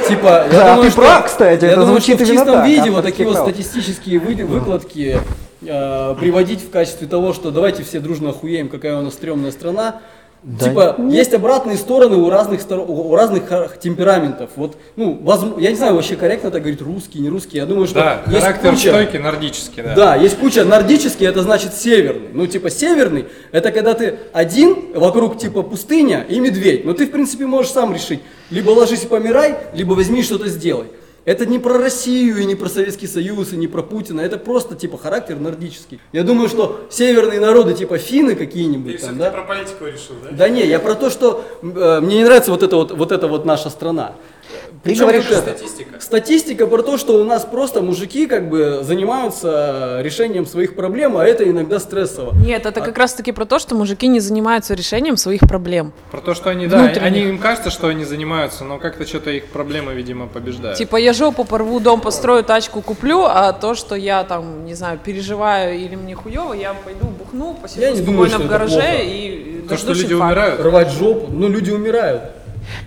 [0.08, 2.54] типа, я Да, думаю, ты что- прав, кстати, я это думаю, звучит что в чистом
[2.54, 5.18] так, виде вот такие вот статистические вы- выкладки
[5.64, 10.02] э, приводить в качестве того, что давайте все дружно охуеем, какая у нас стрёмная страна.
[10.44, 11.14] Да типа, нет.
[11.14, 13.44] есть обратные стороны у разных, сторон, у разных
[13.80, 14.50] темпераментов.
[14.56, 17.58] Вот, ну, возм- я не знаю, вообще корректно так говорить, русский, не русский.
[17.58, 19.94] Я думаю, что Да, есть характер куча- стойкий, нордический, да.
[19.96, 22.30] да, есть куча нордический, это значит северный.
[22.34, 26.86] Ну, типа, северный, это когда ты один, вокруг, типа, пустыня и медведь.
[26.86, 28.22] Но ты, в принципе, можешь сам решить.
[28.50, 30.88] Либо ложись и помирай, либо возьми что-то сделай.
[31.24, 34.76] Это не про Россию и не про Советский Союз и не про Путина, это просто,
[34.76, 36.00] типа, характер нордический.
[36.14, 39.30] Я думаю, что северные народы, типа, финны какие-нибудь там, да?
[39.32, 40.30] политику решил, да?
[40.32, 43.28] Да не, я про то, что э, мне не нравится вот эта вот, вот эта
[43.28, 44.16] вот наша страна.
[44.84, 45.56] Причем говоришь, это?
[46.00, 51.26] Статистика про то, что у нас просто мужики как бы занимаются решением своих проблем, а
[51.26, 52.34] это иногда стрессово.
[52.36, 55.94] Нет, это как раз таки про то, что мужики не занимаются решением своих проблем.
[56.12, 57.04] Про то, что они, да, Внутренних.
[57.04, 60.78] они, им кажется, что они занимаются, но как-то что-то их проблемы, видимо, побеждают.
[60.78, 65.00] Типа я жопу порву, дом построю, тачку куплю, а то, что я там, не знаю,
[65.04, 69.06] переживаю или мне хуево, я пойду бухну, посижу Я не думаю, спокойно что в гараже
[69.06, 70.26] и То, что люди инфаркта.
[70.26, 70.62] умирают.
[70.62, 72.24] Рвать жопу, ну люди умирают.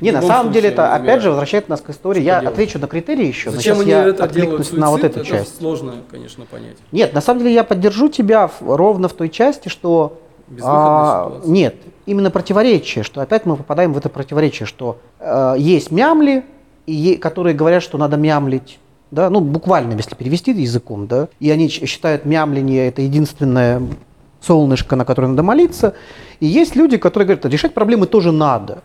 [0.01, 2.22] Не, на самом деле это они опять же возвращает нас к истории.
[2.22, 2.55] Я делать?
[2.55, 5.20] отвечу на критерии еще, но Зачем сейчас они я это откликнусь суицид, на вот эту
[5.20, 5.59] это часть.
[5.59, 6.76] сложно, конечно, понять.
[6.92, 10.20] Нет, на самом деле я поддержу тебя в- ровно в той части, что
[10.62, 11.51] а, ситуация.
[11.51, 11.74] нет,
[12.06, 16.44] именно противоречие, что опять мы попадаем в это противоречие, что э, есть мямли,
[16.86, 18.78] и которые говорят, что надо мямлить,
[19.10, 23.80] да, ну буквально, если перевести языком, да, и они считают мямление это единственное
[24.40, 25.94] солнышко, на которое надо молиться,
[26.40, 28.82] и есть люди, которые говорят, решать проблемы тоже надо.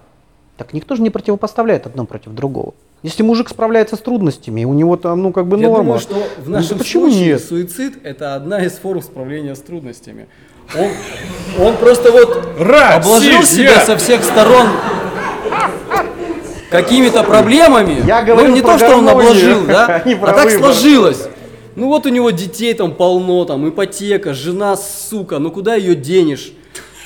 [0.59, 2.73] Так никто же не противопоставляет одно против другого.
[3.01, 5.83] Если мужик справляется с трудностями, у него там, ну, как бы Я норма.
[5.83, 7.41] думаю, что в Ну, нашем почему случае нет?
[7.41, 10.27] суицид это одна из форм справления с трудностями.
[10.77, 12.95] Он, он просто вот Россия!
[12.97, 14.67] обложил себя со всех сторон
[16.69, 18.05] какими-то проблемами.
[18.05, 20.59] Я говорю ну, не то, что он обложил, да, а а так выбор.
[20.73, 21.29] сложилось.
[21.77, 26.51] Ну вот у него детей там полно, там ипотека, жена, сука, ну куда ее денешь?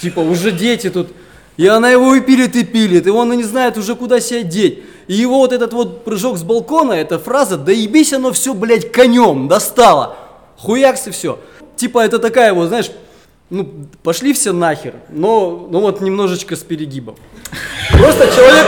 [0.01, 1.09] Типа уже дети тут,
[1.57, 4.43] и она его и пилит, и пилит, и он и не знает уже куда себя
[4.43, 4.79] деть.
[5.07, 8.91] И его вот этот вот прыжок с балкона, эта фраза, да ебись оно все, блядь,
[8.91, 10.17] конем, достало.
[10.57, 11.39] Хуякс и все.
[11.75, 12.91] Типа это такая вот, знаешь,
[13.49, 13.69] ну,
[14.01, 17.15] пошли все нахер, но, ну вот немножечко с перегибом.
[17.91, 18.65] Просто человек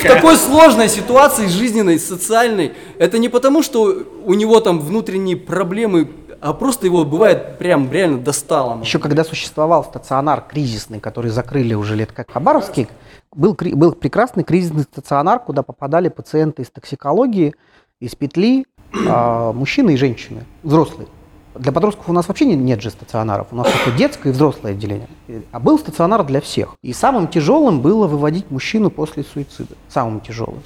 [0.00, 6.08] в такой сложной ситуации жизненной, социальной, это не потому, что у него там внутренние проблемы,
[6.40, 8.80] а просто его бывает прям реально достало.
[8.82, 12.88] Еще когда существовал стационар кризисный, который закрыли уже лет как Хабаровский,
[13.34, 17.54] был, был прекрасный кризисный стационар, куда попадали пациенты из токсикологии,
[18.00, 18.64] из петли,
[19.08, 21.08] а, мужчины и женщины, взрослые.
[21.54, 24.72] Для подростков у нас вообще не- нет же стационаров, у нас только детское и взрослое
[24.72, 25.08] отделение.
[25.50, 26.76] А был стационар для всех.
[26.82, 29.74] И самым тяжелым было выводить мужчину после суицида.
[29.88, 30.62] Самым тяжелым.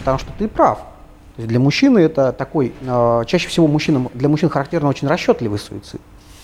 [0.00, 0.80] Потому что ты прав.
[1.36, 5.58] То есть для мужчины это такой, э, чаще всего мужчинам, для мужчин характерно очень расчетливый
[5.58, 6.00] суицид.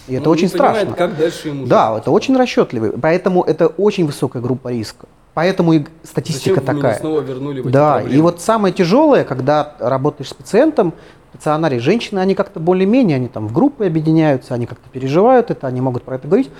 [0.06, 0.96] И это Он не очень понимает, страшно.
[0.96, 1.68] как дальше ему жить.
[1.68, 2.92] Да, это очень расчетливый.
[2.92, 5.06] Поэтому это очень высокая группа риска.
[5.34, 6.98] Поэтому и статистика Зачем такая.
[6.98, 10.94] снова вернули Да, и вот самое тяжелое, когда работаешь с пациентом,
[11.34, 15.80] стационаре женщины, они как-то более-менее, они там в группы объединяются, они как-то переживают это, они
[15.80, 16.50] могут про это говорить.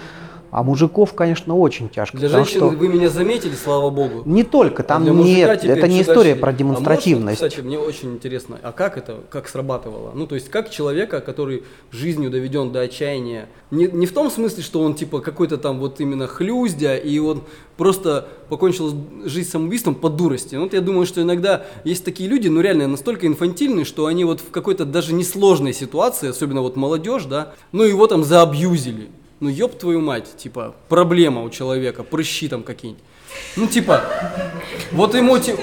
[0.51, 2.17] А мужиков, конечно, очень тяжко.
[2.17, 4.23] Для женщин что вы меня заметили, слава богу.
[4.25, 6.41] не только, А там мужика нет, это не история дальше?
[6.41, 7.41] про А демонстративность.
[7.41, 10.13] может, кстати, мне очень интересно, а как это, как срабатывало?
[10.15, 14.63] Ну, то есть, как человека, который жизнью доведен до отчаяния, не, не в том смысле,
[14.63, 17.43] что он типа какой-то там вот именно хлюздя, и он
[17.77, 18.93] просто покончил
[19.25, 20.55] жизнь самоубийством по дурости.
[20.55, 24.25] Ну, вот я думаю, что иногда есть такие люди, ну, реально настолько инфантильные, что они
[24.25, 29.11] вот в какой-то даже несложной ситуации, особенно вот молодежь, да, ну, его там заабьюзили.
[29.41, 33.05] Ну, ёб твою мать, типа, проблема у человека, прыщи там какие-нибудь.
[33.57, 34.03] Ну, типа,
[34.91, 35.61] вот ему, типа,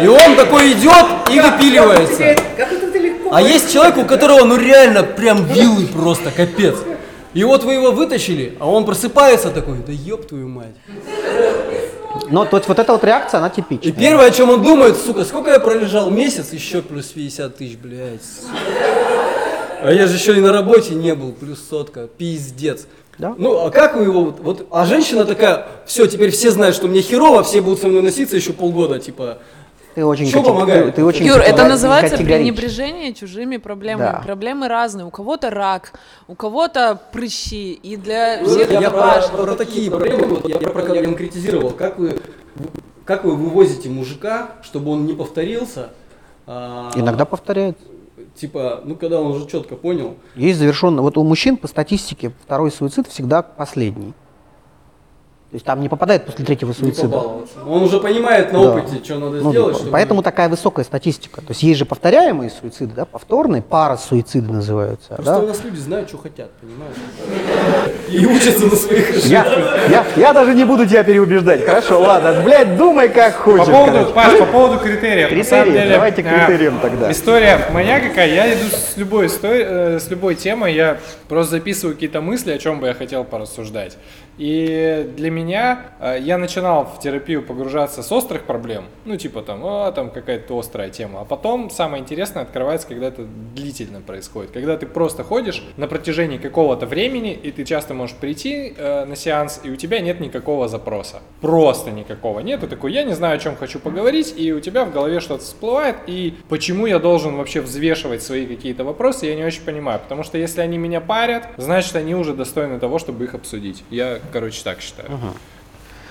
[0.00, 2.36] и он такой идет и выпиливается.
[3.30, 6.76] А есть человек, у которого, ну, реально, прям вилы просто, капец.
[7.32, 10.74] И вот вы его вытащили, а он просыпается такой, да ёб твою мать.
[12.30, 13.92] Но то есть вот эта вот реакция, она И типичная.
[13.92, 16.10] первое, о чем он думает, сука, сколько я пролежал?
[16.10, 18.22] Месяц, еще плюс 50 тысяч, блядь.
[18.22, 19.05] сука.
[19.82, 22.86] А я же еще и на работе не был, плюс сотка, пиздец.
[23.18, 23.34] Да.
[23.38, 26.86] Ну, а как вы его, вот, вот, а женщина такая, все, теперь все знают, что
[26.86, 29.38] мне херово, все будут со мной носиться еще полгода, типа,
[29.94, 30.94] Ты очень, катег- помогает?
[30.96, 34.12] ты очень Юр, это называется пренебрежение чужими проблемами.
[34.12, 34.22] Да.
[34.22, 35.06] Проблемы разные.
[35.06, 35.92] У кого-то рак,
[36.28, 37.72] у кого-то прыщи.
[37.72, 39.38] И для всех я это про, важно.
[39.38, 42.18] про такие проблемы, вот я про конкретизировал, как вы,
[43.06, 45.88] как вы вывозите мужика, чтобы он не повторился?
[46.46, 47.82] а, Иногда повторяется.
[48.36, 52.70] Типа, ну когда он уже четко понял, Есть завершенный, вот у мужчин по статистике второй
[52.70, 54.12] суицид всегда последний.
[55.56, 57.16] То есть там не попадает после третьего суицида.
[57.66, 58.72] Он уже понимает на Да.
[58.72, 59.72] опыте, что надо Ну, сделать.
[59.72, 61.40] да, чтобы- Поэтому такая высокая статистика.
[61.40, 65.14] То есть есть же повторяемые суициды, да, повторные, парасуициды называются.
[65.14, 65.38] Просто да.
[65.38, 66.94] у нас люди знают, что хотят, понимаешь?
[68.10, 69.30] И учатся на своих ошибках.
[69.30, 69.46] Я,
[69.88, 71.64] я, я даже не буду тебя переубеждать.
[71.64, 73.64] Хорошо, ладно, блядь, думай как По хочешь.
[73.64, 74.12] поводу, короче.
[74.12, 75.32] Паш, по поводу критериев.
[75.32, 77.10] На самом Критерии, деле, давайте к а, критериям тогда.
[77.10, 80.98] История моя какая, я иду с любой э, с любой темой, я
[81.30, 83.96] просто записываю какие-то мысли, о чем бы я хотел порассуждать.
[84.38, 89.60] И для меня, э, я начинал в терапию погружаться с острых проблем, ну типа там,
[89.64, 94.76] а, там какая-то острая тема, а потом самое интересное открывается, когда это длительно происходит, когда
[94.76, 99.60] ты просто ходишь на протяжении какого-то времени, и ты часто можешь прийти э, на сеанс,
[99.64, 103.38] и у тебя нет никакого запроса, просто никакого нет, ты такой, я не знаю, о
[103.38, 107.60] чем хочу поговорить, и у тебя в голове что-то всплывает, и почему я должен вообще
[107.60, 111.96] взвешивать свои какие-то вопросы, я не очень понимаю, потому что если они меня парят, значит
[111.96, 113.82] они уже достойны того, чтобы их обсудить.
[113.90, 115.08] Я, короче, так считаю.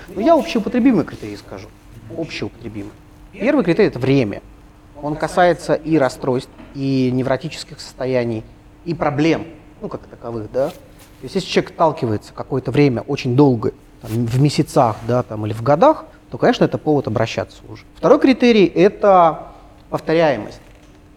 [0.08, 1.68] Ну, я общеупотребимый критерий скажу.
[2.16, 2.92] Общеупотребимый.
[3.32, 4.42] Первый критерий– это время.
[5.02, 8.44] Он касается и расстройств, и невротических состояний,
[8.84, 9.46] и проблем,
[9.82, 10.68] ну, как таковых, да.
[10.70, 10.74] То
[11.22, 15.62] есть, если человек сталкивается какое-то время очень долго, там, в месяцах, да, там, или в
[15.62, 17.84] годах, то, конечно, это повод обращаться уже.
[17.96, 19.48] Второй критерий– это
[19.90, 20.60] повторяемость.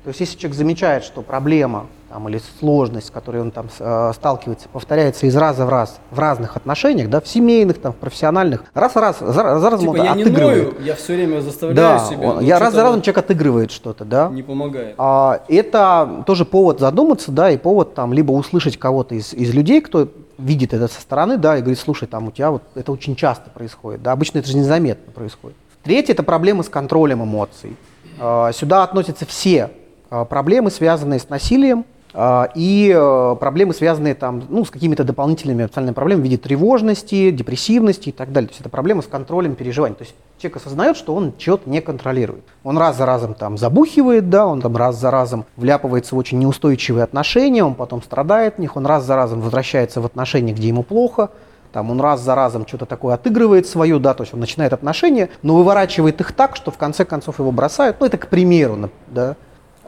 [0.04, 4.12] То есть, если человек замечает, что проблема там, или сложность, с которой он там э,
[4.16, 8.64] сталкивается, повторяется из раза в раз в разных отношениях, да, в семейных, там, в профессиональных,
[8.74, 10.74] раз в раз, за, за разом Типа я не отыгрывает.
[10.74, 12.28] ною, я все время заставляю да, себя.
[12.30, 14.30] он- но я раз за разом человек отыгрывает что-то, да.
[14.30, 14.96] Не помогает.
[14.98, 19.82] А, это тоже повод задуматься, да, и повод там либо услышать кого-то из, из людей,
[19.82, 20.08] кто
[20.38, 23.50] видит это со стороны, да, и говорит, слушай, там у тебя вот это очень часто
[23.50, 25.58] происходит, да, обычно это же незаметно происходит.
[25.84, 27.76] Третье– это проблемы с контролем эмоций.
[28.20, 29.70] А, Сюда относятся все
[30.10, 35.94] проблемы, связанные с насилием, а, и э, проблемы, связанные там, ну, с какими-то дополнительными эмоциональными
[35.94, 38.48] проблемами в виде тревожности, депрессивности и так далее.
[38.48, 39.96] То есть это проблема с контролем переживаний.
[39.96, 42.44] То есть человек осознает, что он чего-то не контролирует.
[42.64, 46.40] Он раз за разом там забухивает, да, он там раз за разом вляпывается в очень
[46.40, 50.68] неустойчивые отношения, он потом страдает в них, он раз за разом возвращается в отношения, где
[50.68, 51.30] ему плохо,
[51.72, 55.30] там он раз за разом что-то такое отыгрывает свое, да, то есть он начинает отношения,
[55.44, 57.98] но выворачивает их так, что в конце концов его бросают.
[58.00, 59.36] Ну, это к примеру, да.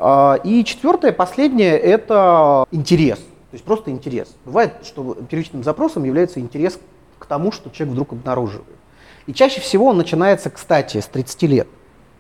[0.04, 3.20] А, И четвертое, последнее, это интерес.
[3.20, 4.34] То есть просто интерес.
[4.46, 6.80] Бывает, что первичным запросом является интерес
[7.20, 8.66] к тому, что человек вдруг обнаруживает.
[9.28, 11.68] И чаще всего он начинается, кстати, с 30 лет.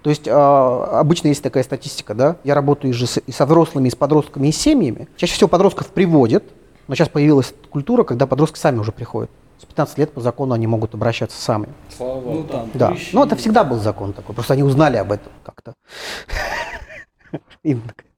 [0.03, 3.45] То есть а, обычно есть такая статистика, да, я работаю и же с- и со
[3.45, 5.07] взрослыми, и с подростками, и с семьями.
[5.15, 6.43] Чаще всего подростков приводят,
[6.87, 9.31] но сейчас появилась культура, когда подростки сами уже приходят.
[9.59, 11.67] С 15 лет по закону они могут обращаться сами.
[11.95, 12.31] Слава богу.
[12.39, 12.87] Ну там, Да.
[12.89, 13.09] прыщи.
[13.15, 15.73] Ну, это всегда был закон такой, просто они узнали об этом как-то.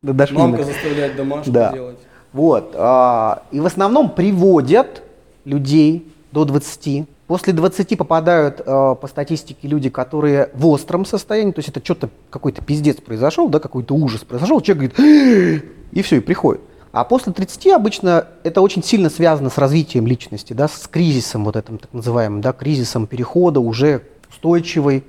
[0.02, 0.38] До- дошли.
[0.38, 1.72] Мамка заставляет домашку Да.
[1.72, 1.98] делать.
[2.34, 2.74] Вот.
[2.76, 5.04] а, И в основном приводят
[5.46, 7.06] людей до 20.
[7.28, 12.10] После 20 попадают а, по статистике люди, которые в остром состоянии, то есть это что-то,
[12.30, 16.62] какой-то пиздец произошел, да, какой-то ужас произошел, человек говорит, и все, и приходит.
[16.92, 21.56] А после 30 обычно это очень сильно связано с развитием личности, да, с кризисом вот
[21.56, 25.04] этим так называемым, да, кризисом перехода уже устойчивой,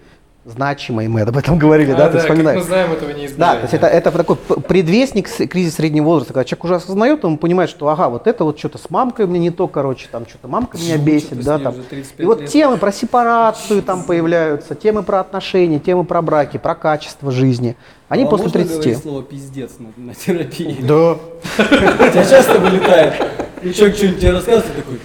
[0.45, 2.59] значимой, мы об этом говорили, да, А, ты вспоминаешь.
[2.61, 3.37] мы знаем, этого не избежать.
[3.39, 7.39] Да, то есть это, это такой предвестник кризиса среднего возраста, когда человек уже осознает, он
[7.39, 10.49] понимает, что ага, вот это вот что-то с мамкой меня не то, короче, там что-то
[10.49, 11.73] мамка меня бесит, да, там.
[11.75, 12.51] уже 35 И вот лет.
[12.51, 17.77] темы про сепарацию там появляются, темы про отношения, темы про браки, про качество жизни.
[18.09, 18.75] Они А после можно 30.
[18.77, 20.77] говорить слово пиздец на, на терапии?
[20.83, 21.16] Да.
[21.57, 23.15] Тебя часто вылетает.
[23.62, 25.01] И человек что-нибудь тебе рассказывает, такой,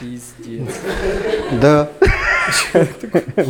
[0.00, 0.68] пиздец.
[1.60, 1.88] Да.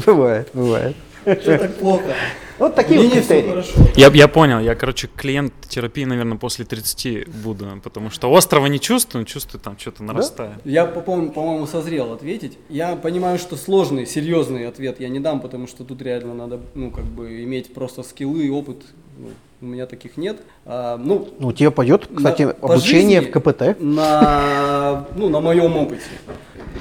[0.07, 0.97] Бывает, бывает.
[1.25, 2.15] Что так плохо?
[2.59, 3.49] Вот такие Мне вот критерии.
[3.49, 3.73] хорошо.
[3.97, 8.79] Я, я понял, я, короче, клиент терапии, наверное, после 30 буду, потому что острова не
[8.79, 10.59] чувствую, чувствую, там что-то нарастает.
[10.65, 12.57] Я, по- по- по-моему, созрел ответить.
[12.69, 16.93] Я понимаю, что сложный, серьезный ответ я не дам, потому что тут реально надо, ну,
[16.93, 18.83] как бы, иметь просто скиллы и опыт.
[19.19, 19.29] Ну,
[19.61, 20.41] у меня таких нет.
[20.65, 23.81] А, ну, Ну, тебе пойдет, кстати, на- по обучение жизни в КПТ.
[23.81, 26.03] На, ну, на моем опыте.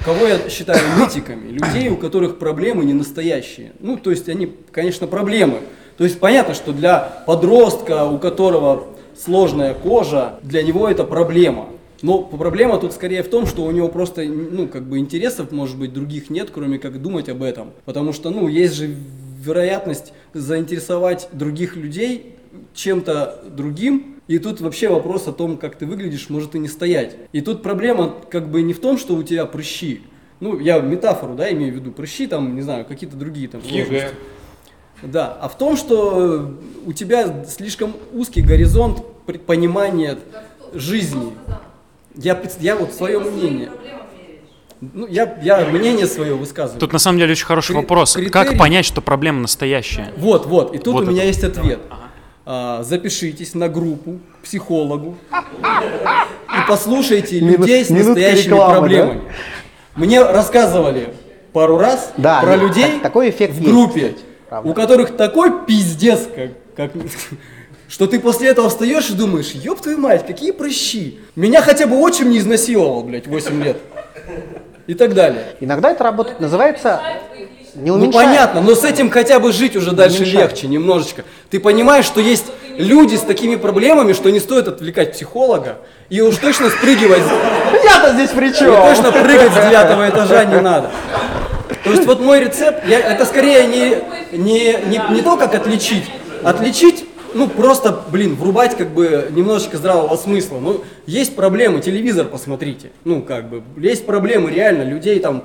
[0.05, 1.49] Кого я считаю митиками?
[1.49, 3.73] Людей, у которых проблемы не настоящие.
[3.79, 5.59] Ну, то есть они, конечно, проблемы.
[5.97, 8.85] То есть понятно, что для подростка, у которого
[9.17, 11.69] сложная кожа, для него это проблема.
[12.01, 15.77] Но проблема тут скорее в том, что у него просто, ну, как бы интересов, может
[15.77, 17.71] быть, других нет, кроме как думать об этом.
[17.85, 18.93] Потому что, ну, есть же
[19.39, 22.35] вероятность заинтересовать других людей
[22.73, 27.15] чем-то другим, и тут вообще вопрос о том, как ты выглядишь, может и не стоять.
[27.33, 30.01] И тут проблема как бы не в том, что у тебя прыщи.
[30.39, 34.07] Ну, я метафору, да, имею в виду, прыщи там, не знаю, какие-то другие там сложности.
[35.01, 36.53] Да, а в том, что
[36.85, 39.03] у тебя слишком узкий горизонт
[39.45, 40.17] понимания
[40.73, 41.33] жизни.
[42.15, 43.69] Я, я вот свое мнение.
[44.81, 46.79] Ну, я, я мнение свое высказываю.
[46.79, 48.15] Тут на самом деле очень хороший Кри- вопрос.
[48.15, 50.11] критерий- Как понять, что проблема настоящая?
[50.17, 51.27] Вот, вот, и тут Вот у меня это.
[51.27, 51.79] есть ответ.
[51.89, 52.02] А,
[52.45, 59.21] запишитесь на группу к психологу и послушайте людей с настоящими рекламы, проблемами.
[59.95, 61.13] Мне рассказывали
[61.53, 64.69] пару раз Да, про людей так- такой эффект в есть, группе, кстати, правда.
[64.69, 66.91] у которых такой пиздец, как, как-
[67.87, 71.19] что ты после этого встаешь и думаешь, ёб твою мать, какие прыщи.
[71.35, 73.77] Меня хотя бы отчим не изнасиловал, блядь, 8 лет.
[74.87, 75.45] И так далее.
[75.61, 76.99] Иногда это работает, называется
[77.75, 78.25] не Ну уменьшает.
[78.27, 80.51] понятно, но с этим хотя бы жить уже дальше Уменьшает.
[80.51, 81.23] легче немножечко.
[81.49, 82.45] Ты понимаешь, что есть
[82.77, 85.77] люди с такими проблемами, что не стоит отвлекать психолога,
[86.09, 87.23] и уж точно спрыгивать,
[87.83, 88.73] Я-то здесь при чем?
[88.75, 90.89] точно прыгать с девятого этажа не надо.
[91.83, 93.97] То есть вот мой рецепт, я, это скорее не,
[94.37, 96.05] не, не, не то, как отличить.
[96.43, 100.59] Отличить, ну просто, блин, врубать как бы немножечко здравого смысла.
[100.59, 102.91] Ну, есть проблемы, телевизор посмотрите.
[103.03, 105.43] Ну, как бы, есть проблемы реально, людей там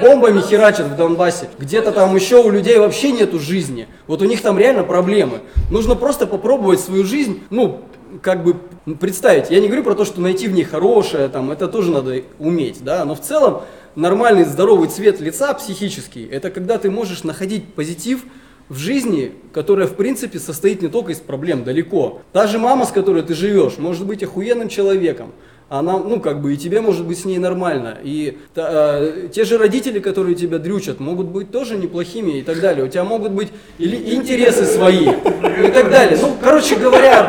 [0.00, 1.48] бомбами херачат в Донбассе.
[1.58, 3.86] Где-то там еще у людей вообще нету жизни.
[4.06, 5.40] Вот у них там реально проблемы.
[5.70, 7.80] Нужно просто попробовать свою жизнь, ну,
[8.22, 8.56] как бы
[9.00, 9.50] представить.
[9.50, 12.82] Я не говорю про то, что найти в ней хорошее, там, это тоже надо уметь,
[12.84, 13.62] да, но в целом
[13.94, 18.24] нормальный здоровый цвет лица психический, это когда ты можешь находить позитив
[18.68, 22.22] в жизни, которая, в принципе, состоит не только из проблем, далеко.
[22.32, 25.32] Та же мама, с которой ты живешь, может быть охуенным человеком,
[25.68, 27.98] она, ну, как бы, и тебе может быть с ней нормально.
[28.02, 32.60] И та- э, те же родители, которые тебя дрючат, могут быть тоже неплохими и так
[32.60, 32.84] далее.
[32.84, 36.18] У тебя могут быть или интересы свои и так далее.
[36.20, 37.28] Ну, короче говоря,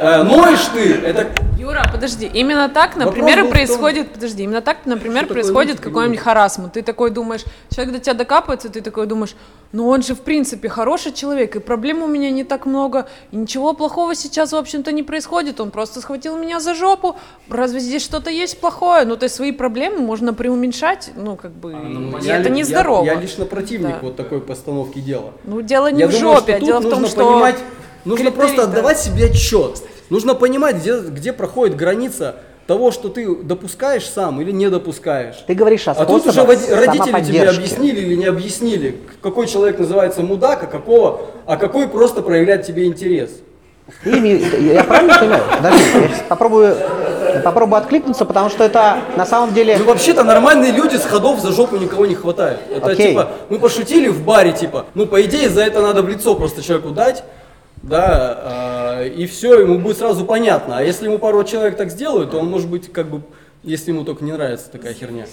[0.00, 1.26] э, ноешь ты, это
[1.70, 5.78] Юра, подожди, именно так, например, был в том- происходит, подожди, именно так, например, Что происходит
[5.78, 6.72] какой-нибудь харасмент.
[6.72, 9.36] Ты такой думаешь, человек до тебя докапывается, ты такой думаешь,
[9.70, 13.36] ну он же в принципе хороший человек, и проблем у меня не так много, и
[13.36, 17.16] ничего плохого сейчас, в общем-то, не происходит, он просто схватил меня за жопу,
[17.48, 19.04] разве здесь что-то есть плохое?
[19.04, 23.04] Ну, то есть свои проблемы можно преуменьшать, ну, как бы, и Я это нездорово.
[23.04, 23.98] Я, я лично противник Да.
[24.02, 25.34] вот такой постановки дела.
[25.44, 27.24] Ну, дело не я в думаю, жопе, а дело в том, что...
[27.24, 27.58] понимать,
[28.04, 28.62] нужно критерий, просто да.
[28.64, 29.82] отдавать себе отчет.
[30.10, 35.36] Нужно понимать, где, где проходит граница того, что ты допускаешь сам или не допускаешь.
[35.46, 40.22] Ты говоришь о А тут уже родители тебе объяснили или не объяснили, какой человек называется
[40.22, 43.30] мудак, а какого, а какой просто проявляет тебе интерес.
[44.04, 45.42] Име- я правильно понимаю?
[45.56, 46.76] Подожди, я попробую,
[47.44, 49.76] попробую откликнуться, потому что это на самом деле...
[49.78, 52.60] Ну вообще-то нормальные люди с ходов за жопу никого не хватает.
[52.72, 53.08] Это Окей.
[53.08, 56.62] типа, мы пошутили в баре, типа, ну по идее за это надо в лицо просто
[56.62, 57.24] человеку дать,
[57.82, 60.78] да, а, и все, ему будет сразу понятно.
[60.78, 63.22] А если ему пару человек так сделают, то он может быть как бы,
[63.62, 65.26] если ему только не нравится такая херня.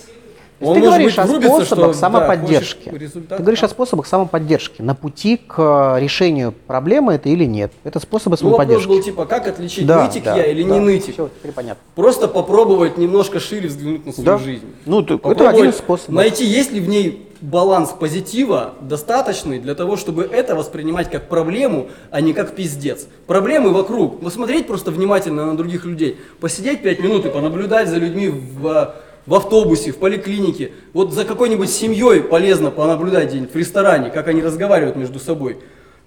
[0.60, 2.90] Есть ты говоришь о врубится, способах да, самоподдержки.
[2.90, 3.68] результат, ты говоришь да.
[3.68, 4.82] о способах самоподдержки.
[4.82, 7.72] На пути к э, решению проблемы это или нет?
[7.84, 8.88] Это способы Ну, вопрос самоподдержки.
[8.90, 10.70] был типа, как отличить, Да, нытик да, я или да.
[10.74, 11.14] не нытик?
[11.14, 11.84] Всё, теперь понятно.
[11.94, 14.38] Просто попробовать немножко шире взглянуть на свою Да.
[14.40, 14.66] жизнь.
[14.88, 16.16] Ну, ты- это один из способов.
[16.16, 21.90] Найти, есть ли в ней баланс позитива достаточный для того, чтобы это воспринимать как проблему,
[22.12, 23.08] а не как пиздец.
[23.26, 24.22] Проблемы вокруг.
[24.22, 26.18] Посмотреть просто внимательно на других людей.
[26.40, 28.96] Посидеть пять минут и понаблюдать за людьми в, а,
[29.26, 30.72] в автобусе, в поликлинике.
[30.94, 35.58] Вот за какой-нибудь семьей полезно понаблюдать где-нибудь в ресторане, как они разговаривают между собой.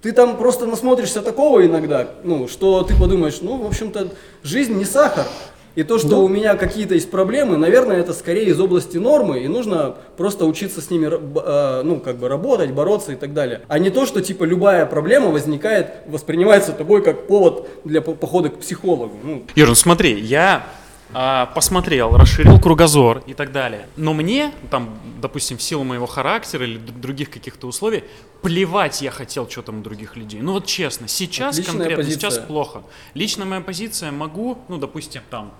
[0.01, 4.09] Ты там просто насмотришься такого иногда, ну, что ты подумаешь, ну, в общем-то,
[4.41, 5.27] жизнь не сахар.
[5.75, 9.47] И то, что у меня какие-то есть проблемы, наверное, это скорее из области нормы, и
[9.47, 13.61] нужно просто учиться с ними, э, ну, как бы работать, бороться и так далее.
[13.69, 18.49] А не то, что, типа, любая проблема возникает, воспринимается тобой как повод для по- похода
[18.49, 19.13] к психологу.
[19.23, 20.65] Ну, Юр, ну смотри, я
[21.13, 23.87] посмотрел, расширил кругозор и так далее.
[23.97, 28.03] Но мне, там, допустим, в силу моего характера или других каких-то условий,
[28.41, 30.41] плевать я хотел, что там у других людей.
[30.41, 32.29] Ну вот честно, сейчас Отличная конкретно, позиция.
[32.29, 32.83] сейчас плохо.
[33.13, 35.53] Лично моя позиция могу, ну, допустим, там,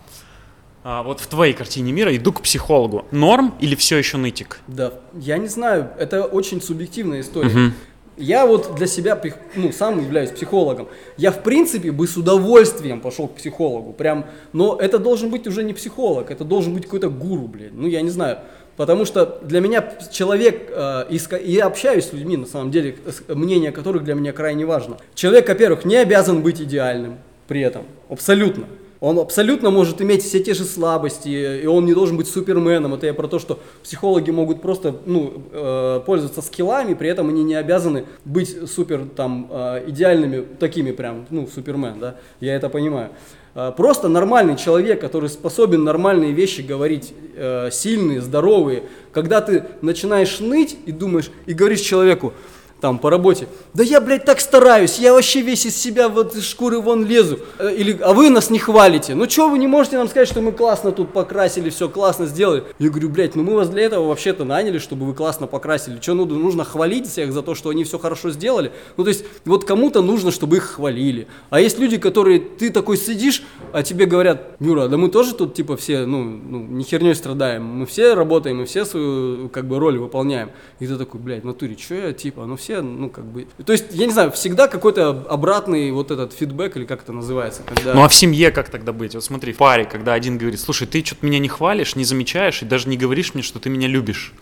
[0.83, 3.05] а, вот в твоей картине мира иду к психологу.
[3.11, 4.59] Норм или все еще нытик?
[4.67, 7.73] Да, я не знаю, это очень субъективная история.
[8.21, 9.19] Я вот для себя,
[9.55, 10.87] ну, сам являюсь психологом.
[11.17, 13.93] Я, в принципе, бы с удовольствием пошел к психологу.
[13.93, 17.71] Прям, но это должен быть уже не психолог, это должен быть какой-то гуру, блин.
[17.73, 18.39] Ну, я не знаю.
[18.77, 21.19] Потому что для меня человек, э, и,
[21.51, 22.95] я общаюсь с людьми, на самом деле,
[23.27, 24.97] мнение которых для меня крайне важно.
[25.13, 27.17] Человек, во-первых, не обязан быть идеальным
[27.47, 27.83] при этом.
[28.09, 28.65] Абсолютно.
[29.01, 32.93] Он абсолютно может иметь все те же слабости, и он не должен быть суперменом.
[32.93, 37.43] Это я про то, что психологи могут просто ну, э, пользоваться скиллами, при этом они
[37.43, 43.09] не обязаны быть супер там э, идеальными, такими прям, ну, супермен, да, я это понимаю.
[43.55, 48.83] Э, Просто нормальный человек, который способен нормальные вещи говорить, э, сильные, здоровые.
[49.13, 52.33] Когда ты начинаешь ныть и думаешь, и говоришь человеку,
[52.81, 53.47] там по работе.
[53.73, 57.39] Да я, блядь, так стараюсь, я вообще весь из себя вот из шкуры вон лезу.
[57.59, 59.13] Э, Или, а вы нас не хвалите.
[59.15, 62.63] Ну что, вы не можете нам сказать, что мы классно тут покрасили, все классно сделали?
[62.79, 65.99] Я говорю, блядь, ну мы вас для этого вообще-то наняли, чтобы вы классно покрасили.
[66.01, 68.71] Что, ну, нужно хвалить всех за то, что они все хорошо сделали?
[68.97, 71.27] Ну, то есть, вот кому-то нужно, чтобы их хвалили.
[71.51, 73.43] А есть люди, которые, ты такой сидишь,
[73.73, 77.63] а тебе говорят, Юра, да мы тоже тут, типа, все, ну, ну не херней страдаем.
[77.63, 80.49] Мы все работаем, мы все свою, как бы, роль выполняем.
[80.79, 83.47] И ты такой, блядь, в натуре, что я, типа, ну все, ну, как бы...
[83.65, 87.63] То есть, я не знаю, всегда какой-то обратный вот этот фидбэк, или как это называется,
[87.65, 87.93] когда...
[87.93, 89.13] Ну а в семье как тогда быть?
[89.15, 92.61] Вот смотри, в паре, когда один говорит, слушай, ты что-то меня не хвалишь, не замечаешь
[92.61, 94.33] и даже не говоришь мне, что ты меня любишь.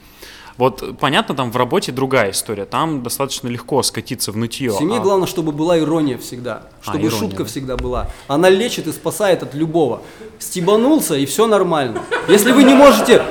[0.57, 4.71] Вот понятно, там в работе другая история, там достаточно легко скатиться в нытье.
[4.71, 7.45] В семье а- главное, чтобы была ирония всегда, А, чтобы ирония, шутка да.
[7.45, 8.09] всегда была.
[8.27, 10.01] Она лечит и спасает от любого.
[10.37, 12.01] Стебанулся и все нормально.
[12.27, 13.23] Если вы не можете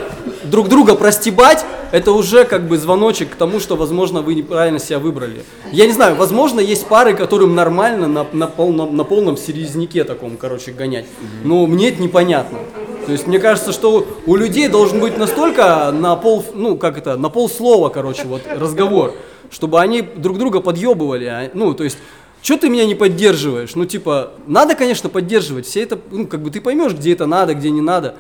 [0.44, 4.98] друг друга простебать, это уже как бы звоночек к тому, что, возможно, вы неправильно себя
[4.98, 5.44] выбрали.
[5.73, 10.36] Я не знаю, возможно, есть пары, которым нормально на, на, полном, на полном серьезняке таком,
[10.36, 11.06] короче, гонять.
[11.44, 12.59] Но мне это непонятно.
[13.06, 17.16] То есть мне кажется, что у людей должен быть настолько на пол, ну как это,
[17.16, 19.15] на полслова, короче, вот разговор,
[19.51, 21.24] чтобы они друг друга подъебывали.
[21.24, 21.97] а, Ну, то есть
[22.43, 23.74] что ты меня не поддерживаешь?
[23.74, 25.66] Ну, типа, надо, конечно, поддерживать.
[25.66, 28.15] Все это, ну, как бы ты поймешь, где это надо, где не надо.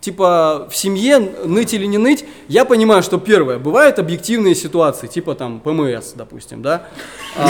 [0.00, 5.34] Типа, в семье ныть или не ныть, я понимаю, что первое, бывают объективные ситуации, типа
[5.34, 6.82] там ПМС, допустим, да.
[7.36, 7.48] А,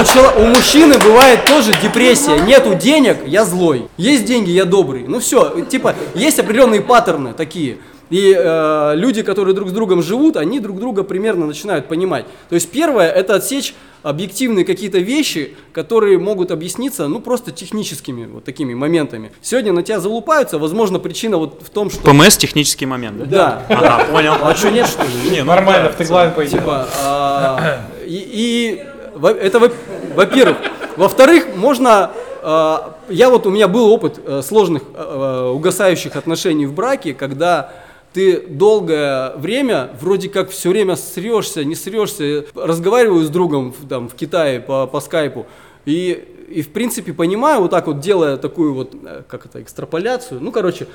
[0.00, 3.88] у, чело- у мужчины бывает тоже депрессия, нету денег, я злой.
[3.96, 5.04] Есть деньги, я добрый.
[5.06, 7.78] Ну все, типа, есть определенные паттерны такие.
[8.12, 12.26] И э, люди, которые друг с другом живут, они друг друга примерно начинают понимать.
[12.50, 18.44] То есть первое, это отсечь объективные какие-то вещи, которые могут объясниться, ну, просто техническими вот
[18.44, 19.32] такими моментами.
[19.40, 22.02] Сегодня на тебя залупаются, возможно, причина вот в том, что...
[22.02, 23.24] ПМС технический момент, да?
[23.26, 23.62] Да.
[23.82, 24.34] Ага, понял.
[24.42, 25.30] А что нет, что ли?
[25.30, 26.60] Не, нормально, в теглайн пойдет.
[26.60, 28.84] Типа, а, и,
[29.40, 29.72] это во-
[30.14, 30.58] во-первых.
[30.98, 32.10] Во-вторых, можно,
[32.42, 37.72] а, я вот, у меня был опыт э, сложных э, угасающих отношений в браке, когда
[38.12, 44.14] ты долгое время вроде как все время срешься, не срешься, разговариваю с другом там, в
[44.14, 45.46] Китае по, по скайпу,
[45.84, 50.40] и, и в принципе понимаю, вот так вот делая такую вот, э, как это, экстраполяцию,
[50.40, 50.86] ну, короче,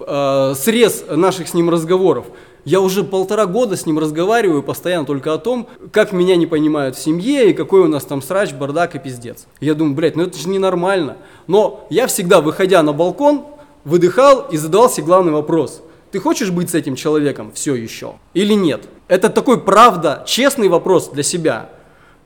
[0.00, 2.26] э, срез наших с ним разговоров.
[2.64, 6.96] Я уже полтора года с ним разговариваю постоянно только о том, как меня не понимают
[6.96, 9.46] в семье и какой у нас там срач, бардак и пиздец.
[9.60, 11.18] Я думаю, блядь, ну это же ненормально.
[11.46, 13.44] Но я всегда, выходя на балкон,
[13.84, 15.82] выдыхал и задавал себе главный вопрос.
[16.14, 18.84] Ты хочешь быть с этим человеком все еще или нет?
[19.08, 21.70] Это такой, правда, честный вопрос для себя.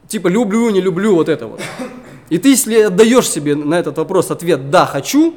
[0.06, 1.62] Типа, люблю, не люблю, вот это вот.
[2.28, 5.34] И ты, если отдаешь себе на этот вопрос ответ «да, хочу»,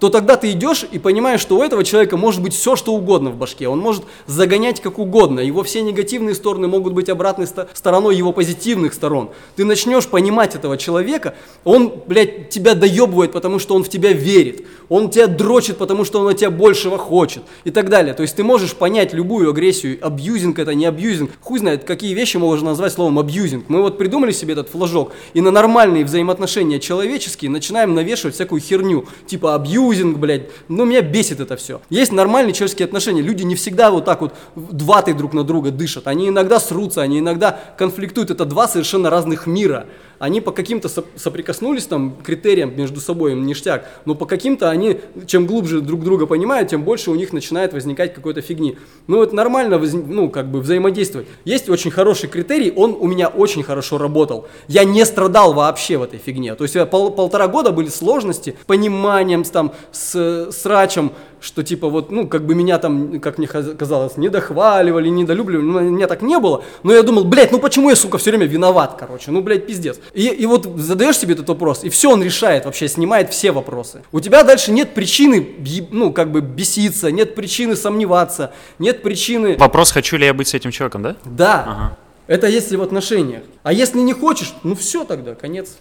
[0.00, 3.30] то тогда ты идешь и понимаешь, что у этого человека может быть все, что угодно
[3.30, 3.68] в башке.
[3.68, 5.40] Он может загонять как угодно.
[5.40, 9.30] Его все негативные стороны могут быть обратной сто- стороной его позитивных сторон.
[9.56, 14.66] Ты начнешь понимать этого человека, он, блядь, тебя доебывает, потому что он в тебя верит.
[14.88, 17.42] Он тебя дрочит, потому что он от тебя большего хочет.
[17.64, 18.14] И так далее.
[18.14, 19.98] То есть ты можешь понять любую агрессию.
[20.00, 21.30] Абьюзинг это не абьюзинг.
[21.40, 23.66] Хуй знает, какие вещи можно назвать словом абьюзинг.
[23.68, 25.12] Мы вот придумали себе этот флажок.
[25.34, 29.04] И на нормальные взаимоотношения человеческие начинаем навешивать всякую херню.
[29.26, 29.54] Типа
[29.90, 30.48] абьюзинг, блядь.
[30.68, 31.80] Ну, меня бесит это все.
[31.90, 33.22] Есть нормальные человеческие отношения.
[33.22, 36.06] Люди не всегда вот так вот дватой друг на друга дышат.
[36.06, 38.30] Они иногда срутся, они иногда конфликтуют.
[38.30, 39.86] Это два совершенно разных мира.
[40.20, 43.86] Они по каким-то соп- соприкоснулись там критериям между собой, ништяк.
[44.04, 48.12] Но по каким-то они, чем глубже друг друга понимают, тем больше у них начинает возникать
[48.12, 48.76] какой-то фигни.
[49.06, 51.26] Ну, это нормально, ну, как бы взаимодействовать.
[51.46, 54.46] Есть очень хороший критерий, он у меня очень хорошо работал.
[54.68, 56.54] Я не страдал вообще в этой фигне.
[56.54, 61.62] То есть я пол- полтора года были сложности, пониманием, с, там, с, с рачем, что
[61.62, 66.22] типа вот, ну, как бы меня там, как мне казалось, недохваливали, недолюбливали, ну, меня так
[66.22, 69.40] не было, но я думал, блядь, ну почему я, сука, все время виноват, короче, ну,
[69.42, 69.98] блядь, пиздец.
[70.12, 74.02] И, и вот задаешь себе этот вопрос, и все он решает, вообще снимает все вопросы.
[74.12, 75.46] У тебя дальше нет причины,
[75.90, 79.56] ну, как бы беситься, нет причины сомневаться, нет причины...
[79.58, 81.16] Вопрос, хочу ли я быть с этим человеком, да?
[81.24, 81.96] Да, Ага.
[82.26, 83.42] это если в отношениях.
[83.62, 85.76] А если не хочешь, ну все тогда, конец.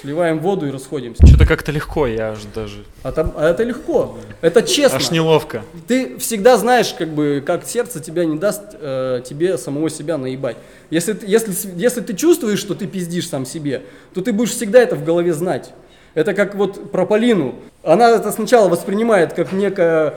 [0.00, 1.26] Сливаем воду и расходимся.
[1.26, 2.84] Что-то как-то легко, я аж даже...
[3.02, 4.96] А, там, а это легко, это честно.
[4.96, 5.62] Аж неловко.
[5.86, 10.56] Ты всегда знаешь, как бы, как сердце тебя не даст э, тебе самого себя наебать.
[10.90, 13.82] Если, ты- если, если ты чувствуешь, что ты пиздишь сам себе,
[14.14, 15.72] то ты будешь всегда это в голове знать.
[16.14, 17.54] Это как вот про Полину.
[17.82, 20.14] Она это сначала воспринимает как некая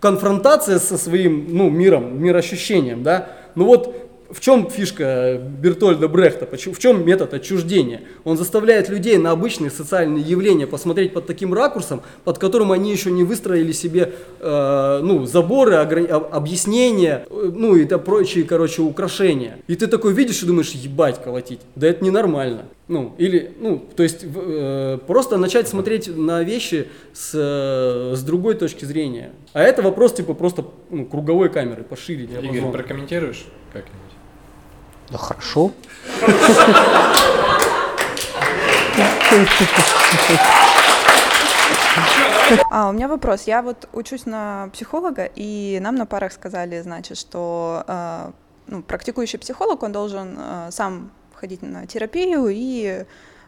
[0.00, 3.28] конфронтация со своим ну, миром, мироощущением, да.
[3.54, 6.46] Ну вот в чем фишка Бертольда Брехта?
[6.46, 8.02] В чем метод отчуждения?
[8.24, 13.10] Он заставляет людей на обычные социальные явления посмотреть под таким ракурсом, под которым они еще
[13.10, 18.82] не выстроили себе э, ну, заборы, ограни- об- объяснения, э, ну и да, прочие, короче,
[18.82, 19.58] украшения.
[19.66, 21.60] И ты такой видишь и думаешь, ебать, колотить.
[21.74, 22.66] Да это ненормально.
[22.88, 28.54] Ну, или, ну, то есть э, просто начать смотреть на вещи с, э, с другой
[28.54, 29.30] точки зрения.
[29.52, 32.28] А это вопрос типа просто ну, круговой камеры, пошире.
[32.42, 33.99] Игорь, прокомментируешь как-нибудь?
[35.10, 35.72] Да хорошо.
[42.70, 43.44] А, у меня вопрос.
[43.44, 48.30] Я вот учусь на психолога, и нам на парах сказали, значит, что э,
[48.66, 53.04] ну, практикующий психолог, он должен э, сам ходить на терапию и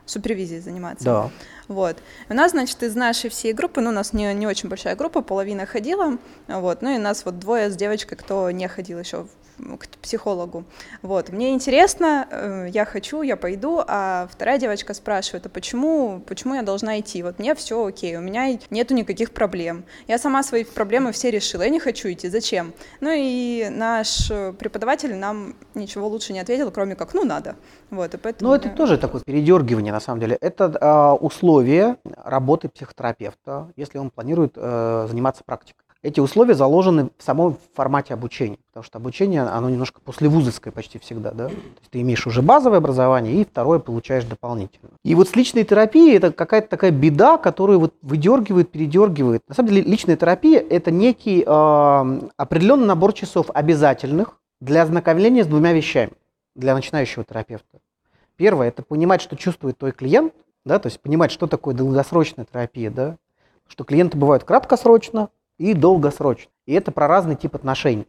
[0.07, 1.05] супервизией заниматься.
[1.05, 1.31] Да.
[1.69, 1.97] Вот.
[2.29, 5.23] У нас, значит, из нашей всей группы, ну, у нас не, не очень большая группа,
[5.23, 6.19] половина ходила,
[6.49, 9.27] вот, ну, и нас вот двое с девочкой, кто не ходил еще
[9.59, 10.65] к психологу.
[11.03, 11.31] Вот.
[11.31, 16.63] Мне интересно, э, я хочу, я пойду, а вторая девочка спрашивает, а почему, почему я
[16.63, 17.23] должна идти?
[17.23, 19.85] Вот мне все окей, у меня нету никаких проблем.
[20.09, 22.73] Я сама свои проблемы все решила, я не хочу идти, зачем?
[23.01, 27.57] Ну и наш э, преподаватель нам ничего лучше не ответил, кроме как, ну, надо.
[27.91, 28.51] Вот, и поэтому...
[28.51, 30.37] Ну, это я- тоже такое передергивание, на самом деле.
[30.41, 35.83] Это а, условия работы психотерапевта, если он планирует э, заниматься практикой.
[36.03, 41.31] Эти условия заложены в самом формате обучения, потому что обучение, оно немножко послевузовское почти всегда,
[41.31, 41.47] да.
[41.47, 44.91] То есть ты имеешь уже базовое образование, и второе получаешь дополнительно.
[45.05, 49.43] И вот с личной терапией это какая-то такая беда, которую вот выдергивает, передергивает.
[49.47, 55.47] На самом деле личная терапия– это некий э, определенный набор часов обязательных для ознакомления с
[55.47, 56.13] двумя вещами
[56.57, 57.79] для начинающего терапевта.
[58.35, 60.35] Первое– это понимать, что чувствует твой клиент,
[60.65, 63.17] да, то есть понимать, что такое долгосрочная терапия, да,
[63.69, 65.29] что клиенты бывают краткосрочно
[65.63, 66.51] и долгосрочно.
[66.67, 68.07] И это про разный тип отношений.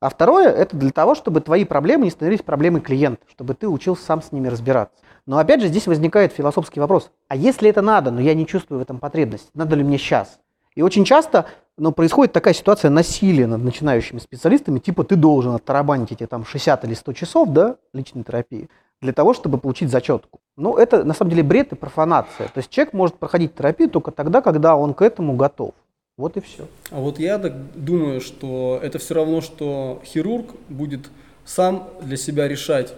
[0.00, 4.04] А второе– это для того, чтобы твои проблемы не становились проблемой клиента, чтобы ты учился
[4.04, 4.96] сам с ними разбираться.
[5.26, 7.10] Но опять же, здесь возникает философский вопрос.
[7.28, 10.38] А если это надо, но я не чувствую в этом потребность, надо ли мне сейчас?
[10.74, 11.46] И очень часто
[11.76, 16.84] ну, происходит такая ситуация насилия над начинающими специалистами, типа ты должен оттарабанить эти там 60
[16.84, 18.68] или 100 часов да, личной терапии
[19.00, 20.40] для того, чтобы получить зачетку.
[20.56, 22.48] Ну, это на самом деле бред и профанация.
[22.48, 25.74] То есть человек может проходить терапию только тогда, когда он к этому готов.
[26.18, 26.66] Вот и все.
[26.90, 31.08] А вот я так думаю, что это все равно, что хирург будет
[31.44, 32.92] сам для себя решать,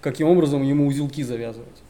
[0.00, 1.82] каким образом ему узелки завязывать.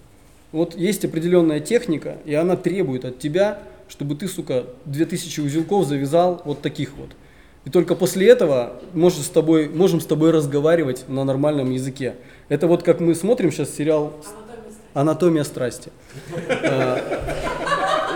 [0.50, 6.42] Вот есть определенная техника, и она требует от тебя, чтобы ты, сука, 2000 узелков завязал
[6.44, 7.10] вот таких вот.
[7.64, 12.16] И только после этого можем с тобой, можем с тобой разговаривать на нормальном языке.
[12.48, 14.12] Это вот как мы смотрим сейчас сериал
[14.92, 15.92] «Анатомия страсти».
[16.48, 16.98] А,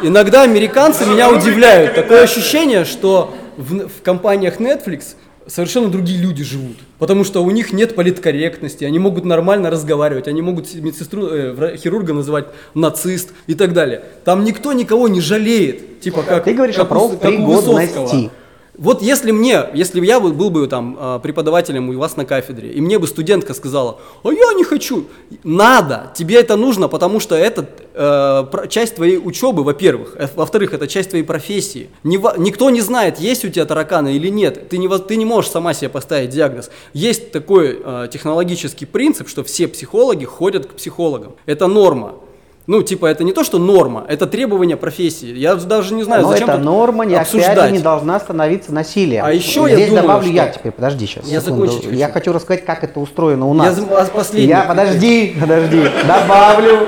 [0.03, 1.95] Иногда американцы меня удивляют.
[1.95, 5.17] Такое ощущение, что в, в компаниях Netflix
[5.47, 6.77] совершенно другие люди живут.
[6.99, 12.13] Потому что у них нет политкорректности, они могут нормально разговаривать, они могут медсестру, э, хирурга
[12.13, 14.03] называть нацист и так далее.
[14.25, 16.01] Там никто никого не жалеет.
[16.01, 18.31] Типа как, Ты говоришь как о профпригодности.
[18.79, 22.71] Вот если мне, если я бы- был бы там а, преподавателем у вас на кафедре,
[22.71, 25.07] и мне бы студентка сказала, а я не хочу,
[25.43, 30.87] надо, тебе это нужно, потому что это э, часть твоей учебы, во-первых, Э, во-вторых, это
[30.87, 31.89] часть твоей профессии.
[32.05, 35.51] Не никто не знает, есть у тебя тараканы или нет, ты не, ты не можешь
[35.51, 36.71] сама себе поставить диагноз.
[36.93, 42.15] Есть такой э, технологический принцип, что все психологи ходят к психологам, это норма.
[42.69, 45.35] Ну, типа, это не то, что норма, это требование профессии.
[45.35, 47.69] Я даже не знаю, Но зачем тут норма не, опять обсуждать.
[47.71, 49.25] же, не должна становиться насилием.
[49.25, 51.27] А еще я Здесь думаю, добавлю что- я теперь, подожди сейчас.
[51.27, 51.65] Я секунду.
[51.65, 51.97] закончить хочу.
[51.99, 53.75] Я хочу рассказать, как это устроено у Я нас.
[53.75, 54.51] за- а последний.
[54.51, 56.87] Я, подожди, подожди, добавлю.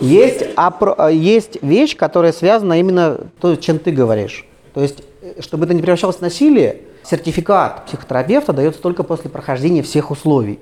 [0.00, 4.46] Есть, опро- есть вещь, которая связана именно то, чем ты говоришь.
[4.74, 4.98] То есть,
[5.40, 10.60] чтобы это не превращалось в насилие, сертификат психотерапевта дается только после прохождения всех условий.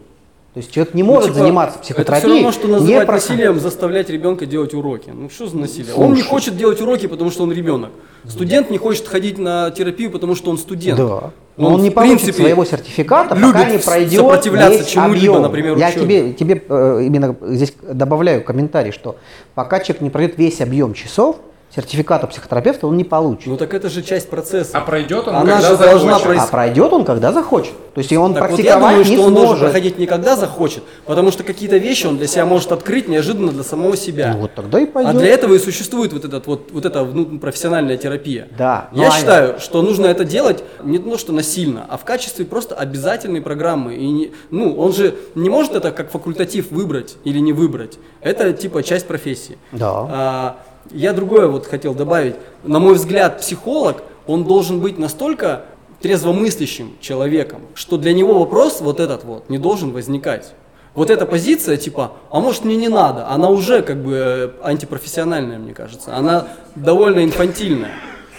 [0.54, 2.20] То есть человек не может Ну, типа, заниматься Это психотерапией.
[2.30, 5.10] все равно, что не называть проход- насилием заставлять ребенка делать уроки.
[5.14, 5.94] Ну что за насилие?
[5.94, 6.28] Он не Слушай.
[6.28, 7.90] хочет делать уроки, потому что он ребенок.
[8.28, 10.98] Студент не хочет ходить на терапию, потому что он студент.
[10.98, 11.30] Да.
[11.56, 15.42] Но он, не в получит принципе, своего сертификата, пока не пройдет сопротивляться весь чему-либо, объем.
[15.42, 16.02] например, Я учебе.
[16.04, 19.16] тебе, тебе э, именно здесь добавляю комментарий, что
[19.54, 21.36] пока человек не пройдет весь объем часов,
[21.74, 23.46] сертификата психотерапевта он не получит.
[23.46, 24.76] Ну так это же часть процесса.
[24.76, 26.26] А пройдет он, Она когда же должна захочет.
[26.28, 27.72] проис- А пройдет он, когда захочет.
[27.94, 29.64] То есть он Так вот я практиковать думаю, не что он должен сможет.
[29.64, 33.62] проходить не когда захочет, потому что какие-то вещи он для себя может открыть неожиданно для
[33.64, 34.32] самого себя.
[34.34, 35.14] Ну вот тогда и пойдет.
[35.14, 38.48] А для этого и существует вот, этот, вот, вот эта ну, профессиональная терапия.
[38.56, 38.88] Да.
[38.92, 42.44] Я Ну, а- считаю, что нужно это делать не то, что насильно, а в качестве
[42.44, 43.94] просто обязательной программы.
[43.96, 47.98] И не, ну, он же не может это как факультатив выбрать или не выбрать.
[48.20, 49.58] Это типа часть профессии.
[49.72, 49.90] Да.
[50.10, 50.56] А,
[50.90, 52.36] я другое вот хотел добавить.
[52.64, 55.64] На мой взгляд, психолог, он должен быть настолько
[56.00, 60.52] трезвомыслящим человеком, что для него вопрос вот этот вот не должен возникать.
[60.94, 65.58] Вот эта позиция, типа, а может мне не надо, она уже как бы э, антипрофессиональная,
[65.58, 66.14] мне кажется.
[66.14, 67.92] Она довольно инфантильная.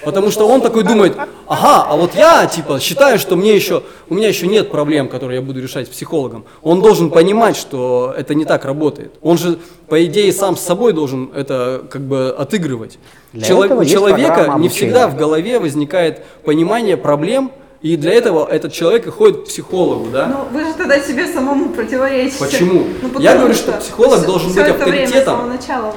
[0.05, 1.15] Потому что он такой думает,
[1.47, 5.39] ага, а вот я, типа, считаю, что мне еще, у меня еще нет проблем, которые
[5.39, 6.45] я буду решать с психологом.
[6.61, 9.13] Он должен понимать, что это не так работает.
[9.21, 12.99] Он же, по идее, сам с собой должен это как бы отыгрывать.
[13.31, 17.51] Для Чело- этого у человека не всегда в голове возникает понимание проблем,
[17.83, 20.27] и для этого этот человек и ходит к психологу, да?
[20.27, 22.39] Ну, вы же тогда себе самому противоречите.
[22.39, 22.85] Почему?
[23.01, 25.39] Ну, Я говорю, что психолог должен всё быть время, авторитетом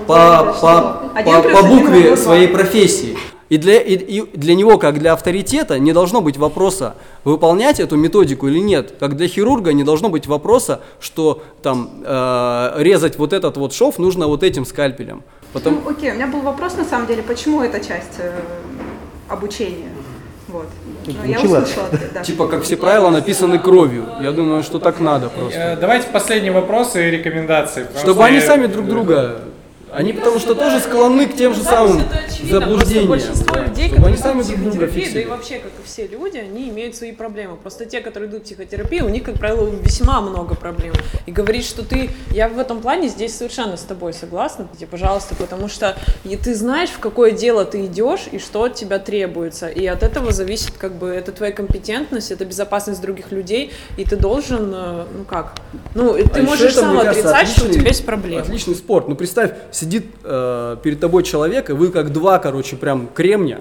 [0.09, 3.17] по, по, что один по, по букве своей профессии.
[3.49, 7.97] И для, и, и для него, как для авторитета, не должно быть вопроса, выполнять эту
[7.97, 8.95] методику или нет.
[8.99, 13.99] Как для хирурга не должно быть вопроса, что там э, резать вот этот вот шов
[13.99, 15.23] нужно вот этим скальпелем.
[15.53, 18.33] Потом, Ну, окей, у меня был вопрос на самом деле, почему эта часть э,
[19.29, 19.91] обучения?
[20.49, 20.67] Вот.
[21.07, 22.23] Ну, я услышала ответ, да.
[22.25, 24.07] типа, как все правила написаны кровью.
[24.21, 25.59] Я думаю, что так надо просто.
[25.59, 27.87] Э, Давайте последние вопросы и рекомендации.
[27.97, 29.41] Чтобы что они сами друг друга...
[29.93, 33.09] Они потому что тоже склонны к тем же самым это очевидно, просто заблуждениям.
[33.09, 33.65] большинство да.
[33.67, 36.39] людей, Чтобы они которые сами идут в психотерапию, да и вообще, как и все люди,
[36.39, 37.57] они имеют свои проблемы.
[37.57, 40.95] Просто те, которые идут в психотерапию, у них, как правило, весьма много проблем.
[41.27, 42.11] И говорить, что ты...
[42.31, 46.55] Я в этом плане здесь совершенно с тобой согласна, тебе, пожалуйста, потому что и ты
[46.55, 49.69] знаешь, в какое дело ты идешь и что от тебя требуется.
[49.69, 54.17] И от этого зависит, как бы, это твоя компетентность, это безопасность других людей, и ты
[54.17, 55.55] должен, э, ну как,
[55.95, 58.41] ну, ты А можешь это, сам кажется, отрицать, что у отличный- тебя есть проблемы.
[58.43, 59.09] Отличный спорт.
[59.09, 63.61] Ну представь, сидит э, перед тобой человек, и вы как два, короче, прям кремня,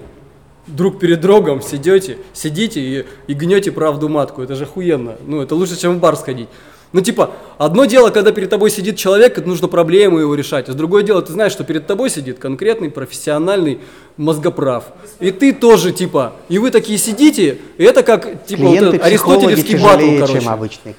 [0.66, 4.42] друг перед другом сидете, сидите и, и гнете правду матку.
[4.42, 5.16] Это же охуенно.
[5.26, 6.48] Ну, это лучше, чем в бар сходить.
[6.92, 10.68] Ну, типа, одно дело, когда перед тобой сидит человек, это нужно проблему его решать.
[10.70, 13.80] А другое дело, ты знаешь, что перед тобой сидит конкретный профессиональный
[14.16, 14.84] мозгоправ.
[15.20, 19.08] И ты тоже, типа, и вы такие сидите, и это как, типа, вот Клиенты этот
[19.08, 20.40] психологи аристотелевский батл, короче.
[20.40, 20.94] чем обычные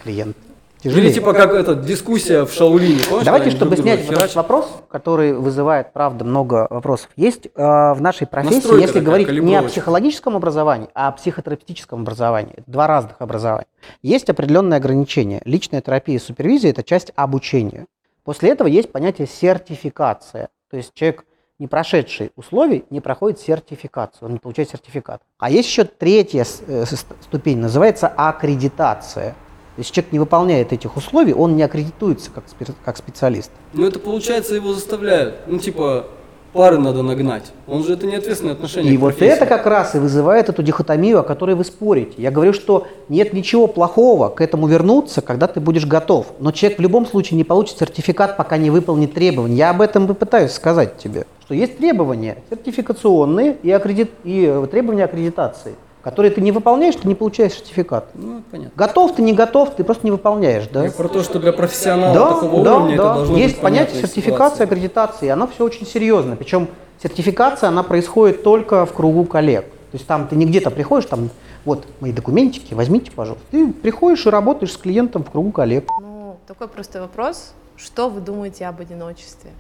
[0.88, 1.00] клиенты.
[1.00, 1.14] Или Тяжелее.
[1.14, 3.00] типа как эта дискуссия в Шаолине.
[3.10, 7.10] Помнишь, Давайте, чтобы друг снять вот этот вопрос, который вызывает, правда, много вопросов.
[7.16, 11.12] Есть э, в нашей профессии, Настройка если такая, говорить не о психологическом образовании, а о
[11.12, 12.54] психотерапевтическом образовании.
[12.58, 13.68] Это два разных образования.
[14.02, 15.42] Есть определенные ограничения.
[15.46, 17.86] Личная терапия и супервизия– это часть обучения.
[18.24, 20.50] После этого есть понятие сертификация.
[20.70, 21.24] То есть человек,
[21.60, 25.22] не прошедший условий, не проходит сертификацию, он не получает сертификат.
[25.40, 26.84] А есть еще третья э,
[27.22, 29.34] ступень, называется аккредитация.
[29.78, 33.52] Если человек не выполняет этих условий, он не аккредитуется как, спе- как специалист.
[33.74, 35.36] Ну это получается его заставляют.
[35.48, 36.08] Ну типа
[36.54, 37.52] пары надо нагнать.
[37.68, 38.92] Он же это не ответственное отношение.
[38.92, 42.14] И вот это как раз и вызывает эту дихотомию, о которой вы спорите.
[42.18, 46.28] Я говорю, что нет ничего плохого к этому вернуться, когда ты будешь готов.
[46.40, 49.56] Но человек в любом случае не получит сертификат, пока не выполнит требования.
[49.56, 54.10] Я об этом и пытаюсь сказать тебе, что есть требования сертификационные и, аккредит...
[54.24, 55.76] и э, требования аккредитации,
[56.08, 58.06] которые ты не выполняешь, ты не получаешь сертификат.
[58.14, 58.72] Ну понятно.
[58.78, 60.86] Готов ты, не готов, ты просто не выполняешь, да?
[60.86, 63.14] Я про то, что для профессионала Да, такого да, уровня это да.
[63.16, 64.64] должно Есть быть понятие сертификации, ситуация.
[64.68, 66.38] аккредитации, и оно все очень серьезно.
[66.38, 66.70] Причем
[67.04, 69.66] сертификация, она происходит только в кругу коллег.
[69.66, 71.30] То есть там ты не где-то приходишь, там,
[71.66, 73.46] вот мои документики, возьмите, пожалуйста.
[73.52, 75.90] Ты приходишь и работаешь с клиентом в кругу коллег.
[76.02, 77.52] Ну, такой простой вопрос.
[77.76, 79.52] Что вы думаете об одиночестве?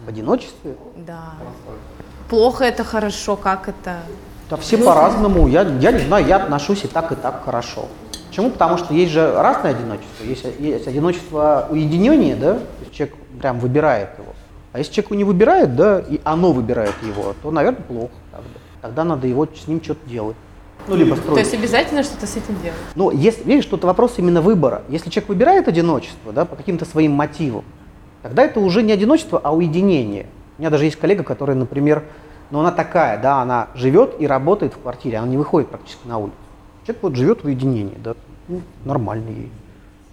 [0.00, 0.74] В одиночестве.
[0.96, 1.34] Да.
[2.28, 3.98] Плохо это хорошо, как это?
[4.50, 5.46] Да все Ну, по-разному.
[5.48, 7.86] Я, я не знаю, я отношусь и так, и так хорошо.
[8.28, 8.50] Почему?
[8.50, 10.24] Потому что есть же разное одиночество.
[10.24, 14.32] Есть, есть одиночество уединения, да, то есть человек прям выбирает его.
[14.72, 18.12] А если человек его не выбирает, да, и оно выбирает его, то, наверное, плохо.
[18.30, 18.48] Тогда,
[18.82, 20.36] тогда надо его с ним что-то делать.
[20.86, 21.34] Ну, либо строить.
[21.34, 22.78] То есть обязательно что-то с этим делать?
[22.94, 24.82] Ну, если, видишь, это вопрос именно выбора.
[24.88, 27.64] Если человек выбирает одиночество, да, по каким-то своим мотивам,
[28.22, 30.26] тогда это уже не одиночество, а уединение.
[30.56, 32.04] У меня даже есть коллега, которая, например,
[32.50, 36.18] ну, она такая, да, она живет и работает в квартире, она не выходит практически на
[36.18, 36.36] улицу.
[36.84, 38.14] Человек вот живет в уединении, да,
[38.48, 39.52] ну, нормально ей.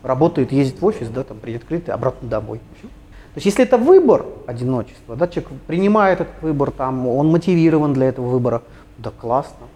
[0.03, 2.59] Работает, ездит в офис, да, там, предоткрытый, обратно домой.
[2.81, 8.07] То есть, если это выбор одиночества, да, человек принимает этот выбор, там, он мотивирован для
[8.07, 8.61] этого выбора,
[8.97, 9.67] да, классно.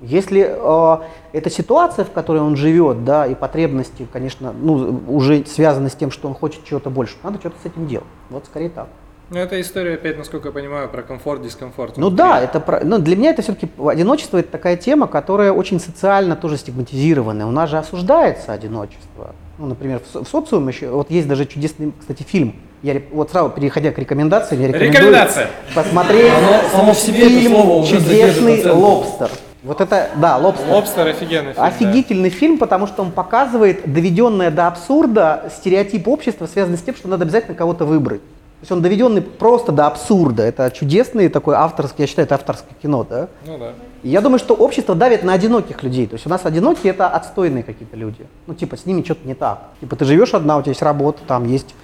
[0.00, 0.98] Если э,
[1.32, 6.10] эта ситуация, в которой он живет, да, и потребности, конечно, ну, уже связаны с тем,
[6.10, 8.06] что он хочет чего-то больше, надо что-то с этим делать.
[8.28, 8.88] Вот скорее так.
[9.28, 11.96] Ну, это история, опять, насколько я понимаю, про комфорт, дискомфорт.
[11.96, 15.80] Ну да, это про, но для меня это все-таки одиночество это такая тема, которая очень
[15.80, 17.44] социально тоже стигматизированная.
[17.44, 19.34] У нас же осуждается одиночество.
[19.58, 22.54] Ну, например, в, в социуме еще, вот есть даже чудесный, кстати, фильм.
[22.82, 25.48] Я вот сразу переходя к рекомендациям, я рекомендую Рекомендация.
[25.74, 26.32] посмотреть
[26.72, 29.30] Оно фильм «Чудесный лобстер».
[29.64, 30.70] Вот это, да, лобстер.
[30.70, 31.56] Лобстер офигенный фильм.
[31.56, 31.64] да.
[31.64, 37.08] Офигительный фильм, потому что он показывает доведенное до абсурда стереотип общества, связанный с тем, что
[37.08, 38.20] надо обязательно кого-то выбрать.
[38.60, 40.42] То есть он доведенный просто до абсурда.
[40.42, 43.28] Это чудесный такой авторский, я считаю, это авторское кино, да?
[43.46, 43.72] Ну да.
[44.02, 46.06] И я думаю, что общество давит на одиноких людей.
[46.06, 48.26] То есть у нас одинокие это отстойные какие-то люди.
[48.46, 49.70] Ну, типа, с ними что-то не так.
[49.80, 51.74] Типа, ты живешь одна, у тебя есть работа, там есть,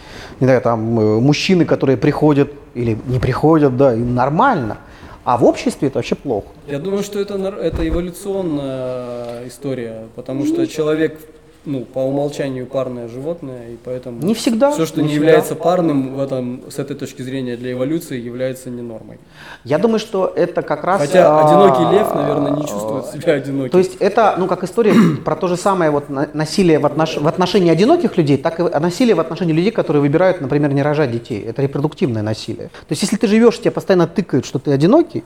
[0.40, 4.78] не знаю, там э, мужчины, которые приходят или не приходят, да, и нормально.
[5.24, 6.46] А в обществе это вообще плохо.
[6.66, 11.20] Я думаю, что это, это эволюционная история, потому что человек
[11.64, 15.26] ну, по умолчанию парное животное, и поэтому Не всегда, все, что не не, всегда.
[15.26, 19.18] является парным в этом, с этой точки зрения для эволюции, является не нормой.
[19.64, 21.00] Я думаю, что это как раз...
[21.00, 23.70] Хотя а, одинокий лев, наверное, не чувствует себя одиноким.
[23.70, 24.94] То есть это, ну, как история
[25.24, 28.62] про то же самое вот на- насилие в, отнош- в отношении одиноких людей, так и
[28.62, 31.42] насилие в отношении людей, которые выбирают, например, не рожать детей.
[31.42, 32.68] Это репродуктивное насилие.
[32.68, 35.22] То есть если ты живешь, тебя постоянно тыкают, что ты одинокий,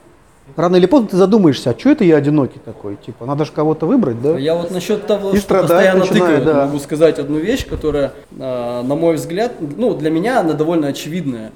[0.57, 2.97] рано или поздно ты задумаешься, а что это я одинокий такой?
[2.97, 4.37] Типа, надо же кого-то выбрать, да?
[4.37, 6.65] Я вот насчет того, И что постоянно начинаю, тыкают, да.
[6.65, 11.51] могу сказать одну вещь, которая, а, на мой взгляд, ну, для меня она довольно очевидная.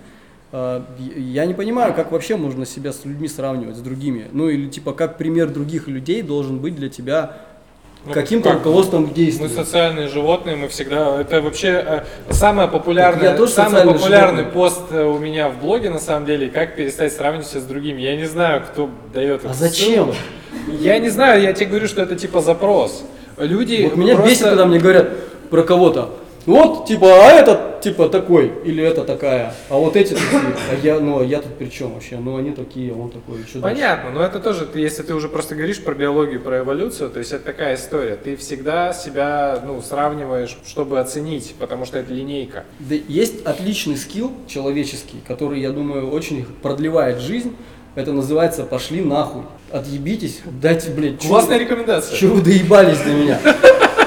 [0.53, 0.85] А,
[1.17, 4.27] Я не понимаю, как вообще можно себя с людьми сравнивать, с другими.
[4.31, 7.37] Ну, или типа, как пример других людей должен быть для тебя
[8.03, 8.57] Ну, каким-то как?
[8.59, 11.21] руководством к Мы социальные животные, мы всегда...
[11.21, 14.45] Это вообще э, самое популярное, тоже самый популярный животное.
[14.45, 18.01] пост э, у меня в блоге, на самом деле, как перестать сравнивать себя с другими.
[18.01, 20.13] Я не знаю, кто дает А зачем?
[20.13, 20.15] ссылку.
[20.79, 23.03] Я не знаю, я тебе говорю, что это типа запрос.
[23.37, 25.09] Люди Вот меня просто- бесит, когда мне говорят
[25.51, 26.09] про кого-то.
[26.45, 30.41] Вот, типа, а этот, типа, такой, или это такая, а вот эти такие,
[30.71, 32.17] а я, ну, а я тут при чем вообще?
[32.17, 33.75] Ну, они такие, он такой, что дальше?
[33.75, 37.31] Понятно, но это тоже, если ты уже просто говоришь про биологию, про эволюцию, то есть
[37.31, 38.15] это такая история.
[38.15, 42.63] Ты всегда себя ну, сравниваешь, чтобы оценить, потому что это линейка.
[42.79, 47.55] Да есть отличный скилл человеческий, который, я думаю, очень продлевает жизнь.
[47.93, 49.43] Это называется «пошли нахуй».
[49.69, 52.17] Отъебитесь, дайте, блядь, Классная рекомендация.
[52.17, 53.39] Чего вы доебались до меня?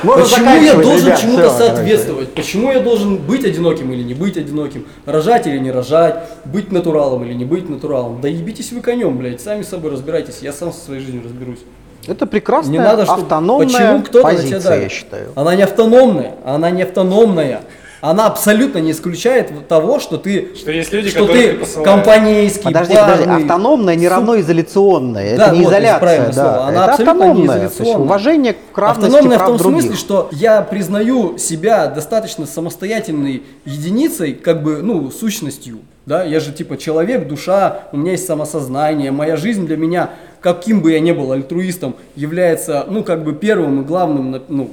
[0.05, 2.29] Можно Почему я должен ребят, чему-то всё, соответствовать?
[2.35, 4.87] Почему я должен быть одиноким или не быть одиноким?
[5.07, 6.17] Рожать или не рожать?
[6.45, 8.21] Быть натуралом или не быть натуралом?
[8.21, 11.61] Да ебитесь вы конем, блядь, сами с собой разбирайтесь, я сам со своей жизнью разберусь.
[12.07, 14.83] Это прекрасная Не надо, чтобы автономная почему кто-то на тебя позиция, давит?
[14.83, 15.33] я считаю.
[15.35, 17.63] Она не автономная, она не автономная.
[18.05, 23.25] Она абсолютно не исключает того, что ты, Что есть люди, что ты компанейский, Подожди, подожди,
[23.25, 25.39] барный, автономная не равно изоляционная.
[25.39, 26.33] Да, это не вот, изоляция, да.
[26.33, 26.67] слово.
[26.67, 27.57] Она это абсолютно не автономная.
[27.57, 28.05] То есть изоляционная.
[28.05, 29.81] уважение к равности Автономная в прав том других.
[29.81, 35.79] смысле, что я признаю себя достаточно самостоятельной единицей, как бы, ну, сущностью.
[36.07, 40.11] Да, я же типа человек, душа, у меня есть самосознание, моя жизнь для меня,
[40.43, 44.71] каким бы я ни был альтруистом, является, ну, как бы первым и главным, ну,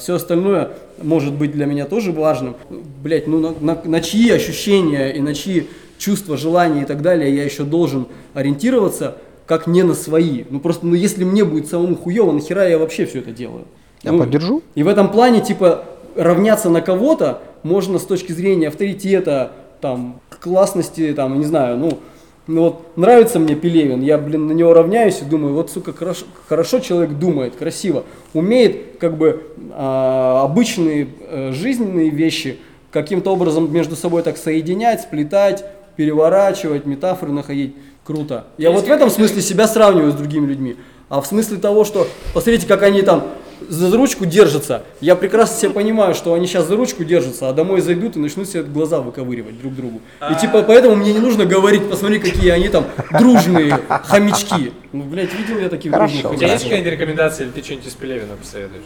[0.00, 0.70] все остальное
[1.02, 2.56] может быть для меня тоже важным.
[3.02, 5.68] Блять, ну, на, на- на чьи ощущения и на чьи
[5.98, 9.16] чувства, желания и так далее я еще должен ориентироваться,
[9.46, 10.44] как не на свои.
[10.48, 13.64] Ну, просто, ну, если мне будет самому хуево, нахера я вообще все это делаю?
[14.02, 14.62] Я Ну, поддержу.
[14.74, 15.84] и в этом плане, типа,
[16.14, 19.52] равняться на кого-то можно с точки зрения авторитета,
[19.82, 21.98] там, классности, там, не знаю, ну,
[22.46, 26.26] ну вот нравится мне Пелевин, я, блин, на него равняюсь и думаю, вот, сука, хорошо,
[26.48, 28.04] хорошо человек думает, красиво,
[28.34, 29.42] умеет, как бы,
[29.72, 32.58] а, обычные э, жизненные вещи
[32.92, 35.64] каким-то образом между собой так соединять, сплетать,
[35.96, 37.74] переворачивать, метафоры находить.
[38.04, 38.46] Круто.
[38.56, 40.76] Я вот в этом смысле себя сравниваю с другими людьми.
[41.08, 43.24] А в смысле того, что посмотрите, как они там
[43.68, 44.82] за ручку держатся.
[45.00, 48.48] Я прекрасно себе понимаю, что они сейчас за ручку держатся, а домой зайдут и начнут
[48.48, 50.00] себе глаза выковыривать друг другу.
[50.30, 52.86] И типа поэтому мне не нужно говорить, посмотри, какие они там
[53.18, 54.72] дружные хомячки.
[54.92, 56.12] Ну, блядь, видел я таких Хорошо.
[56.12, 58.84] дружных У тебя есть какая-нибудь рекомендация, или ты что-нибудь из Пелевина посоветуешь?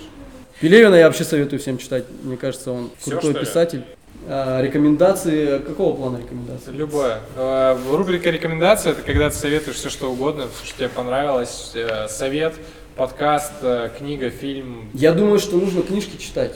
[0.60, 2.04] Пелевина я вообще советую всем читать.
[2.22, 3.84] Мне кажется, он Всё, крутой писатель.
[4.28, 6.72] А, рекомендации, какого плана рекомендации?
[6.72, 7.20] Любое.
[7.36, 12.06] Э, Рубрика рекомендация это когда ты советуешь все что угодно, все, что тебе понравилось, э,
[12.08, 12.54] совет,
[13.00, 14.90] подкаст, э, книга, фильм.
[14.92, 16.52] Я думаю, что нужно книжки читать.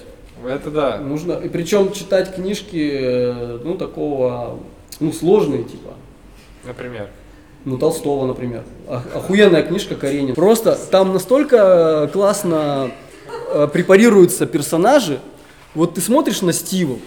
[0.46, 0.98] Это да.
[0.98, 4.58] Нужно, и причем читать книжки, э, ну, такого,
[5.00, 5.94] ну, сложные, типа.
[6.66, 7.08] Например.
[7.64, 8.62] Ну, Толстого, например.
[8.86, 10.34] Ох- Охуенная книжка Каренин.
[10.34, 12.90] Просто там настолько классно
[13.54, 15.20] э, препарируются персонажи.
[15.74, 16.98] Вот ты смотришь на Стива,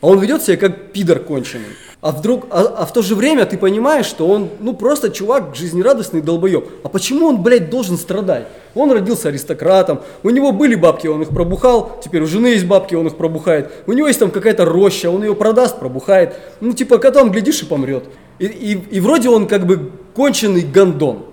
[0.00, 1.66] а он ведет себя как пидор конченый.
[2.00, 5.56] А вдруг, а, а в то же время ты понимаешь, что он, ну, просто чувак
[5.56, 6.68] жизнерадостный долбоеб.
[6.84, 8.46] А почему он, блядь, должен страдать?
[8.76, 12.94] Он родился аристократом, у него были бабки, он их пробухал, теперь у жены есть бабки,
[12.94, 13.72] он их пробухает.
[13.86, 16.36] У него есть там какая-то роща, он ее продаст, пробухает.
[16.60, 18.04] Ну, типа, потом, глядишь, и помрет.
[18.38, 21.24] И, и, и вроде он как бы конченый гондон.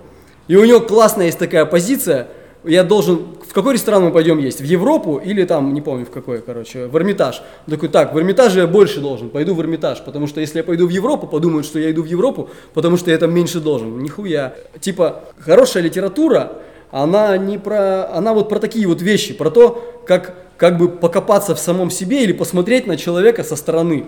[0.48, 2.26] И у него классная есть такая позиция,
[2.64, 6.42] я должен, какой ресторан мы пойдем есть, в Европу или там, не помню в какой,
[6.42, 7.40] короче, в Эрмитаж.
[7.66, 10.62] Он такой, так, в Эрмитаже я больше должен, пойду в Эрмитаж, потому что если я
[10.62, 13.98] пойду в Европу, подумают, что я иду в Европу, потому что я там меньше должен.
[14.02, 14.56] Нихуя.
[14.78, 16.52] Типа, хорошая литература,
[16.90, 21.54] она не про, она вот про такие вот вещи, про то, как, как бы покопаться
[21.54, 24.04] в самом себе или посмотреть на человека со стороны.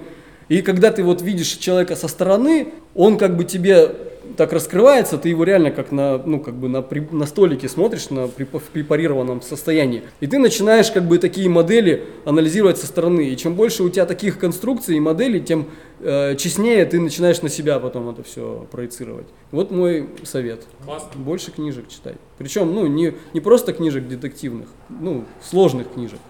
[0.49, 3.95] И когда ты вот видишь человека со стороны, он как бы тебе
[4.37, 8.11] так раскрывается, ты его реально как на, ну, как бы на, при- на столике смотришь
[8.11, 10.03] на преп- в препарированном состоянии.
[10.21, 13.29] И ты начинаешь как бы такие модели анализировать со стороны.
[13.29, 15.67] И чем больше у тебя таких конструкций и моделей, тем
[16.01, 19.27] э, честнее ты начинаешь на себя потом это все проецировать.
[19.51, 20.67] Вот мой совет.
[20.85, 21.09] Классно.
[21.17, 22.15] Больше книжек читай.
[22.37, 26.21] Причем, ну, не, не просто книжек детективных, ну, сложных книжек.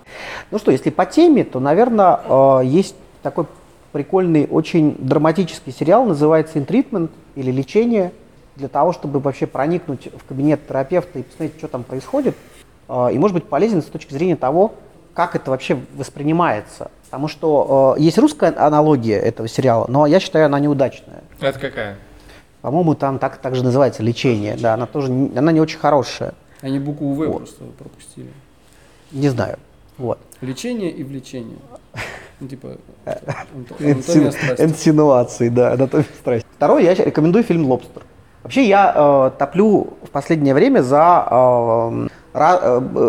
[0.51, 3.47] Ну что, если по теме, то, наверное, э, есть такой
[3.93, 8.13] прикольный, очень драматический сериал, называется «Интритмент» или «Лечение»,
[8.57, 12.35] для того, чтобы вообще проникнуть в кабинет терапевта и посмотреть, что там происходит,
[12.89, 14.75] э, и может быть полезен с точки зрения того,
[15.15, 16.91] как это вообще воспринимается.
[17.05, 21.23] Потому что э, есть русская аналогия этого сериала, но я считаю, она неудачная.
[21.41, 21.99] Это какая?
[22.61, 26.81] По-моему, там так, так же называется «Лечение», да, она тоже, она не очень хорошая, Они
[26.81, 27.37] букву В Вот.
[27.37, 28.31] просто пропустили.
[29.13, 29.59] не знаю.
[29.99, 30.19] Вот.
[30.41, 31.59] Lечение и влечение.
[32.41, 33.17] Ну, типа, Э,
[33.55, 34.63] анатомия страсти.
[34.63, 36.47] Инсинуации, да, анатомия страсти.
[36.57, 38.03] Второе, я рекомендую фильм «Лобстер».
[38.43, 42.07] Вообще я э, топлю в последнее время за э,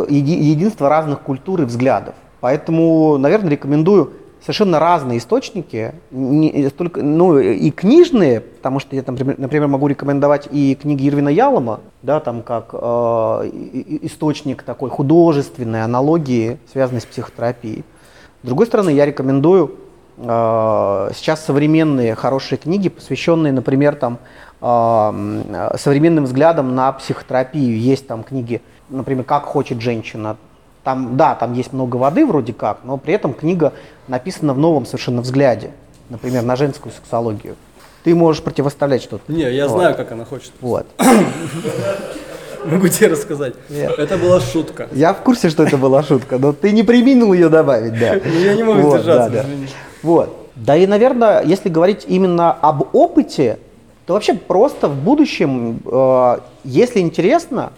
[0.10, 2.16] еди- единство разных культур и взглядов.
[2.42, 9.16] Поэтому, наверное, рекомендую совершенно разные источники, не столько, ну, и книжные, потому что я, там,
[9.16, 12.78] например, могу рекомендовать и книги Ирвина Ялома, да, там как э,
[14.02, 17.84] источник такой художественной аналогии, связанной с психотерапией.
[18.44, 19.76] С другой стороны, я рекомендую
[20.18, 24.18] э, сейчас современные хорошие книги, посвященные, например, там,
[24.62, 27.78] э, современным взглядам на психотерапию.
[27.78, 30.38] Есть там книги, например, «Как хочет женщина».
[30.86, 33.74] Там, да, там есть много воды вроде как, но при этом книга
[34.08, 35.72] написана в новом совершенно взгляде,
[36.10, 37.56] например, на женскую сексологию.
[38.06, 39.30] Ты можешь противоставлять что-то.
[39.32, 39.78] Не, я Вот.
[39.78, 40.54] знаю, как она хочет.
[40.62, 40.88] Вот.
[42.72, 43.54] Могу тебе рассказать.
[43.70, 43.98] Нет.
[43.98, 44.88] Это была шутка.
[44.92, 48.16] Я в курсе, что это была шутка, но ты не приминул ее добавить, да.
[48.26, 49.48] Ну, я не могу Вот, сдержаться, да, да.
[49.48, 49.68] извини.
[50.04, 50.36] Вот.
[50.56, 53.60] Да и, наверное, если говорить именно об опыте,
[54.06, 57.72] то вообще просто в будущем, э, если интересно,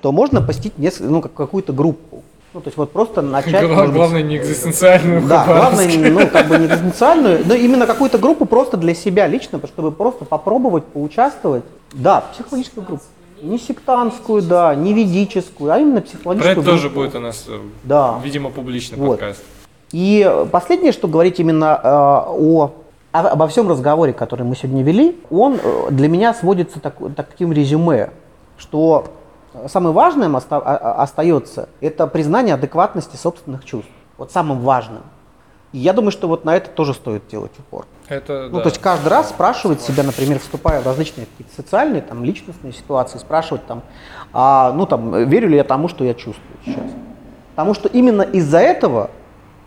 [0.00, 2.22] то можно посетить неск- ну, как- какую-то группу.
[2.54, 3.62] Ну, то есть вот просто начать...
[3.66, 7.86] Гла- может быть, Главное, не экзистенциальную да, главное, ну, как бы не экзистенциальную, но именно
[7.86, 11.64] какую-то группу просто для себя лично, чтобы просто попробовать поучаствовать.
[11.92, 13.02] Да, психологическую группу.
[13.42, 17.58] Не сектантскую, да, не ведическую, а именно Про психологическую это тоже будет у нас, э,
[17.84, 18.18] Да.
[18.22, 19.18] видимо, публичный Вот.
[19.18, 19.42] подкаст.
[19.92, 22.72] И э, последнее, что говорить именно э, о,
[23.12, 28.10] обо всем разговоре, который мы сегодня вели, он э, для меня сводится так- таким резюме,
[28.56, 29.06] что
[29.68, 33.90] самым важным оста- остается это признание адекватности собственных чувств.
[34.18, 35.02] Вот самым важным.
[35.72, 37.86] И я думаю, что вот на это тоже стоит делать упор.
[38.08, 38.62] Это, Ну, да.
[38.62, 43.18] то есть каждый раз спрашивать себя, например, вступая в различные какие-то социальные, там, личностные ситуации,
[43.18, 43.82] спрашивать там,
[44.32, 46.90] а, ну, там, э, верю ли я тому, что я чувствую сейчас.
[47.50, 49.10] Потому что именно из-за этого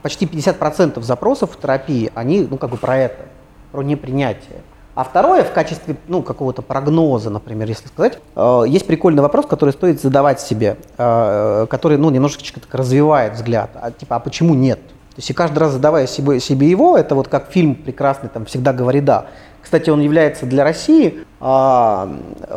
[0.01, 3.25] почти 50% запросов в терапии, они, ну, как бы про это,
[3.71, 4.61] про непринятие.
[4.95, 9.71] А второе, в качестве, ну, какого-то прогноза, например, если сказать, э, есть прикольный вопрос, который
[9.71, 13.69] стоит задавать себе, э, который, ну, немножечко так развивает взгляд.
[13.75, 14.79] А, типа, а почему нет?
[15.11, 18.45] То есть и каждый раз задавая себе, себе его, это вот как фильм прекрасный, там,
[18.45, 19.25] «Всегда говори да».
[19.61, 22.09] Кстати, он является для России, а,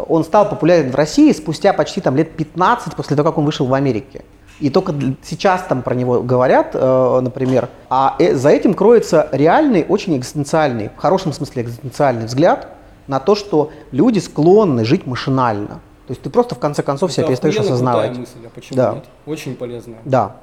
[0.08, 3.66] он стал популярен в России спустя почти там лет 15 после того, как он вышел
[3.66, 4.24] в Америке.
[4.60, 9.84] И только сейчас там про него говорят, э, например, а э- за этим кроется реальный,
[9.88, 12.68] очень экзистенциальный, в хорошем смысле экзистенциальный взгляд
[13.08, 15.80] на то, что люди склонны жить машинально.
[16.06, 18.16] То есть ты просто в конце концов себя Это перестаешь осознавать.
[18.16, 18.92] мысль, а почему Да.
[18.94, 19.04] нет?
[19.26, 19.98] Очень полезная.
[20.04, 20.36] Да.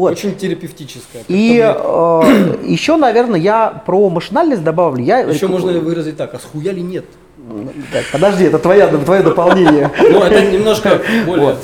[0.00, 0.12] Вот.
[0.12, 1.24] Очень терапевтическая.
[1.28, 5.04] И э, еще, наверное, я про машинальность добавлю.
[5.04, 7.04] Я Еще реком- можно выразить так, а схуяли нет?
[7.92, 9.90] Так, подожди, это твоя, твое дополнение.
[10.00, 11.56] Ну, это немножко более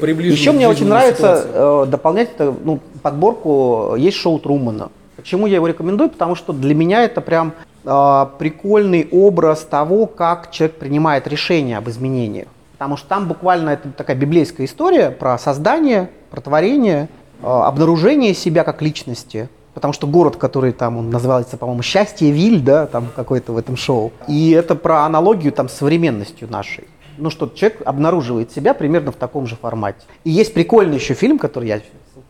[0.00, 0.34] приближено.
[0.34, 4.90] Еще мне очень нравится э, дополнять это, ну, подборку есть шоу Трумана.
[5.14, 6.10] Почему я его рекомендую?
[6.10, 7.52] Потому что для меня это прям
[7.84, 12.48] э, прикольный образ того, как человек принимает решения об изменениях.
[12.72, 17.08] Потому что там буквально это такая библейская история про создание, про творение,
[17.44, 19.48] обнаружение себя как личности.
[19.74, 23.76] Потому что город, который там он называется, по-моему, Счастье Виль, да, там какой-то в этом
[23.76, 24.12] шоу.
[24.28, 26.84] И это про аналогию там с современностью нашей.
[27.18, 30.00] Ну что, человек обнаруживает себя примерно в таком же формате.
[30.24, 31.80] И есть прикольный еще фильм, который я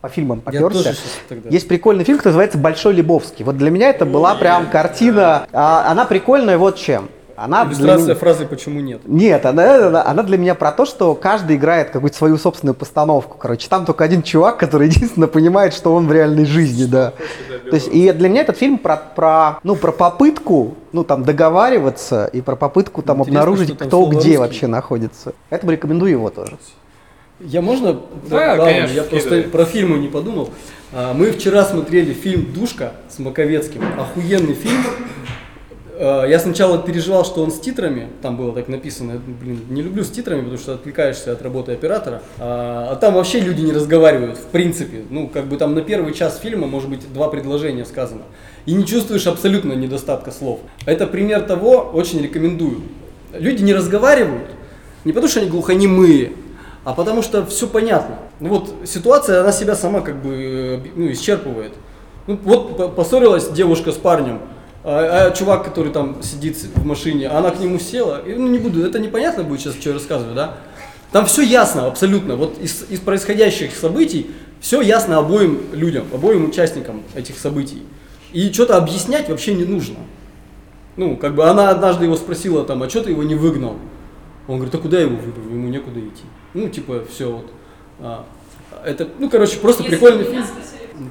[0.01, 0.93] по фильмам поперся.
[1.49, 3.43] Есть прикольный фильм, который называется «Большой Лебовский».
[3.43, 7.09] Вот для меня это была прям картина, а, она прикольная вот чем.
[7.35, 9.01] Она для Иллюстрация меня- фразы «почему нет?».
[9.05, 13.37] нет, она, она, она для меня про то, что каждый играет какую-то свою собственную постановку.
[13.37, 17.13] Короче, там только один чувак, который единственно понимает, что он в реальной жизни, да.
[17.69, 22.25] То есть, и для меня этот фильм про, про, ну, про попытку, ну, там, договариваться
[22.31, 24.37] и про попытку там Интересно, обнаружить, там кто где «русский».
[24.37, 25.33] вообще находится.
[25.49, 26.57] Поэтому рекомендую его тоже.
[27.41, 27.99] Я можно?
[28.29, 30.51] Да, ладно, конечно, Я просто про фильмы не подумал.
[30.93, 33.81] А, Мы вчера смотрели фильм «Душка» с Маковецким.
[33.99, 34.81] Охуенный фильм.
[35.97, 40.03] А, Я сначала переживал, что он с титрами, там было так написано, блин, не люблю
[40.03, 44.37] с титрами, потому что отвлекаешься от работы оператора, а, а там вообще люди не разговаривают,
[44.37, 48.23] в принципе, ну, как бы там на первый час фильма, может быть, два предложения сказано,
[48.65, 50.59] и не чувствуешь абсолютно недостатка слов.
[50.85, 52.81] Это пример того, очень рекомендую.
[53.33, 54.49] Люди не разговаривают,
[55.03, 56.31] не потому что они глухонемые,
[56.83, 58.19] а потому что все понятно.
[58.39, 61.73] Ну вот ситуация, она себя сама как бы э, ну, исчерпывает.
[62.27, 64.39] Ну, вот по- поссорилась девушка с парнем,
[64.85, 68.59] а, а чувак, который там сидит в машине, она к нему села, и, ну не
[68.59, 70.57] буду, это непонятно будет сейчас, что я рассказываю, да?
[71.11, 74.29] Там все ясно абсолютно, вот из, из происходящих событий
[74.59, 77.83] все ясно обоим людям, обоим участникам этих событий.
[78.31, 79.97] И что-то объяснять вообще не нужно.
[80.97, 83.77] Ну, как бы она однажды его спросила там, а что ты его не выгнал?
[84.47, 85.49] Он говорит, а куда его выгнал?
[85.51, 86.23] Ему некуда идти.
[86.53, 87.51] Ну, типа, все вот.
[87.99, 88.25] А,
[88.85, 90.45] это, ну, короче, просто прикольный фильм.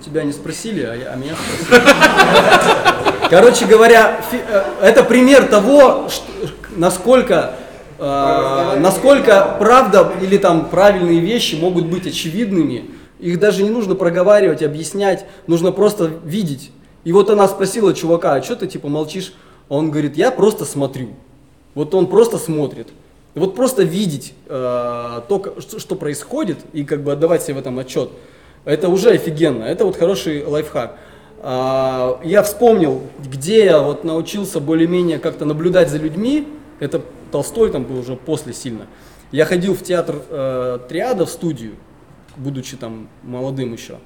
[0.04, 3.10] Тебя не спросили, а, я- а меня спросили.
[3.30, 6.08] Короче говоря, э, это пример того,
[6.76, 7.54] насколько,
[7.98, 12.90] э, насколько правда или там правильные вещи могут быть очевидными.
[13.18, 16.70] Их даже не нужно проговаривать, объяснять, нужно просто видеть.
[17.04, 19.34] И вот она спросила чувака, а что ты типа молчишь?
[19.68, 21.10] Он говорит, я просто смотрю.
[21.74, 22.88] Вот он просто смотрит.
[23.34, 28.10] Вот просто видеть э, то, что происходит, и как бы отдавать себе в этом отчет,
[28.64, 29.64] это уже офигенно.
[29.64, 30.96] Это вот хороший лайфхак.
[31.46, 36.48] А, я вспомнил, где я вот научился более-менее как-то наблюдать за людьми.
[36.80, 38.86] Это Толстой там был уже после сильно.
[39.30, 41.72] Я ходил в театр э, Триада в студию,
[42.38, 43.98] будучи там молодым еще.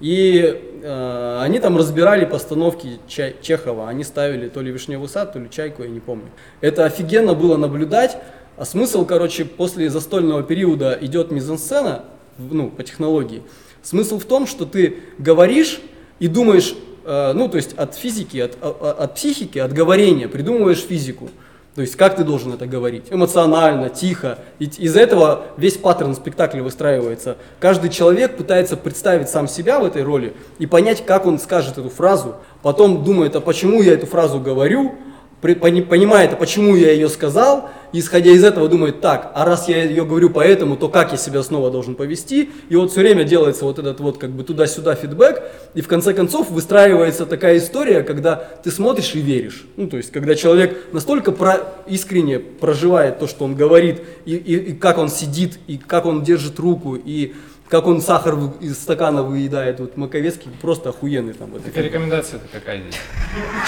[0.00, 3.90] И э, они там разбирали постановки Ча- Чехова.
[3.90, 6.30] Они ставили то ли Вишневый сад, то ли Чайку, я не помню.
[6.62, 8.16] Это офигенно было наблюдать.
[8.56, 12.06] А смысл, короче, после застольного периода идет мизансцена,
[12.38, 13.42] ну, по технологии.
[13.82, 15.82] Смысл в том, что ты говоришь
[16.18, 16.74] и думаешь,
[17.04, 21.30] э, ну, то есть от физики, от, от психики, от говорения придумываешь физику.
[21.78, 23.04] То есть как ты должен это говорить?
[23.08, 24.40] Эмоционально, тихо.
[24.58, 27.36] И из-за этого весь паттерн спектакля выстраивается.
[27.60, 31.88] Каждый человек пытается представить сам себя в этой роли и понять, как он скажет эту
[31.88, 32.34] фразу.
[32.62, 34.96] Потом думает, а почему я эту фразу говорю,
[35.40, 40.04] понимает, а почему я ее сказал, исходя из этого думает, так, а раз я ее
[40.04, 43.78] говорю поэтому, то как я себя снова должен повести, и вот все время делается вот
[43.78, 45.42] этот вот как бы туда-сюда фидбэк,
[45.74, 50.10] и в конце концов выстраивается такая история, когда ты смотришь и веришь, ну то есть
[50.12, 55.08] когда человек настолько про- искренне проживает то, что он говорит, и, и- и как он
[55.08, 57.32] сидит, и как он держит руку, и
[57.68, 61.50] как он сахар из стакана выедает, вот Маковецкий просто охуенный там.
[61.50, 62.94] Вот Так рекомендация-то какая здесь?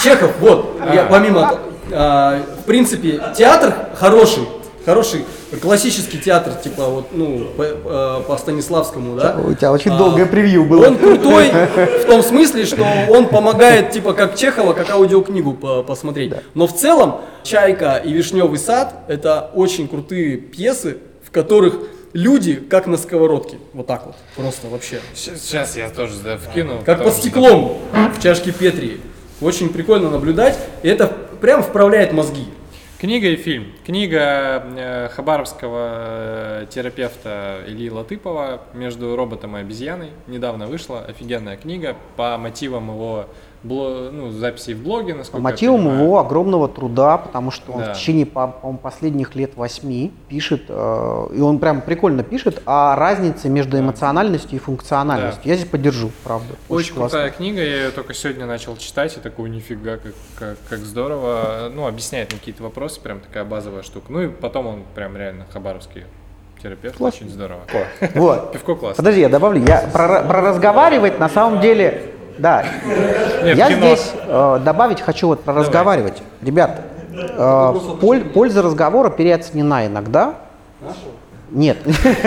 [0.02, 0.94] Чехов, вот, А.
[0.94, 1.58] я помимо,
[1.92, 4.44] а, в принципе, театр хороший,
[4.86, 5.24] хороший,
[5.60, 9.36] классический театр, типа вот, ну, по, э, по Станиславскому, да.
[9.36, 10.86] У тебя очень А, долгое превью было.
[10.86, 11.50] Он крутой
[12.02, 16.32] в том смысле, что он помогает, типа, как Чехова, как аудиокнигу по- посмотреть.
[16.54, 21.74] Но в целом «Чайка» и «Вишневый сад»— это очень крутые пьесы, в которых
[22.12, 23.58] люди как на сковородке.
[23.72, 25.00] Вот так вот, просто вообще.
[25.14, 26.82] Сейчас я тоже да, вкину.
[26.84, 29.00] Как под стеклом в чашке Петри.
[29.40, 31.06] Очень прикольно наблюдать, и это
[31.40, 32.46] прям вправляет мозги.
[33.00, 33.72] Книга и фильм.
[33.86, 35.88] Книга э, хабаровского
[36.60, 41.00] э, терапевта Ильи Латыпова «Между роботом и обезьяной» недавно вышла.
[41.00, 43.24] Офигенная книга по мотивам его
[43.62, 46.02] бло- ну, записей в блоге, насколько понимаю.
[46.04, 47.92] его огромного труда, потому что он Да.
[47.94, 52.96] в течение, по- по-моему, последних лет восьми пишет, э, и он прям прикольно пишет о
[52.96, 55.42] разнице между эмоциональностью и функциональностью.
[55.44, 56.54] Я здесь поддержу, правда.
[56.68, 57.18] Очень классно.
[57.18, 61.70] крутая книга, я ее только сегодня начал читать, и такой, нифига, как, как, как здорово.
[61.74, 64.06] Ну, объясняет мне какие-то вопросы, прям такая базовая штука.
[64.10, 66.04] Ну и потом он прям реально хабаровский
[66.62, 67.24] терапевт, Классно.
[67.26, 67.60] очень здорово.
[68.14, 68.52] Вот.
[68.52, 68.96] Пивко классно.
[68.96, 69.62] Подожди, я добавлю.
[69.66, 72.64] Я про, про разговаривать на самом деле, да.
[73.42, 73.78] Нет, я кино.
[73.78, 76.22] здесь э, добавить хочу вот про разговаривать.
[76.42, 76.82] Ребят,
[77.12, 80.34] э, поль- польза разговора переоценена иногда.
[81.50, 81.78] Нет,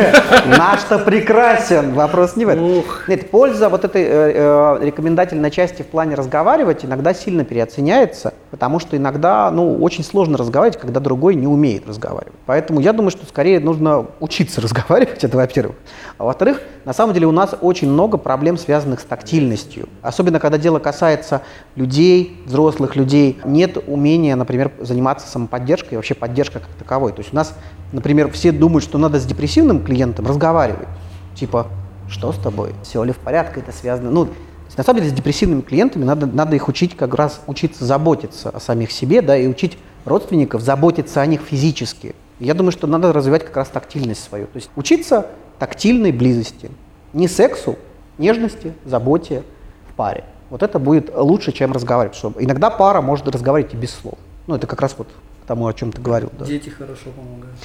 [0.46, 2.84] наш-то прекрасен, вопрос не в этом.
[3.08, 8.78] Нет, польза вот этой э, э, рекомендательной части в плане разговаривать иногда сильно переоценяется, потому
[8.78, 12.36] что иногда, ну, очень сложно разговаривать, когда другой не умеет разговаривать.
[12.46, 15.76] Поэтому я думаю, что скорее нужно учиться разговаривать, это во-первых.
[16.20, 19.90] А во-вторых, на самом деле у нас очень много проблем, связанных с тактильностью.
[20.04, 21.42] Особенно, когда дело касается
[21.76, 27.12] людей, взрослых людей, нет умения, например, заниматься самоподдержкой вообще поддержкой как таковой.
[27.12, 27.56] То есть у нас,
[27.92, 30.88] например, все думают, что надо с депрессивным клиентом разговаривать.
[31.34, 31.70] Типа,
[32.08, 32.74] что с тобой?
[32.84, 33.62] Все ли в порядке?
[33.62, 34.12] Это связано...
[34.12, 34.30] Ну,
[34.78, 38.60] на самом деле с депрессивными клиентами надо, надо их учить как раз учиться заботиться о
[38.60, 42.16] самих себе, да, и учить родственников заботиться о них физически.
[42.40, 44.48] Я думаю, что надо развивать как раз тактильность свою.
[44.48, 45.28] То есть учиться
[45.60, 46.72] тактильной близости.
[47.14, 47.78] Не сексу,
[48.18, 49.44] нежности, заботе
[49.90, 50.24] в паре.
[50.50, 52.18] Вот это будет лучше, чем разговаривать.
[52.18, 54.16] Что иногда пара может разговаривать и без слов.
[54.48, 55.08] Ну, это как раз вот
[55.44, 56.30] тому, о чем ты говорил.
[56.38, 56.46] Да.
[56.46, 57.56] Дети хорошо помогают.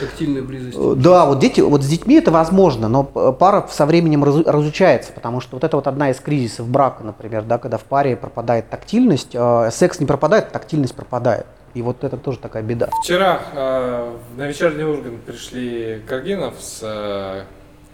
[0.00, 0.76] Тактильная близость.
[0.78, 4.44] Э, Да, вот дети, вот с детьми это возможно, но п- пара со временем разу-
[4.50, 8.16] разучается, потому что вот это вот одна из кризисов брака, например, да, когда в паре
[8.16, 11.46] пропадает тактильность, э, секс не пропадает, тактильность пропадает.
[11.74, 12.88] И вот это тоже такая беда.
[13.02, 17.42] Вчера э, на вечерний Ургант пришли Каргинов с э,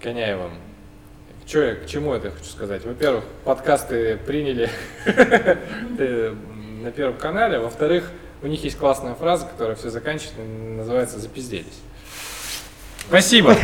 [0.03, 0.51] Коняевым.
[1.47, 2.87] Чё я, к чему это хочу сказать?
[2.87, 4.71] Во-первых, подкасты приняли
[5.05, 6.35] э,
[6.83, 7.59] на Первом канале.
[7.59, 8.11] Во-вторых,
[8.45, 10.35] у них есть классная фраза, которая все заканчивает,
[10.77, 11.81] называется «запизделись».
[13.09, 13.57] Спасибо.